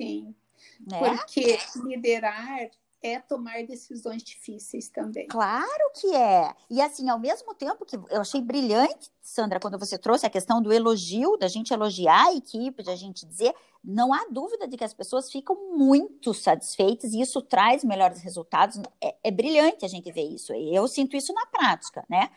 Sim. 0.00 0.34
Né? 0.80 0.98
Porque 0.98 1.58
liderar 1.84 2.70
é 3.02 3.18
tomar 3.20 3.64
decisões 3.64 4.22
difíceis 4.22 4.88
também. 4.88 5.26
Claro 5.28 5.92
que 5.94 6.14
é. 6.14 6.54
E 6.68 6.80
assim, 6.80 7.08
ao 7.08 7.18
mesmo 7.18 7.54
tempo 7.54 7.84
que 7.84 7.96
eu 7.96 8.20
achei 8.20 8.40
brilhante, 8.40 9.10
Sandra, 9.20 9.60
quando 9.60 9.78
você 9.78 9.96
trouxe 9.96 10.26
a 10.26 10.30
questão 10.30 10.60
do 10.60 10.72
elogio, 10.72 11.36
da 11.36 11.48
gente 11.48 11.72
elogiar 11.72 12.28
a 12.28 12.34
equipe, 12.34 12.82
da 12.82 12.96
gente 12.96 13.24
dizer, 13.24 13.54
não 13.82 14.12
há 14.12 14.26
dúvida 14.30 14.66
de 14.66 14.76
que 14.76 14.84
as 14.84 14.92
pessoas 14.92 15.30
ficam 15.30 15.76
muito 15.76 16.34
satisfeitas 16.34 17.12
e 17.12 17.20
isso 17.20 17.40
traz 17.42 17.84
melhores 17.84 18.20
resultados. 18.20 18.80
É, 19.00 19.14
é 19.24 19.30
brilhante 19.30 19.84
a 19.84 19.88
gente 19.88 20.10
ver 20.10 20.28
isso. 20.28 20.52
Eu 20.52 20.88
sinto 20.88 21.16
isso 21.16 21.32
na 21.32 21.46
prática, 21.46 22.04
né? 22.08 22.30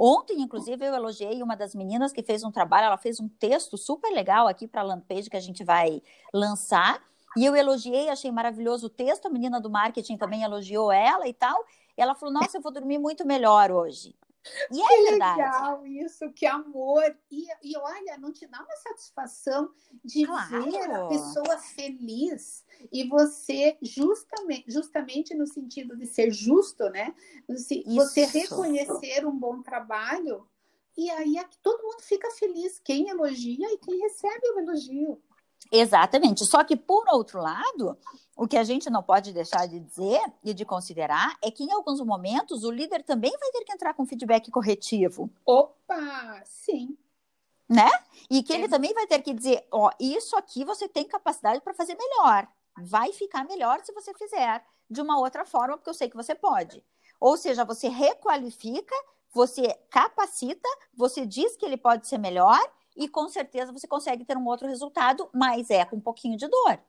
Ontem, 0.00 0.40
inclusive, 0.40 0.86
eu 0.86 0.94
elogiei 0.94 1.42
uma 1.42 1.56
das 1.56 1.74
meninas 1.74 2.12
que 2.12 2.22
fez 2.22 2.44
um 2.44 2.52
trabalho, 2.52 2.86
ela 2.86 2.96
fez 2.96 3.18
um 3.18 3.28
texto 3.28 3.76
super 3.76 4.12
legal 4.12 4.46
aqui 4.46 4.68
para 4.68 4.80
a 4.80 4.84
landpage 4.84 5.28
que 5.28 5.36
a 5.36 5.40
gente 5.40 5.64
vai 5.64 6.00
lançar. 6.32 7.02
E 7.38 7.44
eu 7.44 7.54
elogiei, 7.54 8.08
achei 8.08 8.32
maravilhoso 8.32 8.88
o 8.88 8.90
texto, 8.90 9.26
a 9.26 9.30
menina 9.30 9.60
do 9.60 9.70
marketing 9.70 10.16
também 10.16 10.42
elogiou 10.42 10.90
ela 10.90 11.28
e 11.28 11.32
tal. 11.32 11.64
E 11.96 12.02
ela 12.02 12.16
falou: 12.16 12.34
Nossa, 12.34 12.58
eu 12.58 12.60
vou 12.60 12.72
dormir 12.72 12.98
muito 12.98 13.24
melhor 13.24 13.70
hoje. 13.70 14.12
E 14.72 14.82
é 14.82 14.86
que 14.88 15.02
verdade. 15.02 15.36
legal 15.36 15.86
isso, 15.86 16.32
que 16.32 16.46
amor. 16.46 17.16
E, 17.30 17.46
e 17.62 17.76
olha, 17.76 18.18
não 18.18 18.32
te 18.32 18.44
dá 18.48 18.58
uma 18.60 18.76
satisfação 18.76 19.70
de 20.04 20.26
Claro. 20.26 20.48
ver 20.48 20.90
a 20.90 20.98
pessoa 21.06 21.58
feliz 21.58 22.64
e 22.90 23.06
você, 23.08 23.78
justamente, 23.80 24.64
justamente 24.66 25.32
no 25.32 25.46
sentido 25.46 25.96
de 25.96 26.06
ser 26.06 26.32
justo, 26.32 26.88
né? 26.90 27.14
Você, 27.48 27.84
você 27.86 28.24
reconhecer 28.24 29.24
um 29.24 29.36
bom 29.36 29.62
trabalho 29.62 30.44
e 30.96 31.08
aí 31.10 31.36
é 31.36 31.44
que 31.44 31.58
todo 31.58 31.84
mundo 31.84 32.02
fica 32.02 32.28
feliz, 32.32 32.80
quem 32.80 33.08
elogia 33.08 33.72
e 33.72 33.78
quem 33.78 34.00
recebe 34.00 34.48
o 34.48 34.58
elogio. 34.58 35.22
Exatamente. 35.70 36.44
Só 36.46 36.64
que, 36.64 36.76
por 36.76 37.04
outro 37.12 37.40
lado, 37.40 37.96
o 38.36 38.46
que 38.46 38.56
a 38.56 38.64
gente 38.64 38.88
não 38.88 39.02
pode 39.02 39.32
deixar 39.32 39.66
de 39.66 39.80
dizer 39.80 40.20
e 40.42 40.54
de 40.54 40.64
considerar 40.64 41.36
é 41.42 41.50
que, 41.50 41.64
em 41.64 41.72
alguns 41.72 42.00
momentos, 42.00 42.64
o 42.64 42.70
líder 42.70 43.02
também 43.02 43.30
vai 43.38 43.50
ter 43.50 43.64
que 43.64 43.72
entrar 43.72 43.92
com 43.94 44.06
feedback 44.06 44.50
corretivo. 44.50 45.30
Opa, 45.44 46.42
sim. 46.44 46.96
E 48.30 48.42
que 48.42 48.52
ele 48.52 48.64
É. 48.64 48.68
também 48.68 48.94
vai 48.94 49.06
ter 49.06 49.20
que 49.20 49.34
dizer: 49.34 49.66
Ó, 49.70 49.90
isso 50.00 50.36
aqui 50.36 50.64
você 50.64 50.88
tem 50.88 51.04
capacidade 51.06 51.60
para 51.60 51.74
fazer 51.74 51.96
melhor. 51.96 52.48
Vai 52.80 53.12
ficar 53.12 53.44
melhor 53.44 53.80
se 53.84 53.92
você 53.92 54.14
fizer 54.14 54.64
de 54.90 55.02
uma 55.02 55.18
outra 55.18 55.44
forma, 55.44 55.76
porque 55.76 55.90
eu 55.90 55.94
sei 55.94 56.08
que 56.08 56.16
você 56.16 56.34
pode. 56.34 56.82
Ou 57.20 57.36
seja, 57.36 57.64
você 57.64 57.88
requalifica, 57.88 58.94
você 59.34 59.74
capacita, 59.90 60.68
você 60.94 61.26
diz 61.26 61.56
que 61.56 61.66
ele 61.66 61.76
pode 61.76 62.06
ser 62.06 62.16
melhor 62.18 62.58
e 62.98 63.08
com 63.08 63.28
certeza 63.28 63.72
você 63.72 63.86
consegue 63.86 64.24
ter 64.24 64.36
um 64.36 64.46
outro 64.46 64.66
resultado, 64.66 65.30
mas 65.32 65.70
é 65.70 65.84
com 65.84 65.96
um 65.96 66.00
pouquinho 66.00 66.36
de 66.36 66.48
dor. 66.48 66.80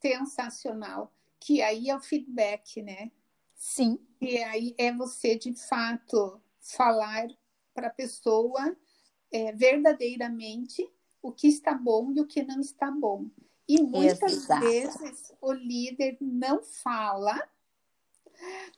Sensacional. 0.00 1.12
Que 1.38 1.62
aí 1.62 1.88
é 1.88 1.96
o 1.96 2.00
feedback, 2.00 2.82
né? 2.82 3.10
Sim. 3.54 3.98
E 4.20 4.36
aí 4.38 4.74
é 4.76 4.92
você, 4.92 5.36
de 5.36 5.54
fato, 5.54 6.40
falar 6.60 7.28
para 7.72 7.86
a 7.86 7.92
pessoa 7.92 8.76
é, 9.30 9.52
verdadeiramente 9.52 10.88
o 11.22 11.30
que 11.30 11.46
está 11.46 11.72
bom 11.72 12.12
e 12.12 12.20
o 12.20 12.26
que 12.26 12.42
não 12.42 12.60
está 12.60 12.90
bom. 12.90 13.26
E 13.68 13.80
muitas 13.80 14.32
Exato. 14.32 14.60
vezes 14.60 15.32
o 15.40 15.52
líder 15.52 16.18
não 16.20 16.62
fala 16.62 17.40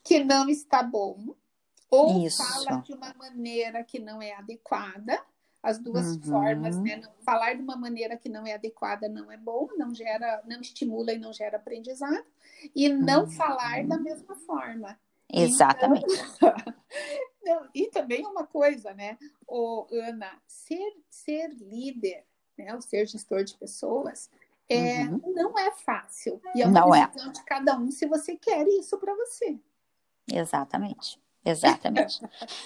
que 0.02 0.22
não 0.22 0.48
está 0.50 0.82
bom, 0.82 1.34
ou 1.90 2.26
Isso. 2.26 2.36
fala 2.36 2.82
de 2.82 2.92
uma 2.92 3.14
maneira 3.14 3.82
que 3.82 3.98
não 3.98 4.20
é 4.20 4.34
adequada. 4.34 5.24
As 5.64 5.78
duas 5.78 6.16
Uhum. 6.16 6.22
formas, 6.22 6.78
né? 6.80 6.96
Não- 6.96 7.10
Falar 7.24 7.54
de 7.54 7.62
uma 7.62 7.74
maneira 7.74 8.18
que 8.18 8.28
não 8.28 8.46
é 8.46 8.52
adequada 8.52 9.08
não 9.08 9.32
é 9.32 9.36
bom, 9.38 9.66
não 9.78 9.94
gera, 9.94 10.42
não 10.46 10.60
estimula 10.60 11.10
e 11.10 11.18
não 11.18 11.32
gera 11.32 11.56
aprendizado. 11.56 12.22
E 12.74 12.86
não 12.90 13.22
Uhum. 13.22 13.30
falar 13.30 13.82
da 13.86 13.96
mesma 13.96 14.36
forma. 14.36 15.00
Exatamente. 15.32 16.06
Não, 17.42 17.68
e 17.74 17.88
também 17.88 18.24
uma 18.26 18.46
coisa, 18.46 18.94
né, 18.94 19.18
ô, 19.46 19.86
Ana, 19.90 20.30
ser, 20.46 20.94
ser 21.10 21.48
líder, 21.48 22.24
né, 22.56 22.74
o 22.74 22.80
ser 22.80 23.06
gestor 23.06 23.42
de 23.44 23.54
pessoas, 23.56 24.30
é, 24.68 25.04
Uhum. 25.04 25.34
não 25.34 25.58
é 25.58 25.70
fácil. 25.72 26.40
E 26.54 26.62
é 26.62 26.66
uma 26.66 26.80
Não 26.80 26.94
é. 26.94 27.06
decisão 27.06 27.32
de 27.32 27.42
cada 27.44 27.76
um 27.78 27.90
se 27.90 28.06
você 28.06 28.36
quer 28.36 28.66
isso 28.68 28.96
para 28.98 29.14
você. 29.14 29.58
Exatamente. 30.30 31.20
Exatamente. 31.44 32.20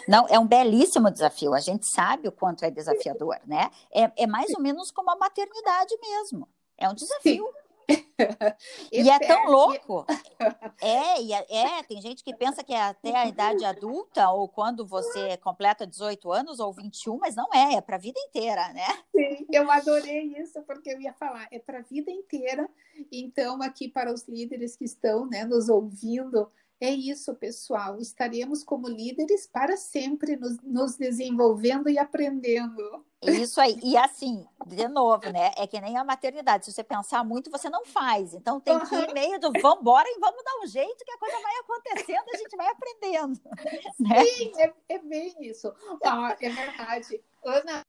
Não, 0.06 0.26
é 0.28 0.38
um 0.38 0.46
belíssimo 0.46 1.10
desafio. 1.10 1.52
A 1.54 1.60
gente 1.60 1.86
sabe 1.86 2.28
o 2.28 2.32
quanto 2.32 2.64
é 2.64 2.70
desafiador, 2.70 3.38
né? 3.46 3.70
É, 3.92 4.10
é 4.16 4.26
mais 4.26 4.50
ou 4.54 4.60
menos 4.60 4.90
como 4.90 5.10
a 5.10 5.16
maternidade 5.16 5.96
mesmo. 6.00 6.48
É 6.76 6.88
um 6.88 6.94
desafio. 6.94 7.48
E 8.92 9.08
é 9.08 9.18
tão 9.18 9.46
louco. 9.46 10.04
É, 10.80 11.22
e 11.22 11.32
é, 11.32 11.46
é, 11.48 11.82
tem 11.82 12.00
gente 12.00 12.22
que 12.22 12.34
pensa 12.34 12.62
que 12.62 12.72
é 12.72 12.80
até 12.80 13.16
a 13.16 13.26
idade 13.26 13.64
adulta, 13.64 14.30
ou 14.30 14.48
quando 14.48 14.86
você 14.86 15.36
completa 15.38 15.86
18 15.86 16.30
anos 16.30 16.60
ou 16.60 16.72
21, 16.72 17.18
mas 17.18 17.34
não 17.34 17.46
é, 17.52 17.74
é 17.74 17.80
para 17.80 17.96
a 17.96 18.00
vida 18.00 18.18
inteira, 18.20 18.72
né? 18.72 18.86
Sim, 19.14 19.46
eu 19.50 19.70
adorei 19.70 20.34
isso, 20.38 20.62
porque 20.62 20.90
eu 20.90 21.00
ia 21.00 21.12
falar, 21.14 21.48
é 21.50 21.58
para 21.58 21.78
a 21.78 21.82
vida 21.82 22.10
inteira. 22.10 22.68
Então, 23.10 23.62
aqui 23.62 23.88
para 23.88 24.12
os 24.12 24.26
líderes 24.28 24.76
que 24.76 24.84
estão 24.84 25.26
né, 25.26 25.44
nos 25.44 25.68
ouvindo, 25.68 26.50
é 26.80 26.90
isso, 26.90 27.34
pessoal. 27.34 27.98
Estaremos 27.98 28.62
como 28.62 28.88
líderes 28.88 29.46
para 29.46 29.76
sempre 29.76 30.36
nos, 30.36 30.58
nos 30.62 30.96
desenvolvendo 30.96 31.88
e 31.88 31.98
aprendendo. 31.98 33.04
Isso 33.20 33.60
aí. 33.60 33.76
E 33.82 33.96
assim, 33.96 34.46
de 34.64 34.86
novo, 34.86 35.28
né? 35.30 35.50
É 35.56 35.66
que 35.66 35.80
nem 35.80 35.96
a 35.96 36.04
maternidade. 36.04 36.66
Se 36.66 36.72
você 36.72 36.84
pensar 36.84 37.24
muito, 37.24 37.50
você 37.50 37.68
não 37.68 37.84
faz. 37.84 38.32
Então 38.32 38.60
tem 38.60 38.78
que 38.78 38.94
ir 38.94 39.12
meio 39.12 39.40
do 39.40 39.50
vamos 39.60 39.80
embora 39.80 40.08
e 40.08 40.20
vamos 40.20 40.44
dar 40.44 40.58
um 40.62 40.66
jeito 40.68 41.04
que 41.04 41.10
a 41.10 41.18
coisa 41.18 41.40
vai 41.40 41.56
acontecendo, 41.56 42.24
a 42.32 42.36
gente 42.36 42.56
vai 42.56 42.68
aprendendo. 42.68 43.40
Né? 43.98 44.24
Sim, 44.24 44.52
é, 44.58 44.74
é 44.90 44.98
bem 45.00 45.34
isso. 45.40 45.74
Ah, 46.04 46.36
é 46.40 46.48
verdade. 46.48 47.20
Ana, 47.44 47.82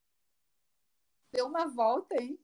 deu 1.32 1.46
uma 1.46 1.68
volta, 1.68 2.16
hein? 2.16 2.40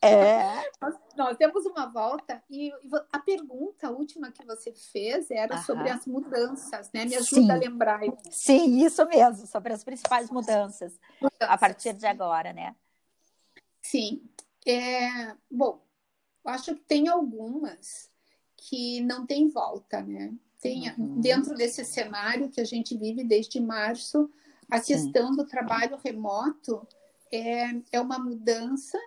É. 0.00 0.70
Nós, 0.80 0.94
nós 1.16 1.36
demos 1.36 1.66
uma 1.66 1.86
volta 1.86 2.42
e 2.48 2.72
a 3.12 3.18
pergunta 3.18 3.90
última 3.90 4.30
que 4.30 4.44
você 4.44 4.72
fez 4.72 5.28
era 5.30 5.54
Aham. 5.54 5.64
sobre 5.64 5.90
as 5.90 6.06
mudanças, 6.06 6.90
né? 6.92 7.04
Me 7.04 7.16
ajuda 7.16 7.40
Sim. 7.40 7.50
a 7.50 7.56
lembrar. 7.56 8.00
Sim, 8.30 8.84
isso 8.84 9.04
mesmo, 9.06 9.46
sobre 9.46 9.72
as 9.72 9.82
principais 9.82 10.30
mudanças 10.30 10.98
a 11.20 11.22
Mudanças. 11.22 11.60
partir 11.60 11.92
de 11.94 12.06
agora, 12.06 12.52
né? 12.52 12.76
Sim. 13.82 14.22
É, 14.66 15.34
bom, 15.50 15.82
acho 16.44 16.74
que 16.74 16.80
tem 16.82 17.08
algumas 17.08 18.10
que 18.56 19.00
não 19.00 19.26
tem 19.26 19.48
volta, 19.48 20.00
né? 20.02 20.32
Tem, 20.60 20.90
Uhum. 20.98 21.20
Dentro 21.20 21.54
desse 21.54 21.84
cenário 21.84 22.50
que 22.50 22.60
a 22.60 22.64
gente 22.64 22.96
vive 22.96 23.22
desde 23.22 23.60
março, 23.60 24.30
a 24.70 24.78
Sim. 24.78 24.94
questão 24.94 25.34
do 25.34 25.46
trabalho 25.46 25.96
remoto 26.04 26.86
é, 27.32 27.70
é 27.92 28.00
uma 28.00 28.18
mudança 28.18 28.98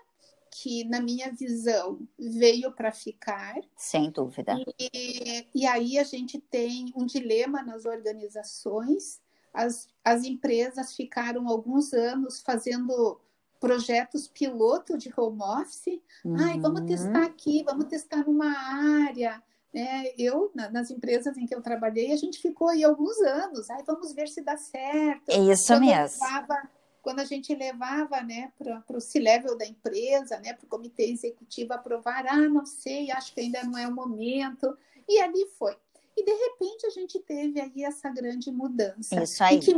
que, 0.51 0.83
na 0.83 0.99
minha 1.01 1.31
visão, 1.31 1.99
veio 2.19 2.71
para 2.73 2.91
ficar. 2.91 3.55
Sem 3.75 4.11
dúvida. 4.11 4.57
E, 4.77 5.47
e 5.55 5.65
aí 5.65 5.97
a 5.97 6.03
gente 6.03 6.39
tem 6.39 6.91
um 6.95 7.05
dilema 7.05 7.63
nas 7.63 7.85
organizações. 7.85 9.21
As, 9.53 9.87
as 10.03 10.23
empresas 10.25 10.93
ficaram 10.93 11.47
alguns 11.47 11.93
anos 11.93 12.41
fazendo 12.41 13.19
projetos 13.59 14.27
piloto 14.27 14.97
de 14.97 15.11
home 15.15 15.41
office. 15.41 16.01
Ai, 16.37 16.59
vamos 16.59 16.81
Uhum. 16.81 16.87
testar 16.87 17.23
aqui, 17.23 17.63
vamos 17.63 17.85
testar 17.85 18.25
numa 18.25 18.51
área. 19.05 19.41
né? 19.73 20.07
eu, 20.17 20.51
na- 20.53 20.69
nas 20.69 20.91
empresas 20.91 21.37
em 21.37 21.45
que 21.45 21.55
eu 21.55 21.61
trabalhei, 21.61 22.11
a 22.11 22.17
gente 22.17 22.41
ficou 22.41 22.67
aí 22.67 22.83
alguns 22.83 23.17
anos. 23.21 23.69
Ai, 23.69 23.81
vamos 23.87 24.11
ver 24.13 24.27
se 24.27 24.41
dá 24.41 24.57
certo. 24.57 25.29
É 25.29 25.37
isso 25.37 25.67
Quando 25.67 25.83
eu 25.83 25.87
mesmo. 25.87 26.19
Quando 27.01 27.19
a 27.19 27.25
gente 27.25 27.53
levava 27.55 28.21
né, 28.21 28.51
para 28.57 28.97
o 28.97 29.01
C-level 29.01 29.57
da 29.57 29.65
empresa, 29.65 30.39
né, 30.39 30.53
para 30.53 30.65
o 30.65 30.69
comitê 30.69 31.05
executivo 31.05 31.73
aprovar, 31.73 32.25
ah, 32.27 32.47
não 32.47 32.65
sei, 32.65 33.11
acho 33.11 33.33
que 33.33 33.41
ainda 33.41 33.63
não 33.63 33.77
é 33.77 33.87
o 33.87 33.93
momento. 33.93 34.77
E 35.07 35.19
ali 35.19 35.45
foi. 35.57 35.75
E 36.15 36.23
de 36.23 36.31
repente 36.31 36.85
a 36.85 36.89
gente 36.89 37.19
teve 37.19 37.59
aí 37.59 37.83
essa 37.83 38.09
grande 38.09 38.51
mudança. 38.51 39.23
Isso 39.23 39.43
aí. 39.43 39.57
E 39.57 39.59
que, 39.59 39.73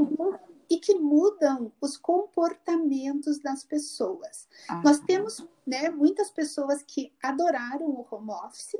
e 0.70 0.78
que 0.78 0.96
mudam 0.96 1.72
os 1.82 1.98
comportamentos 1.98 3.40
das 3.40 3.64
pessoas. 3.64 4.48
Nós 4.84 4.98
Aham, 4.98 5.06
temos 5.06 5.46
né, 5.66 5.90
muitas 5.90 6.30
pessoas 6.30 6.84
que 6.84 7.14
adoraram 7.22 7.86
o 7.88 8.08
home 8.10 8.32
office, 8.32 8.76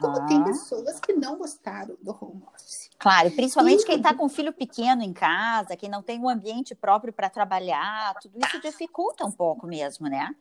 como 0.00 0.26
tem 0.26 0.40
aham. 0.40 0.44
pessoas 0.44 1.00
que 1.00 1.12
não 1.12 1.36
gostaram 1.36 1.96
do 2.00 2.10
home 2.12 2.42
office. 2.54 2.90
Claro, 2.98 3.28
e 3.28 3.30
principalmente 3.30 3.82
E- 3.82 3.86
quem 3.86 3.96
está 3.96 4.14
com 4.14 4.28
filho 4.28 4.52
pequeno 4.52 5.02
em 5.02 5.12
casa, 5.12 5.76
quem 5.76 5.88
não 5.88 6.02
tem 6.02 6.20
um 6.20 6.28
ambiente 6.28 6.74
próprio 6.74 7.12
para 7.12 7.28
trabalhar, 7.30 8.14
tudo 8.20 8.38
isso 8.38 8.60
dificulta 8.60 9.24
um 9.24 9.32
pouco 9.32 9.66
mesmo, 9.66 10.08
né? 10.08 10.34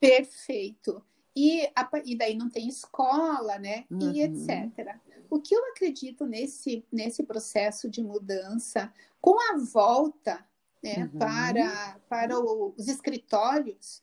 Perfeito. 0.00 1.04
E, 1.36 1.70
a 1.74 1.88
e 2.04 2.16
daí 2.16 2.34
não 2.34 2.48
tem 2.48 2.68
escola, 2.68 3.58
né? 3.58 3.84
E 3.90 3.94
Uhum. 3.94 4.24
etc. 4.24 4.98
O 5.30 5.40
que 5.40 5.54
eu 5.54 5.64
acredito 5.66 6.24
nesse, 6.26 6.84
nesse 6.90 7.22
processo 7.22 7.88
de 7.88 8.02
mudança, 8.02 8.92
com 9.20 9.36
a 9.52 9.58
volta 9.58 10.46
né, 10.82 11.10
Uhum. 11.12 11.18
para, 11.18 12.00
para 12.08 12.40
os 12.40 12.86
escritórios, 12.88 14.02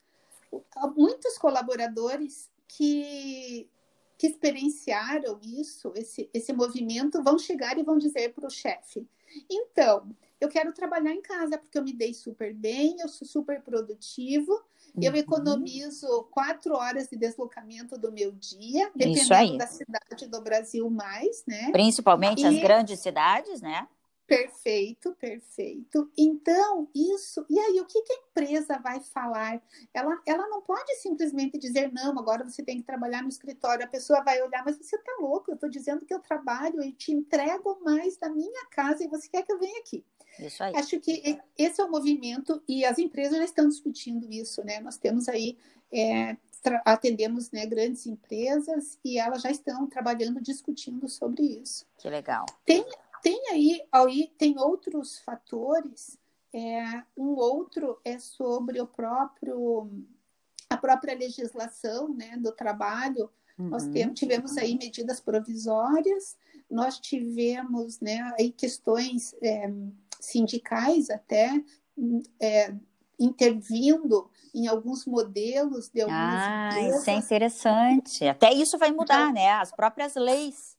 muitos 0.96 1.38
colaboradores 1.38 2.50
que 2.68 3.70
que 4.18 4.28
experienciaram 4.28 5.38
isso, 5.44 5.92
esse, 5.94 6.30
esse 6.34 6.54
movimento, 6.54 7.22
vão 7.22 7.38
chegar 7.38 7.78
e 7.78 7.84
vão 7.84 7.98
dizer 7.98 8.34
para 8.34 8.48
o 8.48 8.50
chefe: 8.50 9.06
então, 9.50 10.10
eu 10.40 10.48
quero 10.48 10.72
trabalhar 10.72 11.12
em 11.12 11.22
casa 11.22 11.58
porque 11.58 11.78
eu 11.78 11.84
me 11.84 11.92
dei 11.92 12.14
super 12.14 12.54
bem, 12.54 12.98
eu 13.02 13.10
sou 13.10 13.28
super 13.28 13.62
produtivo, 13.62 14.54
uhum. 14.54 15.04
eu 15.04 15.16
economizo 15.16 16.24
quatro 16.32 16.76
horas 16.76 17.10
de 17.10 17.18
deslocamento 17.18 17.98
do 17.98 18.12
meu 18.12 18.32
dia, 18.32 18.90
dependendo 18.96 19.58
da 19.58 19.68
cidade 19.68 20.28
do 20.28 20.42
Brasil 20.42 20.90
mais, 20.90 21.44
né? 21.46 21.72
Principalmente 21.72 22.44
e... 22.44 22.46
as 22.46 22.58
grandes 22.62 23.00
cidades, 23.02 23.62
né? 23.62 23.86
Perfeito, 24.28 25.14
perfeito. 25.20 26.12
Então, 26.18 26.90
isso. 26.96 27.46
E 27.48 27.60
aí, 27.60 27.80
o 27.80 27.86
que, 27.86 28.02
que, 28.02 28.14
a 28.14 28.16
empresa 28.16 28.80
vai 28.80 29.00
falar? 29.00 29.62
Ela, 29.94 30.20
ela 30.26 30.48
não 30.50 30.62
pode 30.62 30.96
simplesmente 30.96 31.60
dizer, 31.60 31.92
não, 31.94 32.18
agora 32.18 32.44
você 32.44 32.64
tem 32.64 32.78
que 32.78 32.84
trabalhar 32.84 33.22
no 33.22 33.30
escritório. 33.30 33.86
A 33.86 33.90
pessoa 33.90 34.24
vai 34.24 34.42
olhar, 34.42 34.64
mas 34.66 34.78
você 34.78 34.96
está 34.96 35.16
louco, 35.20 35.52
eu 35.52 35.56
estou 35.56 35.70
dizendo 35.70 36.06
que 36.06 36.14
eu 36.14 36.20
trabalho 36.20 36.82
e 36.84 36.92
te 36.92 37.12
entrego 37.12 37.80
mais 37.84 38.18
da 38.18 38.30
minha 38.30 38.66
casa 38.72 39.04
e 39.04 39.08
você 39.08 39.30
quer 39.30 39.44
que 39.44 39.54
eu 39.54 39.60
venha 39.60 39.80
aqui. 39.80 40.04
Isso 40.40 40.64
aí. 40.64 40.76
Acho 40.76 41.00
que 41.00 41.40
esse 41.58 41.80
é 41.80 41.84
o 41.84 41.92
movimento 41.92 42.62
e 42.68 42.84
as 42.84 42.98
empresas 42.98 43.38
já 43.38 43.46
estão 43.46 43.70
discutindo 43.70 44.32
isso, 44.32 44.64
né? 44.66 44.80
Nós 44.80 44.98
temos 44.98 45.30
aí. 45.30 45.58
É, 45.94 46.36
atendemos 46.84 47.52
né, 47.52 47.66
grandes 47.66 48.06
empresas 48.06 48.98
e 49.04 49.20
elas 49.20 49.42
já 49.42 49.52
estão 49.52 49.88
trabalhando, 49.88 50.42
discutindo 50.42 51.08
sobre 51.08 51.44
isso. 51.44 51.86
Que 51.98 52.10
legal. 52.10 52.46
Tem, 52.66 52.84
tem 53.26 53.42
aí, 53.50 53.82
aí 53.92 54.32
tem 54.38 54.60
outros 54.60 55.18
fatores. 55.18 56.16
É, 56.54 57.02
um 57.18 57.30
outro 57.30 58.00
é 58.06 58.20
sobre 58.20 58.80
o 58.80 58.86
próprio 58.86 59.90
a 60.70 60.78
própria 60.78 61.16
legislação 61.18 62.14
né, 62.14 62.38
do 62.38 62.52
trabalho. 62.52 63.32
Uhum. 63.58 63.70
Nós 63.70 63.88
temos, 63.88 64.20
tivemos 64.20 64.56
aí 64.58 64.78
medidas 64.78 65.20
provisórias, 65.20 66.38
nós 66.70 67.00
tivemos 67.00 68.00
né, 68.00 68.32
aí 68.38 68.52
questões 68.52 69.34
é, 69.42 69.74
sindicais 70.20 71.10
até 71.10 71.64
é, 72.40 72.76
intervindo 73.20 74.30
em 74.54 74.68
alguns 74.68 75.04
modelos 75.06 75.90
de 75.90 76.02
algumas 76.02 76.44
ah, 76.44 76.70
empresas. 76.74 77.02
isso 77.02 77.10
é 77.10 77.14
interessante. 77.16 78.28
Até 78.28 78.54
isso 78.54 78.78
vai 78.78 78.92
mudar, 78.92 79.32
então, 79.32 79.34
né? 79.34 79.50
As 79.50 79.72
próprias 79.72 80.14
leis. 80.16 80.78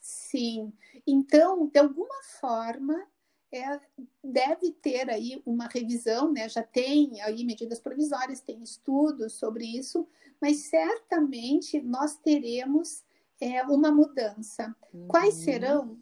Sim. 0.00 0.72
Então, 1.06 1.66
de 1.66 1.78
alguma 1.78 2.22
forma, 2.40 3.06
é, 3.52 3.80
deve 4.24 4.70
ter 4.72 5.10
aí 5.10 5.42
uma 5.44 5.66
revisão, 5.66 6.32
né? 6.32 6.48
Já 6.48 6.62
tem 6.62 7.20
aí 7.20 7.44
medidas 7.44 7.78
provisórias, 7.78 8.40
tem 8.40 8.62
estudos 8.62 9.34
sobre 9.34 9.64
isso, 9.64 10.06
mas 10.40 10.68
certamente 10.68 11.80
nós 11.80 12.16
teremos 12.16 13.04
é, 13.40 13.62
uma 13.64 13.90
mudança. 13.90 14.74
Uhum. 14.92 15.06
Quais 15.08 15.34
serão? 15.34 15.98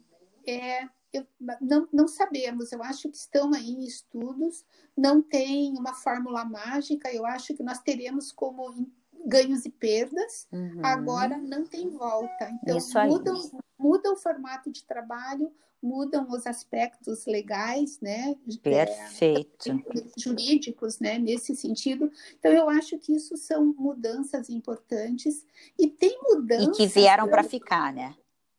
É, 0.47 0.87
eu, 1.11 1.27
não, 1.59 1.87
não 1.91 2.07
sabemos, 2.07 2.71
eu 2.71 2.81
acho 2.81 3.09
que 3.09 3.17
estão 3.17 3.53
aí 3.53 3.69
em 3.69 3.83
estudos, 3.83 4.63
não 4.95 5.21
tem 5.21 5.77
uma 5.77 5.93
fórmula 5.93 6.45
mágica, 6.45 7.13
eu 7.13 7.25
acho 7.25 7.53
que 7.53 7.63
nós 7.63 7.79
teremos 7.79 8.31
como 8.31 8.87
ganhos 9.25 9.65
e 9.65 9.69
perdas, 9.69 10.47
uhum. 10.51 10.79
agora 10.83 11.37
não 11.37 11.65
tem 11.65 11.89
volta. 11.89 12.49
Então, 12.63 12.77
mudam, 13.07 13.60
muda 13.81 14.11
o 14.11 14.15
formato 14.15 14.71
de 14.71 14.83
trabalho, 14.83 15.51
mudam 15.81 16.29
os 16.29 16.45
aspectos 16.45 17.25
legais, 17.25 17.99
né? 17.99 18.35
Perfeito. 18.61 19.71
É, 19.71 20.03
jurídicos, 20.15 20.99
né? 20.99 21.17
Nesse 21.17 21.55
sentido. 21.55 22.11
Então, 22.37 22.51
eu 22.51 22.69
acho 22.69 22.99
que 22.99 23.15
isso 23.15 23.35
são 23.35 23.65
mudanças 23.65 24.49
importantes 24.49 25.45
e 25.79 25.87
tem 25.89 26.19
mudanças... 26.21 26.67
E 26.67 26.71
que 26.71 26.85
vieram 26.85 27.27
para 27.27 27.43
ficar, 27.43 27.91
né? 27.91 28.15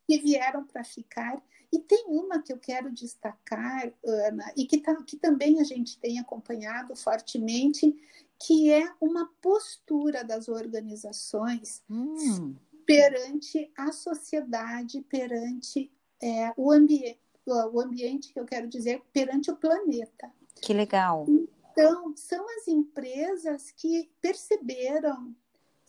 Que 0.08 0.18
vieram 0.18 0.64
para 0.64 0.82
ficar. 0.82 1.40
E 1.72 1.78
tem 1.78 2.04
uma 2.08 2.42
que 2.42 2.52
eu 2.52 2.58
quero 2.58 2.90
destacar, 2.90 3.90
Ana, 4.04 4.52
e 4.56 4.66
que, 4.66 4.78
tá, 4.78 4.94
que 5.06 5.16
também 5.16 5.60
a 5.60 5.64
gente 5.64 5.98
tem 5.98 6.18
acompanhado 6.18 6.94
fortemente, 6.96 7.94
que 8.38 8.70
é 8.70 8.92
uma 9.00 9.30
postura 9.40 10.24
das 10.24 10.48
organizações 10.48 11.82
hum 11.88 12.56
perante 12.86 13.70
a 13.76 13.92
sociedade, 13.92 15.00
perante 15.02 15.90
é, 16.22 16.52
o, 16.56 16.70
ambiente, 16.70 17.18
o 17.46 17.80
ambiente 17.80 18.32
que 18.32 18.40
eu 18.40 18.44
quero 18.44 18.68
dizer, 18.68 19.02
perante 19.12 19.50
o 19.50 19.56
planeta. 19.56 20.30
Que 20.60 20.72
legal. 20.72 21.26
Então, 21.72 22.14
são 22.16 22.46
as 22.58 22.68
empresas 22.68 23.70
que 23.70 24.10
perceberam 24.20 25.34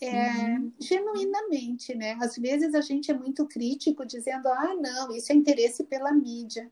é, 0.01 0.57
uhum. 0.57 0.71
genuinamente, 0.79 1.95
né? 1.95 2.17
Às 2.21 2.37
vezes 2.37 2.73
a 2.73 2.81
gente 2.81 3.11
é 3.11 3.13
muito 3.13 3.45
crítico, 3.45 4.05
dizendo, 4.05 4.47
ah, 4.47 4.75
não, 4.75 5.15
isso 5.15 5.31
é 5.31 5.35
interesse 5.35 5.83
pela 5.83 6.11
mídia. 6.11 6.69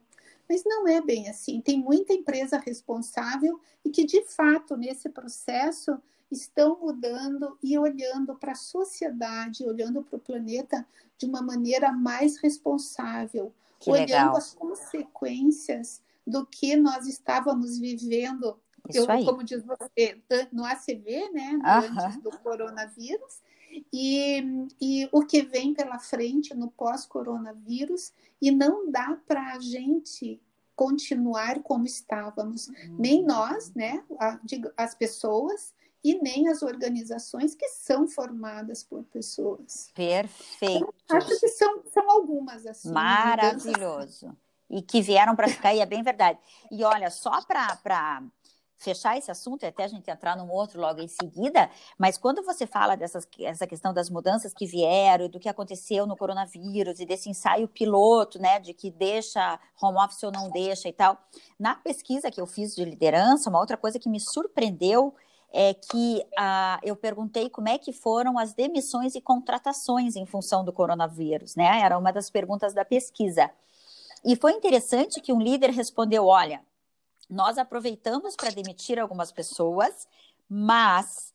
Mas 0.48 0.64
não 0.64 0.86
é 0.88 1.00
bem 1.00 1.28
assim. 1.28 1.60
Tem 1.60 1.78
muita 1.78 2.12
empresa 2.12 2.58
responsável 2.58 3.60
e 3.84 3.90
que, 3.90 4.04
de 4.04 4.22
fato, 4.24 4.76
nesse 4.76 5.08
processo, 5.08 5.96
estão 6.32 6.78
mudando 6.80 7.58
e 7.62 7.78
olhando 7.78 8.34
para 8.34 8.52
a 8.52 8.56
sociedade, 8.56 9.66
olhando 9.66 10.02
para 10.02 10.16
o 10.16 10.20
planeta 10.20 10.86
de 11.18 11.26
uma 11.26 11.42
maneira 11.42 11.92
mais 11.92 12.38
responsável, 12.38 13.52
que 13.78 13.90
olhando 13.90 14.08
legal. 14.08 14.36
as 14.36 14.54
consequências 14.54 16.02
do 16.26 16.46
que 16.46 16.76
nós 16.76 17.06
estávamos 17.06 17.78
vivendo. 17.78 18.58
Eu, 18.92 19.06
como 19.24 19.44
diz 19.44 19.62
você, 19.64 20.20
no 20.50 20.64
ACV, 20.64 21.30
né, 21.32 21.60
antes 21.64 22.20
do 22.22 22.30
coronavírus, 22.38 23.40
e, 23.92 24.66
e 24.80 25.08
o 25.12 25.24
que 25.24 25.42
vem 25.42 25.72
pela 25.72 25.98
frente 25.98 26.52
no 26.54 26.70
pós-coronavírus, 26.70 28.12
e 28.40 28.50
não 28.50 28.90
dá 28.90 29.18
para 29.26 29.52
a 29.52 29.60
gente 29.60 30.40
continuar 30.74 31.62
como 31.62 31.84
estávamos, 31.84 32.68
hum. 32.68 32.96
nem 32.98 33.24
nós, 33.24 33.72
né, 33.74 34.02
as 34.76 34.94
pessoas, 34.94 35.72
e 36.04 36.20
nem 36.20 36.48
as 36.48 36.62
organizações 36.62 37.54
que 37.54 37.68
são 37.68 38.08
formadas 38.08 38.82
por 38.82 39.04
pessoas. 39.04 39.90
Perfeito. 39.94 40.92
Então, 41.04 41.16
acho 41.16 41.40
que 41.40 41.48
são, 41.48 41.82
são 41.92 42.10
algumas 42.10 42.66
assim. 42.66 42.90
Maravilhoso. 42.90 44.36
E 44.68 44.82
que 44.82 45.00
vieram 45.00 45.36
para 45.36 45.48
ficar, 45.48 45.74
e 45.74 45.80
é 45.80 45.86
bem 45.86 46.02
verdade. 46.02 46.38
E 46.70 46.82
olha, 46.82 47.10
só 47.10 47.42
para 47.42 48.22
fechar 48.82 49.16
esse 49.16 49.30
assunto 49.30 49.62
e 49.62 49.66
até 49.66 49.84
a 49.84 49.88
gente 49.88 50.10
entrar 50.10 50.36
num 50.36 50.50
outro 50.50 50.80
logo 50.80 51.00
em 51.00 51.06
seguida, 51.06 51.70
mas 51.96 52.18
quando 52.18 52.42
você 52.42 52.66
fala 52.66 52.96
dessas 52.96 53.28
essa 53.38 53.66
questão 53.66 53.94
das 53.94 54.10
mudanças 54.10 54.52
que 54.52 54.66
vieram, 54.66 55.28
do 55.28 55.38
que 55.38 55.48
aconteceu 55.48 56.04
no 56.04 56.16
coronavírus 56.16 56.98
e 56.98 57.06
desse 57.06 57.30
ensaio 57.30 57.68
piloto, 57.68 58.40
né, 58.40 58.58
de 58.58 58.74
que 58.74 58.90
deixa 58.90 59.60
home 59.80 59.98
office 59.98 60.24
ou 60.24 60.32
não 60.32 60.50
deixa 60.50 60.88
e 60.88 60.92
tal, 60.92 61.16
na 61.58 61.76
pesquisa 61.76 62.30
que 62.30 62.40
eu 62.40 62.46
fiz 62.46 62.74
de 62.74 62.84
liderança, 62.84 63.48
uma 63.48 63.60
outra 63.60 63.76
coisa 63.76 64.00
que 64.00 64.08
me 64.08 64.18
surpreendeu 64.18 65.14
é 65.52 65.74
que 65.74 66.26
ah, 66.36 66.80
eu 66.82 66.96
perguntei 66.96 67.50
como 67.50 67.68
é 67.68 67.76
que 67.76 67.92
foram 67.92 68.38
as 68.38 68.54
demissões 68.54 69.14
e 69.14 69.20
contratações 69.20 70.16
em 70.16 70.24
função 70.24 70.64
do 70.64 70.72
coronavírus, 70.72 71.54
né? 71.54 71.80
Era 71.80 71.98
uma 71.98 72.10
das 72.10 72.30
perguntas 72.30 72.72
da 72.72 72.84
pesquisa. 72.84 73.50
E 74.24 74.34
foi 74.34 74.52
interessante 74.52 75.20
que 75.20 75.32
um 75.32 75.40
líder 75.40 75.70
respondeu: 75.70 76.26
olha, 76.26 76.62
nós 77.28 77.58
aproveitamos 77.58 78.34
para 78.34 78.50
demitir 78.50 78.98
algumas 78.98 79.30
pessoas, 79.30 80.08
mas 80.48 81.34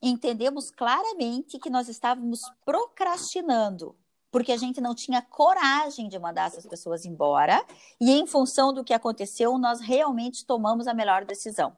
entendemos 0.00 0.70
claramente 0.70 1.58
que 1.58 1.68
nós 1.68 1.88
estávamos 1.88 2.40
procrastinando, 2.64 3.94
porque 4.30 4.52
a 4.52 4.56
gente 4.56 4.80
não 4.80 4.94
tinha 4.94 5.20
coragem 5.20 6.08
de 6.08 6.18
mandar 6.18 6.46
essas 6.46 6.66
pessoas 6.66 7.04
embora, 7.04 7.62
e 8.00 8.12
em 8.12 8.26
função 8.26 8.72
do 8.72 8.84
que 8.84 8.94
aconteceu, 8.94 9.58
nós 9.58 9.80
realmente 9.80 10.46
tomamos 10.46 10.86
a 10.86 10.94
melhor 10.94 11.24
decisão. 11.24 11.76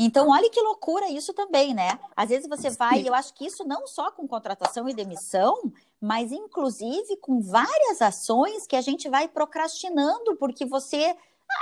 Então, 0.00 0.28
olha 0.28 0.48
que 0.48 0.60
loucura 0.60 1.10
isso 1.10 1.34
também, 1.34 1.74
né? 1.74 1.98
Às 2.14 2.28
vezes 2.28 2.48
você 2.48 2.70
vai, 2.70 3.02
eu 3.04 3.12
acho 3.12 3.34
que 3.34 3.44
isso 3.44 3.64
não 3.66 3.84
só 3.84 4.12
com 4.12 4.28
contratação 4.28 4.88
e 4.88 4.94
demissão, 4.94 5.72
mas 6.00 6.30
inclusive 6.30 7.16
com 7.16 7.40
várias 7.40 8.00
ações 8.00 8.64
que 8.64 8.76
a 8.76 8.80
gente 8.80 9.08
vai 9.08 9.26
procrastinando, 9.26 10.36
porque 10.36 10.64
você, 10.64 11.16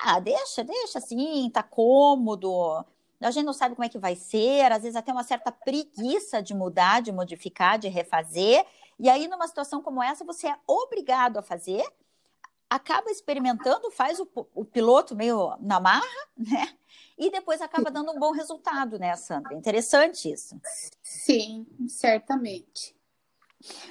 ah, 0.05 0.21
deixa, 0.21 0.63
deixa 0.63 0.99
assim, 0.99 1.49
tá 1.49 1.63
cômodo, 1.63 2.85
a 3.23 3.31
gente 3.31 3.47
não 3.47 3.55
sabe 3.55 3.75
como 3.75 3.87
é 3.87 3.89
que 3.89 3.99
vai 3.99 4.15
ser, 4.15 4.71
às 4.71 4.83
vezes 4.83 4.97
até 4.97 5.11
uma 5.11 5.25
certa 5.25 5.51
preguiça 5.51 6.43
de 6.43 6.53
mudar, 6.55 7.01
de 7.01 7.13
modificar, 7.13 7.79
de 7.79 7.89
refazer, 7.89 8.67
e 8.99 9.09
aí 9.09 9.29
numa 9.29 9.49
situação 9.49 9.81
como 9.81 10.03
essa 10.03 10.27
você 10.27 10.49
é 10.49 10.57
obrigado 10.67 11.39
a 11.39 11.43
fazer, 11.43 11.83
acaba 12.69 13.11
experimentando, 13.11 13.91
faz 13.91 14.19
o, 14.19 14.29
o 14.55 14.65
piloto 14.65 15.15
meio 15.15 15.57
na 15.61 15.81
marra, 15.81 16.29
né? 16.37 16.77
e 17.19 17.31
depois 17.31 17.61
acaba 17.61 17.91
dando 17.91 18.13
um 18.13 18.19
bom 18.19 18.33
resultado, 18.33 18.99
né, 18.99 19.15
Sandra? 19.17 19.55
Interessante 19.55 20.31
isso. 20.31 20.61
Sim, 21.03 21.67
certamente. 21.89 22.95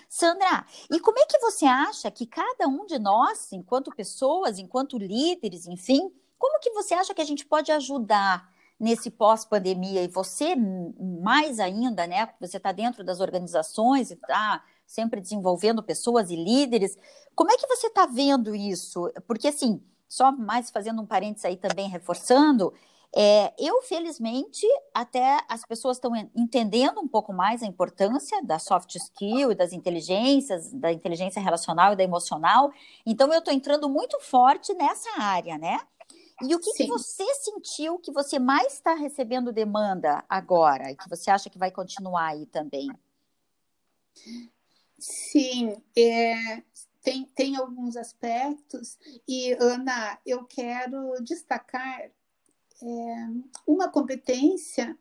Sandra, 0.07 0.65
e 0.91 0.99
como 0.99 1.19
é 1.19 1.25
que 1.25 1.39
você 1.39 1.65
acha 1.65 2.11
que 2.11 2.25
cada 2.25 2.67
um 2.67 2.85
de 2.85 2.99
nós, 2.99 3.51
enquanto 3.51 3.95
pessoas, 3.95 4.59
enquanto 4.59 4.97
líderes, 4.97 5.65
enfim, 5.65 6.11
como 6.37 6.59
que 6.59 6.71
você 6.71 6.93
acha 6.93 7.13
que 7.13 7.21
a 7.21 7.25
gente 7.25 7.45
pode 7.45 7.71
ajudar 7.71 8.53
nesse 8.79 9.09
pós-pandemia? 9.09 10.03
E 10.03 10.07
você 10.07 10.55
mais 10.55 11.59
ainda, 11.59 12.05
né? 12.05 12.31
Você 12.39 12.57
está 12.57 12.71
dentro 12.71 13.03
das 13.03 13.19
organizações 13.19 14.11
e 14.11 14.13
está 14.13 14.63
sempre 14.85 15.21
desenvolvendo 15.21 15.83
pessoas 15.83 16.29
e 16.29 16.35
líderes. 16.35 16.97
Como 17.35 17.51
é 17.51 17.57
que 17.57 17.67
você 17.67 17.87
está 17.87 18.05
vendo 18.05 18.55
isso? 18.55 19.11
Porque, 19.27 19.47
assim, 19.47 19.81
só 20.07 20.31
mais 20.31 20.69
fazendo 20.69 21.01
um 21.01 21.05
parênteses 21.05 21.45
aí 21.45 21.57
também, 21.57 21.89
reforçando, 21.89 22.73
é, 23.17 23.53
eu, 23.57 23.81
felizmente, 23.81 24.67
até 24.93 25.39
as 25.47 25.65
pessoas 25.65 25.95
estão 25.95 26.13
entendendo 26.35 26.99
um 26.99 27.07
pouco 27.07 27.31
mais 27.31 27.63
a 27.63 27.65
importância 27.65 28.43
da 28.43 28.59
soft 28.59 28.93
skill 28.95 29.51
e 29.51 29.55
das 29.55 29.71
inteligências, 29.71 30.71
da 30.73 30.91
inteligência 30.91 31.41
relacional 31.41 31.93
e 31.93 31.95
da 31.95 32.03
emocional. 32.03 32.71
Então, 33.05 33.31
eu 33.31 33.39
estou 33.39 33.53
entrando 33.53 33.89
muito 33.89 34.19
forte 34.19 34.73
nessa 34.73 35.09
área, 35.17 35.57
né? 35.57 35.79
E 36.41 36.53
o 36.53 36.59
que, 36.59 36.73
que, 36.73 36.87
você 36.87 37.23
sentiu 37.35 37.97
que 37.97 38.11
você 38.11 38.37
mais 38.37 38.73
está 38.73 38.93
recebendo 38.93 39.53
demanda 39.53 40.21
agora 40.27 40.91
e 40.91 40.95
que 40.97 41.09
você 41.09 41.31
acha 41.31 41.49
que 41.49 41.57
vai 41.57 41.71
continuar 41.71 42.27
aí 42.27 42.45
também? 42.47 42.89
Sim, 45.07 45.79
é, 45.95 46.63
tem, 47.03 47.25
tem 47.35 47.55
alguns 47.57 47.95
aspectos, 47.95 48.97
e 49.27 49.53
Ana, 49.61 50.17
eu 50.25 50.43
quero 50.45 51.13
destacar 51.21 52.01
é, 52.01 53.27
uma 53.67 53.87
competência 53.87 54.97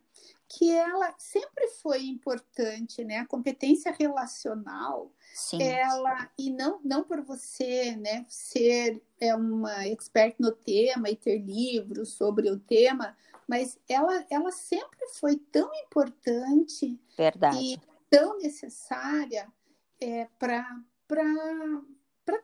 que 0.47 0.71
ela 0.71 1.15
sempre 1.17 1.69
foi 1.69 2.05
importante, 2.05 3.03
né? 3.03 3.21
A 3.21 3.27
competência 3.27 3.97
relacional, 3.99 5.11
Sim. 5.35 5.63
ela 5.63 6.31
e 6.39 6.51
não 6.51 6.81
não 6.85 7.03
por 7.03 7.23
você, 7.23 7.97
né, 7.97 8.27
ser 8.29 9.03
é 9.19 9.35
uma 9.35 9.87
expert 9.89 10.37
no 10.39 10.53
tema 10.53 11.09
e 11.09 11.17
ter 11.17 11.39
livros 11.39 12.11
sobre 12.11 12.51
o 12.51 12.61
tema, 12.61 13.17
mas 13.49 13.79
ela 13.89 14.27
ela 14.29 14.53
sempre 14.53 15.09
foi 15.15 15.37
tão 15.37 15.75
importante 15.77 17.01
Verdade. 17.17 17.59
e 17.59 17.81
tão 18.11 18.37
necessária 18.37 19.51
é, 20.01 20.29
para 20.37 20.65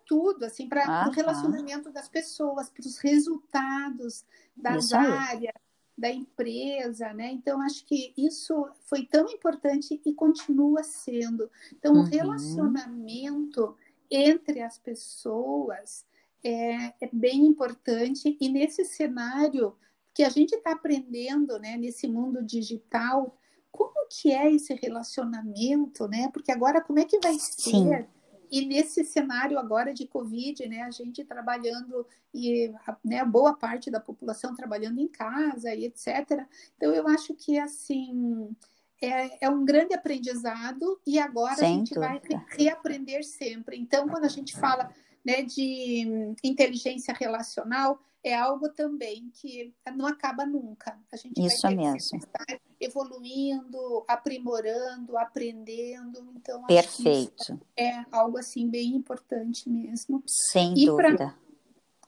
tudo, 0.06 0.44
assim, 0.44 0.68
para 0.68 0.84
ah, 0.86 1.08
o 1.08 1.10
relacionamento 1.10 1.90
das 1.90 2.08
pessoas, 2.08 2.68
para 2.68 2.86
os 2.86 2.98
resultados 2.98 4.24
das 4.56 4.92
áreas, 4.92 5.54
da 5.96 6.10
empresa, 6.10 7.12
né? 7.12 7.30
Então, 7.30 7.60
acho 7.60 7.84
que 7.84 8.12
isso 8.16 8.68
foi 8.86 9.04
tão 9.04 9.28
importante 9.28 10.00
e 10.04 10.14
continua 10.14 10.82
sendo. 10.82 11.50
Então, 11.72 11.94
uhum. 11.94 12.00
o 12.00 12.04
relacionamento 12.04 13.76
entre 14.10 14.62
as 14.62 14.78
pessoas 14.78 16.04
é, 16.42 16.86
é 17.00 17.10
bem 17.12 17.44
importante 17.44 18.36
e 18.40 18.48
nesse 18.48 18.84
cenário 18.84 19.76
que 20.14 20.24
a 20.24 20.28
gente 20.28 20.54
está 20.54 20.72
aprendendo, 20.72 21.58
né, 21.58 21.76
nesse 21.76 22.08
mundo 22.08 22.42
digital, 22.42 23.38
como 23.80 24.06
que 24.08 24.32
é 24.32 24.52
esse 24.52 24.74
relacionamento, 24.74 26.06
né? 26.08 26.28
Porque 26.32 26.52
agora 26.52 26.80
como 26.80 26.98
é 26.98 27.04
que 27.04 27.18
vai 27.18 27.38
ser? 27.38 27.70
Sim 27.70 28.06
e 28.50 28.66
nesse 28.66 29.04
cenário 29.04 29.58
agora 29.58 29.94
de 29.94 30.06
Covid, 30.06 30.66
né, 30.68 30.82
a 30.82 30.90
gente 30.90 31.24
trabalhando 31.24 32.04
e 32.34 32.72
né, 33.04 33.24
boa 33.24 33.54
parte 33.54 33.90
da 33.90 34.00
população 34.00 34.54
trabalhando 34.54 34.98
em 34.98 35.06
casa 35.06 35.72
e 35.72 35.84
etc. 35.84 36.44
Então, 36.76 36.92
eu 36.92 37.06
acho 37.06 37.32
que 37.34 37.58
assim 37.58 38.54
é, 39.00 39.46
é 39.46 39.48
um 39.48 39.64
grande 39.64 39.94
aprendizado 39.94 41.00
e 41.06 41.18
agora 41.18 41.54
Sem 41.54 41.74
a 41.74 41.78
gente 41.78 41.94
dúvida. 41.94 42.20
vai 42.20 42.44
reaprender 42.58 43.24
sempre. 43.24 43.78
Então, 43.78 44.08
quando 44.08 44.24
a 44.24 44.28
gente 44.28 44.58
fala 44.58 44.90
né, 45.24 45.42
de 45.42 46.34
inteligência 46.42 47.14
relacional, 47.14 48.00
é 48.22 48.34
algo 48.34 48.68
também 48.68 49.30
que 49.34 49.72
não 49.96 50.06
acaba 50.06 50.44
nunca. 50.44 50.98
A 51.10 51.16
gente 51.16 51.40
Isso 51.40 51.62
vai 51.62 51.74
mesmo. 51.74 52.18
estar 52.18 52.60
evoluindo, 52.78 54.04
aprimorando, 54.06 55.16
aprendendo. 55.16 56.32
Então, 56.36 56.64
Perfeito. 56.66 57.58
é 57.76 58.04
algo 58.12 58.38
assim 58.38 58.68
bem 58.68 58.94
importante 58.94 59.68
mesmo. 59.68 60.22
Sem 60.26 60.74
e 60.76 60.86
dúvida. 60.86 61.16
Pra, 61.16 61.34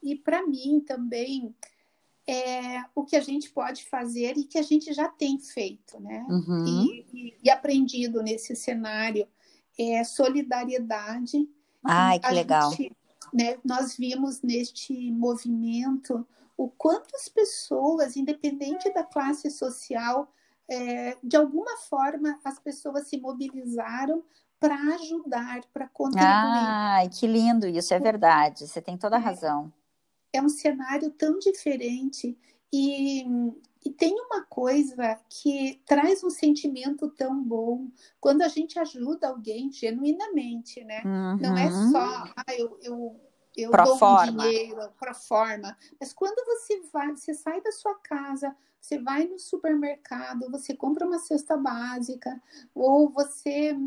e 0.03 0.15
para 0.15 0.45
mim 0.45 0.79
também 0.85 1.55
é 2.27 2.83
o 2.95 3.03
que 3.03 3.15
a 3.15 3.21
gente 3.21 3.49
pode 3.49 3.85
fazer 3.85 4.37
e 4.37 4.43
que 4.43 4.57
a 4.57 4.61
gente 4.61 4.93
já 4.93 5.09
tem 5.09 5.39
feito, 5.39 5.99
né? 5.99 6.25
Uhum. 6.29 6.65
E, 6.65 7.05
e, 7.13 7.37
e, 7.43 7.49
aprendido 7.49 8.21
nesse 8.21 8.55
cenário 8.55 9.27
é 9.77 10.03
solidariedade. 10.03 11.49
Ai, 11.83 12.19
que 12.19 12.31
legal. 12.31 12.71
Gente, 12.71 12.95
né, 13.33 13.57
nós 13.63 13.97
vimos 13.97 14.41
neste 14.41 15.11
movimento 15.11 16.25
o 16.55 16.69
quanto 16.69 17.15
as 17.15 17.27
pessoas, 17.27 18.15
independente 18.15 18.93
da 18.93 19.03
classe 19.03 19.49
social, 19.49 20.31
é, 20.69 21.17
de 21.23 21.35
alguma 21.35 21.77
forma 21.77 22.39
as 22.43 22.59
pessoas 22.59 23.07
se 23.07 23.17
mobilizaram 23.17 24.23
para 24.59 24.75
ajudar, 24.95 25.61
para 25.73 25.89
contribuir. 25.89 26.25
Ai, 26.25 27.09
que 27.09 27.27
lindo, 27.27 27.67
isso 27.67 27.93
é 27.93 27.99
verdade, 27.99 28.67
você 28.67 28.81
tem 28.81 28.97
toda 28.97 29.17
a 29.17 29.19
é. 29.19 29.23
razão. 29.23 29.73
É, 30.31 30.37
é 30.37 30.41
um 30.41 30.49
cenário 30.49 31.09
tão 31.11 31.37
diferente 31.39 32.37
e, 32.71 33.25
e 33.85 33.91
tem 33.91 34.13
uma 34.19 34.43
coisa 34.43 35.19
que 35.29 35.81
traz 35.85 36.23
um 36.23 36.29
sentimento 36.29 37.09
tão 37.09 37.43
bom 37.43 37.89
quando 38.19 38.41
a 38.41 38.47
gente 38.47 38.79
ajuda 38.79 39.27
alguém 39.27 39.71
genuinamente, 39.71 40.83
né? 40.83 41.01
Uhum. 41.03 41.37
Não 41.37 41.57
é 41.57 41.69
só, 41.69 42.23
ah, 42.35 42.53
eu, 42.57 42.77
eu, 42.81 43.21
eu 43.55 43.71
pro 43.71 43.83
dou 43.83 43.97
forma. 43.97 44.43
um 44.43 44.49
dinheiro 44.49 44.91
para 44.99 45.13
forma. 45.13 45.77
Mas 45.99 46.13
quando 46.13 46.45
você 46.45 46.81
vai, 46.91 47.11
você 47.11 47.33
sai 47.33 47.61
da 47.61 47.71
sua 47.71 47.95
casa, 47.95 48.55
você 48.79 48.99
vai 48.99 49.25
no 49.25 49.39
supermercado, 49.39 50.49
você 50.49 50.75
compra 50.75 51.05
uma 51.05 51.19
cesta 51.19 51.57
básica, 51.57 52.41
ou 52.73 53.09
você 53.09 53.77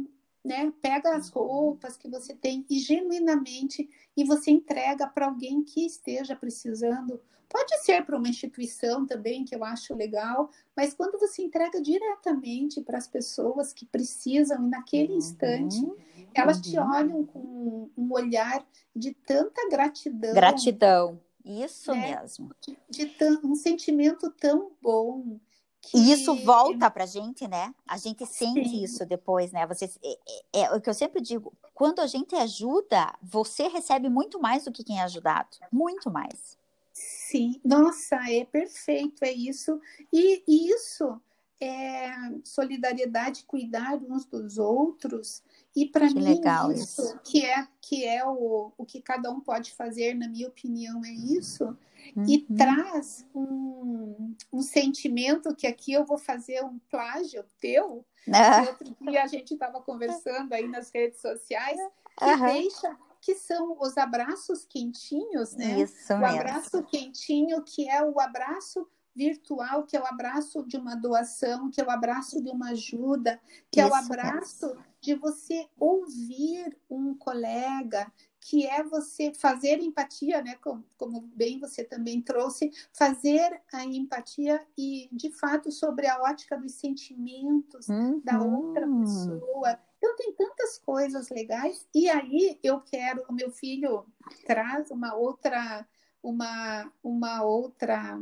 né, 0.46 0.72
pega 0.80 1.16
as 1.16 1.28
roupas 1.28 1.96
que 1.96 2.08
você 2.08 2.34
tem 2.34 2.64
e 2.70 2.78
genuinamente 2.78 3.88
e 4.16 4.24
você 4.24 4.50
entrega 4.50 5.06
para 5.06 5.26
alguém 5.26 5.62
que 5.62 5.84
esteja 5.84 6.36
precisando 6.36 7.20
Pode 7.48 7.78
ser 7.84 8.04
para 8.04 8.16
uma 8.16 8.28
instituição 8.28 9.06
também, 9.06 9.44
que 9.44 9.54
eu 9.54 9.62
acho 9.64 9.94
legal, 9.94 10.50
mas 10.76 10.92
quando 10.92 11.18
você 11.18 11.42
entrega 11.42 11.80
diretamente 11.80 12.80
para 12.80 12.98
as 12.98 13.06
pessoas 13.06 13.72
que 13.72 13.86
precisam, 13.86 14.66
e 14.66 14.68
naquele 14.68 15.12
uhum, 15.12 15.18
instante, 15.18 15.92
elas 16.34 16.56
uhum. 16.56 16.62
te 16.62 16.78
olham 16.78 17.24
com 17.24 17.88
um 17.96 18.12
olhar 18.12 18.66
de 18.94 19.14
tanta 19.14 19.68
gratidão. 19.70 20.34
Gratidão, 20.34 21.20
isso 21.44 21.92
né? 21.92 22.20
mesmo. 22.20 22.50
De, 22.60 22.76
de 22.90 23.14
um 23.44 23.54
sentimento 23.54 24.30
tão 24.32 24.72
bom. 24.82 25.38
Que... 25.86 25.98
E 25.98 26.12
isso 26.12 26.34
volta 26.34 26.90
para 26.90 27.04
a 27.04 27.06
gente, 27.06 27.46
né? 27.46 27.72
A 27.86 27.96
gente 27.96 28.26
sente 28.26 28.68
Sim. 28.68 28.82
isso 28.82 29.06
depois, 29.06 29.52
né? 29.52 29.64
Você, 29.68 29.88
é, 30.02 30.12
é, 30.58 30.62
é, 30.62 30.74
o 30.74 30.80
que 30.80 30.90
eu 30.90 30.94
sempre 30.94 31.20
digo: 31.20 31.52
quando 31.72 32.00
a 32.00 32.08
gente 32.08 32.34
ajuda, 32.34 33.14
você 33.22 33.68
recebe 33.68 34.08
muito 34.08 34.40
mais 34.40 34.64
do 34.64 34.72
que 34.72 34.82
quem 34.82 34.98
é 34.98 35.04
ajudado. 35.04 35.48
Muito 35.70 36.10
mais. 36.10 36.58
Sim, 36.92 37.60
nossa, 37.64 38.16
é 38.28 38.44
perfeito, 38.44 39.22
é 39.22 39.32
isso. 39.32 39.80
E 40.12 40.42
isso 40.48 41.20
é 41.60 42.10
solidariedade, 42.42 43.44
cuidar 43.44 43.96
uns 43.96 44.24
dos 44.24 44.58
outros. 44.58 45.42
E 45.74 45.86
para 45.86 46.06
mim, 46.06 46.20
legal 46.20 46.72
isso, 46.72 47.02
isso, 47.02 47.20
que 47.22 47.44
é 47.44 47.68
que 47.80 48.04
é 48.04 48.24
o, 48.26 48.72
o 48.76 48.84
que 48.84 49.00
cada 49.00 49.30
um 49.30 49.40
pode 49.40 49.72
fazer, 49.72 50.14
na 50.14 50.26
minha 50.26 50.48
opinião, 50.48 51.04
é 51.04 51.10
isso. 51.10 51.76
Uhum. 52.14 52.24
E 52.28 52.38
traz 52.56 53.26
um, 53.34 54.34
um 54.52 54.62
sentimento 54.62 55.54
que 55.54 55.66
aqui 55.66 55.92
eu 55.92 56.04
vou 56.04 56.18
fazer 56.18 56.62
um 56.64 56.78
plágio 56.90 57.44
teu. 57.60 58.04
Ah. 58.32 58.66
Outro 58.68 58.96
dia 59.00 59.22
a 59.22 59.26
gente 59.26 59.54
estava 59.54 59.80
conversando 59.80 60.52
aí 60.52 60.68
nas 60.68 60.90
redes 60.92 61.20
sociais, 61.20 61.78
que 62.18 62.24
uhum. 62.24 62.46
deixa 62.52 62.96
que 63.20 63.34
são 63.34 63.76
os 63.80 63.98
abraços 63.98 64.64
quentinhos, 64.64 65.52
né? 65.56 65.80
Isso 65.80 66.14
o 66.14 66.18
mesmo. 66.18 66.36
abraço 66.36 66.82
quentinho, 66.84 67.60
que 67.64 67.90
é 67.90 68.00
o 68.00 68.20
abraço 68.20 68.86
virtual, 69.16 69.84
que 69.84 69.96
é 69.96 70.00
o 70.00 70.06
abraço 70.06 70.62
de 70.64 70.76
uma 70.76 70.94
doação, 70.94 71.68
que 71.68 71.80
é 71.80 71.84
o 71.84 71.90
abraço 71.90 72.40
de 72.40 72.50
uma 72.50 72.70
ajuda, 72.70 73.40
que 73.68 73.80
Isso 73.80 73.88
é 73.88 73.90
o 73.90 73.94
abraço 73.94 74.66
mesmo. 74.66 74.84
de 75.00 75.14
você 75.14 75.68
ouvir 75.76 76.78
um 76.88 77.14
colega, 77.14 78.12
que 78.48 78.64
é 78.64 78.82
você 78.84 79.34
fazer 79.34 79.80
empatia, 79.80 80.40
né? 80.40 80.54
Como, 80.62 80.84
como, 80.96 81.20
bem 81.34 81.58
você 81.58 81.82
também 81.82 82.22
trouxe, 82.22 82.70
fazer 82.92 83.60
a 83.72 83.84
empatia 83.84 84.64
e, 84.78 85.08
de 85.10 85.32
fato, 85.32 85.72
sobre 85.72 86.06
a 86.06 86.22
ótica 86.22 86.56
dos 86.56 86.74
sentimentos 86.74 87.88
uhum. 87.88 88.20
da 88.24 88.40
outra 88.40 88.86
pessoa, 88.86 89.78
então 89.98 90.14
tem 90.14 90.32
tantas 90.32 90.78
coisas 90.78 91.28
legais. 91.28 91.88
E 91.92 92.08
aí 92.08 92.58
eu 92.62 92.80
quero, 92.80 93.24
o 93.28 93.32
meu 93.32 93.50
filho 93.50 94.06
traz 94.46 94.92
uma 94.92 95.14
outra, 95.16 95.84
uma, 96.22 96.92
uma 97.02 97.42
outra 97.42 98.16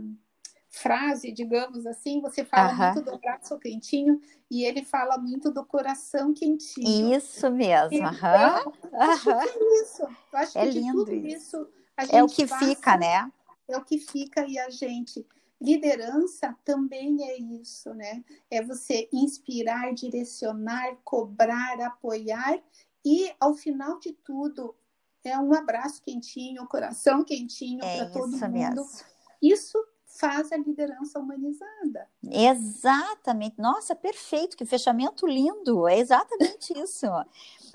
frase, 0.74 1.32
digamos 1.32 1.86
assim, 1.86 2.20
você 2.20 2.44
fala 2.44 2.72
muito 2.72 3.10
do 3.10 3.18
braço 3.18 3.58
quentinho 3.58 4.20
e 4.50 4.64
ele 4.64 4.84
fala 4.84 5.16
muito 5.18 5.50
do 5.50 5.64
coração 5.64 6.34
quentinho. 6.34 7.14
Isso 7.16 7.50
mesmo. 7.50 7.96
Então, 7.96 8.72
acho 8.92 9.24
que 9.24 9.30
é 9.30 9.82
isso. 9.82 10.02
Eu 10.02 10.38
acho 10.38 10.58
é 10.58 10.66
que 10.66 10.80
de 10.80 10.92
tudo 10.92 11.14
isso, 11.14 11.68
é 12.10 12.22
o 12.22 12.26
que 12.26 12.46
passa, 12.46 12.66
fica, 12.66 12.96
né? 12.96 13.30
É 13.68 13.76
o 13.76 13.84
que 13.84 13.98
fica 13.98 14.46
e 14.46 14.58
a 14.58 14.68
gente 14.68 15.26
Liderança 15.60 16.54
também 16.62 17.26
é 17.26 17.38
isso, 17.38 17.94
né? 17.94 18.22
É 18.50 18.62
você 18.62 19.08
inspirar, 19.10 19.94
direcionar, 19.94 20.96
cobrar, 21.02 21.80
apoiar 21.80 22.60
e 23.02 23.32
ao 23.40 23.54
final 23.54 23.98
de 23.98 24.12
tudo 24.12 24.74
é 25.22 25.38
um 25.38 25.54
abraço 25.54 26.02
quentinho, 26.02 26.66
coração 26.66 27.24
quentinho 27.24 27.82
É 27.82 27.96
para 27.96 28.10
todo 28.10 28.34
isso 28.34 28.44
mundo. 28.44 28.52
mesmo. 28.52 28.86
Isso 29.40 29.78
faz 30.18 30.52
a 30.52 30.56
liderança 30.56 31.18
humanizada. 31.18 32.08
Exatamente. 32.30 33.56
Nossa, 33.58 33.94
perfeito, 33.94 34.56
que 34.56 34.64
fechamento 34.64 35.26
lindo. 35.26 35.88
É 35.88 35.98
exatamente 35.98 36.72
isso. 36.78 37.06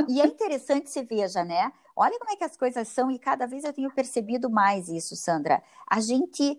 E 0.08 0.22
é 0.22 0.26
interessante 0.26 0.90
se 0.90 1.04
veja, 1.04 1.44
né? 1.44 1.72
Olha 1.96 2.18
como 2.18 2.32
é 2.32 2.36
que 2.38 2.44
as 2.46 2.56
coisas 2.56 2.88
são, 2.88 3.12
e 3.12 3.20
cada 3.20 3.46
vez 3.46 3.66
eu 3.66 3.74
tenho 3.74 3.94
percebido 3.94 4.50
mais 4.50 4.88
isso, 4.88 5.18
Sandra. 5.18 5.62
A 5.86 6.00
gente 6.00 6.58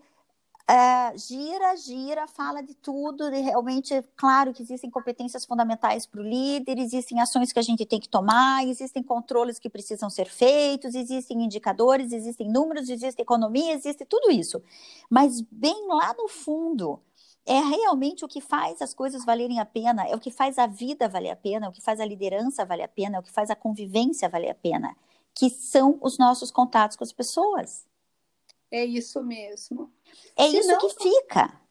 é, 0.67 1.17
gira, 1.17 1.75
gira, 1.75 2.27
fala 2.27 2.61
de 2.61 2.73
tudo, 2.75 3.29
realmente, 3.29 4.03
claro 4.15 4.53
que 4.53 4.61
existem 4.61 4.89
competências 4.89 5.45
fundamentais 5.45 6.05
para 6.05 6.21
o 6.21 6.23
líder, 6.23 6.77
existem 6.77 7.19
ações 7.19 7.51
que 7.51 7.59
a 7.59 7.63
gente 7.63 7.85
tem 7.85 7.99
que 7.99 8.07
tomar, 8.07 8.65
existem 8.65 9.03
controles 9.03 9.59
que 9.59 9.69
precisam 9.69 10.09
ser 10.09 10.27
feitos, 10.27 10.95
existem 10.95 11.43
indicadores, 11.43 12.11
existem 12.11 12.49
números, 12.49 12.89
existe 12.89 13.21
economia, 13.21 13.73
existe 13.73 14.05
tudo 14.05 14.31
isso. 14.31 14.61
Mas 15.09 15.41
bem 15.41 15.87
lá 15.87 16.13
no 16.13 16.27
fundo, 16.27 16.99
é 17.45 17.59
realmente 17.59 18.23
o 18.23 18.27
que 18.27 18.39
faz 18.39 18.81
as 18.81 18.93
coisas 18.93 19.25
valerem 19.25 19.59
a 19.59 19.65
pena, 19.65 20.07
é 20.07 20.15
o 20.15 20.19
que 20.19 20.31
faz 20.31 20.57
a 20.57 20.67
vida 20.67 21.09
valer 21.09 21.31
a 21.31 21.35
pena, 21.35 21.65
é 21.65 21.69
o 21.69 21.71
que 21.71 21.81
faz 21.81 21.99
a 21.99 22.05
liderança 22.05 22.65
valer 22.65 22.83
a 22.83 22.87
pena, 22.87 23.17
é 23.17 23.19
o 23.19 23.23
que 23.23 23.31
faz 23.31 23.49
a 23.49 23.55
convivência 23.55 24.29
valer 24.29 24.51
a 24.51 24.55
pena, 24.55 24.95
que 25.33 25.49
são 25.49 25.97
os 26.01 26.17
nossos 26.17 26.51
contatos 26.51 26.95
com 26.95 27.03
as 27.03 27.11
pessoas. 27.11 27.85
É 28.71 28.85
isso 28.85 29.21
mesmo. 29.21 29.91
É 30.37 30.49
Senão- 30.49 30.59
isso 30.77 30.95
que 30.97 31.03
fica. 31.03 31.61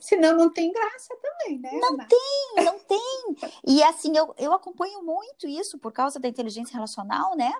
Senão 0.00 0.36
não 0.36 0.50
tem 0.50 0.72
graça 0.72 1.16
também, 1.20 1.58
né? 1.58 1.70
Não 1.72 1.94
Ana? 1.94 2.06
tem, 2.06 2.64
não 2.64 2.78
tem. 2.78 3.36
E 3.66 3.82
assim, 3.82 4.16
eu, 4.16 4.32
eu 4.38 4.52
acompanho 4.52 5.02
muito 5.02 5.48
isso 5.48 5.76
por 5.78 5.92
causa 5.92 6.20
da 6.20 6.28
inteligência 6.28 6.72
relacional, 6.74 7.36
né? 7.36 7.52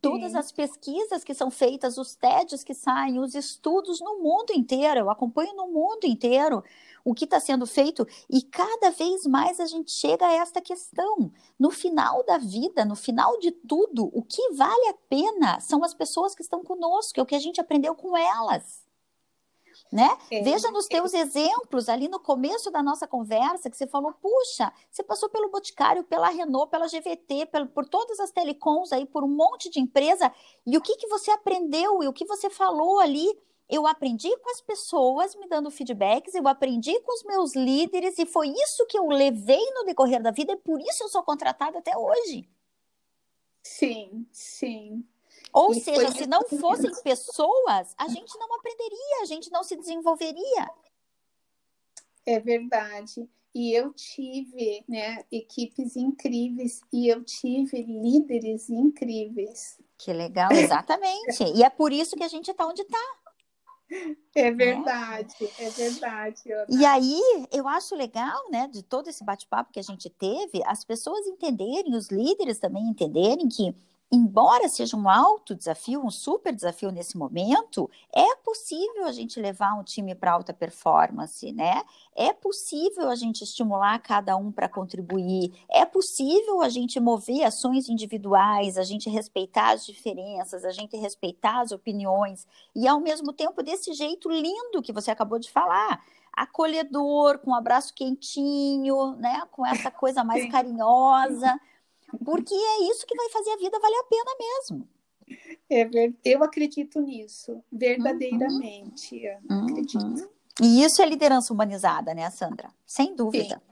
Todas 0.00 0.32
Sim. 0.32 0.38
as 0.38 0.52
pesquisas 0.52 1.24
que 1.24 1.34
são 1.34 1.50
feitas, 1.50 1.98
os 1.98 2.14
TEDs 2.14 2.62
que 2.62 2.74
saem, 2.74 3.18
os 3.18 3.34
estudos 3.34 4.00
no 4.00 4.18
mundo 4.18 4.52
inteiro, 4.52 5.00
eu 5.00 5.10
acompanho 5.10 5.54
no 5.54 5.66
mundo 5.68 6.04
inteiro 6.04 6.62
o 7.04 7.14
que 7.14 7.24
está 7.24 7.40
sendo 7.40 7.66
feito 7.66 8.06
e 8.28 8.42
cada 8.42 8.90
vez 8.90 9.24
mais 9.24 9.58
a 9.58 9.66
gente 9.66 9.90
chega 9.90 10.26
a 10.26 10.34
esta 10.34 10.60
questão. 10.60 11.32
No 11.58 11.70
final 11.70 12.24
da 12.24 12.38
vida, 12.38 12.84
no 12.84 12.94
final 12.94 13.38
de 13.38 13.50
tudo, 13.50 14.10
o 14.12 14.22
que 14.22 14.52
vale 14.52 14.88
a 14.88 14.94
pena 15.08 15.58
são 15.60 15.82
as 15.82 15.94
pessoas 15.94 16.34
que 16.34 16.42
estão 16.42 16.62
conosco, 16.62 17.18
é 17.18 17.22
o 17.22 17.26
que 17.26 17.34
a 17.34 17.40
gente 17.40 17.60
aprendeu 17.60 17.94
com 17.94 18.16
elas. 18.16 18.87
Né? 19.90 20.06
É. 20.30 20.42
Veja 20.42 20.70
nos 20.70 20.86
teus 20.86 21.14
exemplos 21.14 21.88
ali 21.88 22.08
no 22.08 22.20
começo 22.20 22.70
da 22.70 22.82
nossa 22.82 23.08
conversa 23.08 23.70
que 23.70 23.76
você 23.76 23.86
falou, 23.86 24.12
puxa, 24.12 24.70
você 24.90 25.02
passou 25.02 25.30
pelo 25.30 25.48
Boticário, 25.48 26.04
pela 26.04 26.28
Renault, 26.28 26.70
pela 26.70 26.86
GVT, 26.86 27.46
pelo- 27.46 27.68
por 27.68 27.88
todas 27.88 28.20
as 28.20 28.30
telecoms 28.30 28.92
aí, 28.92 29.06
por 29.06 29.24
um 29.24 29.28
monte 29.28 29.70
de 29.70 29.80
empresa, 29.80 30.30
e 30.66 30.76
o 30.76 30.80
que 30.82 30.94
que 30.96 31.08
você 31.08 31.30
aprendeu 31.30 32.02
e 32.02 32.06
o 32.06 32.12
que 32.12 32.26
você 32.26 32.50
falou 32.50 33.00
ali? 33.00 33.26
Eu 33.66 33.86
aprendi 33.86 34.34
com 34.38 34.50
as 34.50 34.60
pessoas 34.60 35.34
me 35.36 35.46
dando 35.48 35.70
feedbacks, 35.70 36.34
eu 36.34 36.46
aprendi 36.48 36.98
com 37.00 37.12
os 37.14 37.22
meus 37.24 37.54
líderes 37.54 38.18
e 38.18 38.26
foi 38.26 38.48
isso 38.48 38.86
que 38.86 38.98
eu 38.98 39.06
levei 39.08 39.64
no 39.74 39.84
decorrer 39.84 40.22
da 40.22 40.30
vida 40.30 40.52
e 40.52 40.56
por 40.56 40.80
isso 40.80 41.02
eu 41.04 41.08
sou 41.08 41.22
contratada 41.22 41.78
até 41.78 41.96
hoje. 41.96 42.46
Sim, 43.62 44.26
sim. 44.32 45.04
Ou 45.52 45.72
E 45.72 45.80
seja, 45.80 46.10
se 46.12 46.26
não 46.26 46.42
fossem 46.42 46.90
pessoas, 47.02 47.94
a 47.96 48.08
gente 48.08 48.38
não 48.38 48.54
aprenderia, 48.54 49.22
a 49.22 49.24
gente 49.24 49.50
não 49.50 49.64
se 49.64 49.76
desenvolveria. 49.76 50.70
É 52.26 52.38
verdade. 52.38 53.28
E 53.54 53.72
eu 53.72 53.92
tive, 53.92 54.84
né, 54.86 55.24
equipes 55.32 55.96
incríveis 55.96 56.80
e 56.92 57.08
eu 57.08 57.24
tive 57.24 57.82
líderes 57.82 58.68
incríveis. 58.68 59.78
Que 59.96 60.12
legal, 60.12 60.52
exatamente. 60.52 61.42
E 61.54 61.64
é 61.64 61.70
por 61.70 61.92
isso 61.92 62.14
que 62.14 62.22
a 62.22 62.28
gente 62.28 62.50
está 62.50 62.66
onde 62.66 62.82
está. 62.82 63.16
É 64.34 64.50
verdade, 64.50 65.50
é 65.58 65.70
verdade. 65.70 66.52
Ana. 66.52 66.66
E 66.68 66.84
aí, 66.84 67.20
eu 67.50 67.66
acho 67.66 67.96
legal, 67.96 68.50
né, 68.50 68.68
de 68.68 68.82
todo 68.82 69.08
esse 69.08 69.24
bate-papo 69.24 69.72
que 69.72 69.80
a 69.80 69.82
gente 69.82 70.10
teve, 70.10 70.62
as 70.66 70.84
pessoas 70.84 71.26
entenderem, 71.26 71.96
os 71.96 72.08
líderes 72.08 72.58
também 72.58 72.84
entenderem 72.84 73.48
que, 73.48 73.74
embora 74.10 74.68
seja 74.68 74.96
um 74.96 75.08
alto 75.08 75.54
desafio, 75.54 76.04
um 76.04 76.10
super 76.10 76.54
desafio 76.54 76.90
nesse 76.90 77.16
momento, 77.16 77.90
é 78.14 78.36
possível 78.36 79.06
a 79.06 79.12
gente 79.12 79.38
levar 79.38 79.74
um 79.74 79.84
time 79.84 80.14
para 80.14 80.32
alta 80.32 80.54
performance, 80.54 81.52
né? 81.52 81.82
É 82.16 82.32
possível 82.32 83.10
a 83.10 83.14
gente 83.14 83.44
estimular 83.44 83.98
cada 83.98 84.36
um 84.36 84.50
para 84.50 84.68
contribuir, 84.68 85.52
é 85.70 85.84
possível 85.84 86.62
a 86.62 86.68
gente 86.68 86.98
mover 86.98 87.44
ações 87.44 87.88
individuais, 87.88 88.78
a 88.78 88.82
gente 88.82 89.10
respeitar 89.10 89.74
as 89.74 89.84
diferenças, 89.84 90.64
a 90.64 90.72
gente 90.72 90.96
respeitar 90.96 91.60
as 91.60 91.70
opiniões, 91.70 92.46
e 92.74 92.88
ao 92.88 93.00
mesmo 93.00 93.32
tempo 93.32 93.62
desse 93.62 93.92
jeito 93.92 94.30
lindo 94.30 94.82
que 94.82 94.92
você 94.92 95.10
acabou 95.10 95.38
de 95.38 95.50
falar 95.50 96.02
acolhedor, 96.32 97.38
com 97.40 97.50
um 97.50 97.54
abraço 97.54 97.92
quentinho, 97.94 99.16
né? 99.16 99.42
Com 99.50 99.66
essa 99.66 99.90
coisa 99.90 100.22
mais 100.22 100.50
carinhosa, 100.50 101.60
porque 102.24 102.54
é 102.54 102.90
isso 102.90 103.06
que 103.06 103.16
vai 103.16 103.28
fazer 103.30 103.50
a 103.50 103.56
vida 103.56 103.78
valer 103.78 103.98
a 103.98 104.04
pena 104.04 104.30
mesmo. 104.38 104.88
É. 105.70 105.88
Eu 106.24 106.42
acredito 106.42 107.00
nisso, 107.00 107.62
verdadeiramente. 107.70 109.22
Acredito. 109.48 110.04
Uhum. 110.04 110.28
E 110.60 110.82
isso 110.82 111.00
é 111.02 111.06
liderança 111.06 111.52
humanizada, 111.52 112.14
né, 112.14 112.28
Sandra? 112.30 112.70
Sem 112.86 113.14
dúvida. 113.14 113.62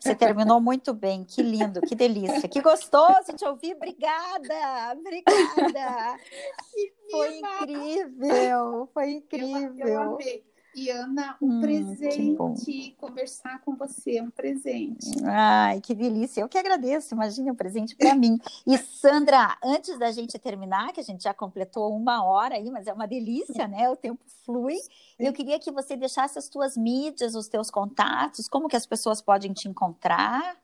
Você 0.00 0.14
terminou 0.14 0.60
muito 0.60 0.94
bem, 0.94 1.24
que 1.24 1.42
lindo, 1.42 1.80
que 1.82 1.94
delícia, 1.94 2.48
que 2.48 2.60
gostoso 2.60 3.34
te 3.36 3.44
ouvir. 3.44 3.74
Obrigada, 3.76 4.96
obrigada. 4.98 6.18
Foi 7.10 7.38
incrível, 7.38 8.88
foi 8.92 9.04
Eu, 9.04 9.08
eu 9.08 9.16
incrível. 9.18 10.00
amei. 10.14 10.44
E 10.74 10.90
Ana, 10.90 11.36
um 11.40 11.50
Hum, 11.50 11.60
presente, 11.60 12.96
conversar 12.98 13.60
com 13.60 13.76
você, 13.76 14.20
um 14.20 14.30
presente. 14.30 15.10
Ai, 15.24 15.80
que 15.80 15.94
delícia. 15.94 16.40
Eu 16.40 16.48
que 16.48 16.58
agradeço. 16.58 17.14
Imagina 17.14 17.52
um 17.52 17.54
presente 17.54 17.94
para 17.94 18.14
mim. 18.14 18.38
E 18.66 18.76
Sandra, 18.78 19.56
antes 19.62 19.96
da 19.98 20.10
gente 20.10 20.38
terminar, 20.38 20.92
que 20.92 21.00
a 21.00 21.04
gente 21.04 21.22
já 21.22 21.32
completou 21.32 21.94
uma 21.94 22.24
hora 22.24 22.56
aí, 22.56 22.70
mas 22.70 22.86
é 22.86 22.92
uma 22.92 23.06
delícia, 23.06 23.68
né? 23.68 23.88
O 23.88 23.96
tempo 23.96 24.20
flui. 24.44 24.76
Eu 25.18 25.32
queria 25.32 25.58
que 25.60 25.70
você 25.70 25.96
deixasse 25.96 26.38
as 26.38 26.48
tuas 26.48 26.76
mídias, 26.76 27.34
os 27.34 27.46
teus 27.48 27.70
contatos, 27.70 28.48
como 28.48 28.68
que 28.68 28.76
as 28.76 28.86
pessoas 28.86 29.22
podem 29.22 29.52
te 29.52 29.68
encontrar. 29.68 30.56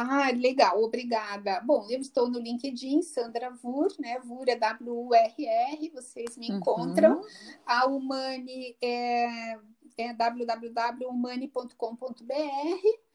Ah, 0.00 0.30
legal, 0.30 0.80
obrigada. 0.80 1.60
Bom, 1.62 1.88
eu 1.90 1.98
estou 1.98 2.28
no 2.28 2.38
LinkedIn, 2.38 3.02
Sandra 3.02 3.50
Vur, 3.50 3.88
né? 3.98 4.20
Vur 4.20 4.48
é 4.48 4.54
W-U-R-R, 4.54 5.90
vocês 5.90 6.36
me 6.36 6.48
encontram. 6.48 7.16
Uhum. 7.16 7.26
A 7.66 7.84
Humani 7.86 8.76
é, 8.80 9.58
é 9.96 10.14
www.humani.com.br 10.14 13.08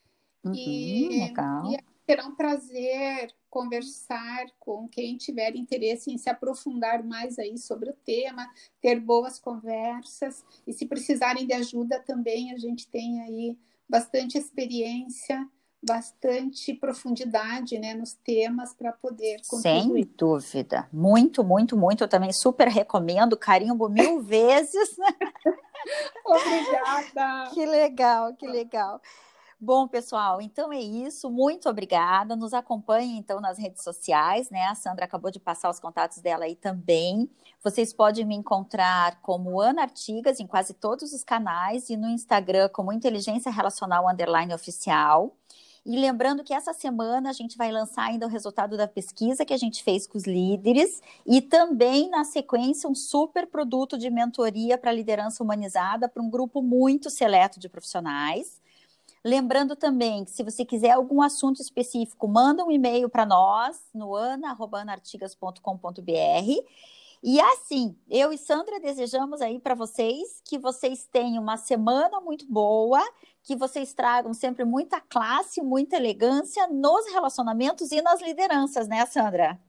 Uhum, 0.43 0.53
e, 0.53 1.19
legal. 1.19 1.71
e 1.71 1.79
será 2.05 2.27
um 2.27 2.35
prazer 2.35 3.33
conversar 3.49 4.47
com 4.59 4.85
quem 4.89 5.15
tiver 5.15 5.55
interesse 5.55 6.11
em 6.11 6.17
se 6.17 6.29
aprofundar 6.29 7.01
mais 7.01 7.39
aí 7.39 7.57
sobre 7.57 7.91
o 7.91 7.93
tema, 7.93 8.45
ter 8.81 8.99
boas 8.99 9.39
conversas 9.39 10.43
e 10.67 10.73
se 10.73 10.85
precisarem 10.85 11.47
de 11.47 11.53
ajuda 11.53 12.01
também, 12.01 12.51
a 12.51 12.57
gente 12.57 12.89
tem 12.89 13.21
aí 13.21 13.57
bastante 13.87 14.37
experiência, 14.37 15.49
bastante 15.85 16.73
profundidade, 16.73 17.77
né, 17.77 17.93
nos 17.93 18.13
temas 18.13 18.73
para 18.73 18.91
poder 18.91 19.41
contribuir. 19.47 20.03
Sem 20.03 20.13
dúvida. 20.17 20.87
Muito, 20.91 21.43
muito, 21.43 21.77
muito. 21.77 22.03
Eu 22.03 22.07
também 22.07 22.31
super 22.31 22.67
recomendo, 22.67 23.37
carimbo 23.37 23.89
mil 23.89 24.21
vezes. 24.23 24.95
Obrigada. 26.25 27.49
Que 27.53 27.65
legal, 27.65 28.33
que 28.35 28.47
legal. 28.47 29.01
Bom, 29.59 29.87
pessoal, 29.87 30.41
então 30.41 30.73
é 30.73 30.79
isso. 30.79 31.29
Muito 31.29 31.69
obrigada. 31.69 32.35
Nos 32.35 32.53
acompanhem 32.53 33.17
então 33.17 33.39
nas 33.39 33.57
redes 33.57 33.81
sociais, 33.81 34.49
né? 34.49 34.65
A 34.65 34.75
Sandra 34.75 35.05
acabou 35.05 35.31
de 35.31 35.39
passar 35.39 35.69
os 35.69 35.79
contatos 35.79 36.17
dela 36.17 36.43
aí 36.43 36.53
também. 36.53 37.29
Vocês 37.63 37.93
podem 37.93 38.25
me 38.25 38.35
encontrar 38.35 39.21
como 39.21 39.61
Ana 39.61 39.83
Artigas 39.83 40.41
em 40.41 40.47
quase 40.47 40.73
todos 40.73 41.13
os 41.13 41.23
canais 41.23 41.89
e 41.89 41.95
no 41.95 42.09
Instagram 42.09 42.67
como 42.73 42.91
Inteligência 42.91 43.49
Relacional 43.49 44.09
Underline 44.09 44.53
Oficial. 44.53 45.33
E 45.85 45.97
lembrando 45.97 46.45
que 46.45 46.53
essa 46.53 46.71
semana 46.71 47.29
a 47.29 47.33
gente 47.33 47.57
vai 47.57 47.69
lançar 47.69 48.05
ainda 48.05 48.25
o 48.25 48.29
resultado 48.29 48.77
da 48.77 48.87
pesquisa 48.87 49.43
que 49.43 49.53
a 49.53 49.57
gente 49.57 49.83
fez 49.83 50.07
com 50.07 50.17
os 50.17 50.23
líderes 50.23 51.01
e 51.25 51.41
também, 51.41 52.09
na 52.09 52.23
sequência, 52.23 52.89
um 52.89 52.95
super 52.95 53.47
produto 53.47 53.97
de 53.97 54.09
mentoria 54.09 54.77
para 54.77 54.93
liderança 54.93 55.43
humanizada 55.43 56.07
para 56.07 56.23
um 56.23 56.29
grupo 56.29 56.61
muito 56.61 57.09
seleto 57.09 57.59
de 57.59 57.67
profissionais. 57.67 58.61
Lembrando 59.25 59.75
também 59.75 60.23
que 60.23 60.31
se 60.31 60.41
você 60.41 60.63
quiser 60.63 60.91
algum 60.91 61.21
assunto 61.21 61.61
específico, 61.61 62.29
manda 62.29 62.63
um 62.63 62.71
e-mail 62.71 63.09
para 63.09 63.25
nós 63.25 63.77
no 63.93 64.15
ana@anartigas.com.br. 64.15 66.63
E 67.25 67.39
assim, 67.39 67.95
eu 68.09 68.33
e 68.33 68.37
Sandra 68.37 68.81
desejamos 68.81 69.41
aí 69.41 69.57
para 69.57 69.75
vocês 69.75 70.41
que 70.43 70.57
vocês 70.57 71.07
tenham 71.09 71.41
uma 71.41 71.55
semana 71.55 72.19
muito 72.19 72.45
boa, 72.45 73.01
que 73.43 73.55
vocês 73.55 73.93
tragam 73.93 74.33
sempre 74.33 74.63
muita 74.63 75.01
classe, 75.01 75.61
muita 75.61 75.97
elegância 75.97 76.65
nos 76.67 77.05
relacionamentos 77.11 77.91
e 77.91 78.01
nas 78.01 78.21
lideranças, 78.21 78.87
né, 78.87 79.05
Sandra? 79.05 79.59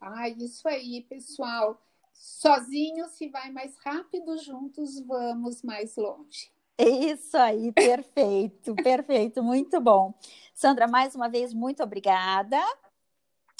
Ah, 0.00 0.28
isso 0.28 0.66
aí, 0.66 1.02
pessoal. 1.02 1.80
Sozinho 2.12 3.06
se 3.08 3.28
vai 3.28 3.50
mais 3.50 3.76
rápido, 3.84 4.36
juntos 4.38 4.98
vamos 5.06 5.62
mais 5.62 5.94
longe. 5.96 6.50
Isso 6.78 7.36
aí, 7.36 7.70
perfeito, 7.72 8.74
perfeito, 8.74 9.42
muito 9.42 9.80
bom. 9.80 10.14
Sandra, 10.54 10.88
mais 10.88 11.14
uma 11.14 11.28
vez, 11.28 11.52
muito 11.52 11.82
obrigada. 11.82 12.58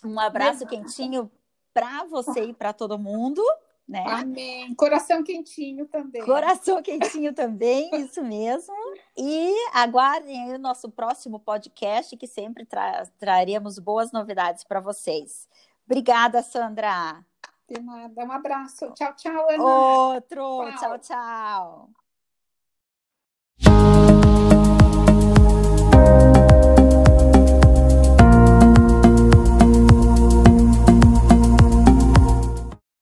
Um 0.04 0.18
abraço 0.18 0.66
quentinho 0.66 1.30
para 1.74 2.04
você 2.04 2.44
e 2.44 2.54
para 2.54 2.72
todo 2.72 2.98
mundo. 2.98 3.42
Né? 3.88 4.04
Amém. 4.06 4.74
Coração 4.74 5.24
quentinho 5.24 5.86
também. 5.86 6.22
Coração 6.22 6.82
quentinho 6.82 7.32
também, 7.32 7.88
isso 8.04 8.22
mesmo. 8.22 8.74
E 9.16 9.54
aguardem 9.72 10.54
o 10.54 10.58
nosso 10.58 10.90
próximo 10.90 11.40
podcast, 11.40 12.14
que 12.14 12.26
sempre 12.26 12.66
tra 12.66 13.06
traremos 13.18 13.78
boas 13.78 14.12
novidades 14.12 14.62
para 14.62 14.78
vocês. 14.78 15.48
Obrigada, 15.86 16.42
Sandra. 16.42 17.24
De 17.66 17.80
nada. 17.80 18.24
Um 18.24 18.32
abraço. 18.32 18.90
Tchau, 18.92 19.14
tchau, 19.16 19.48
Ana. 19.48 19.64
Outro. 19.64 20.70
tchau. 20.72 20.78
tchau. 20.78 20.98
tchau. 20.98 22.07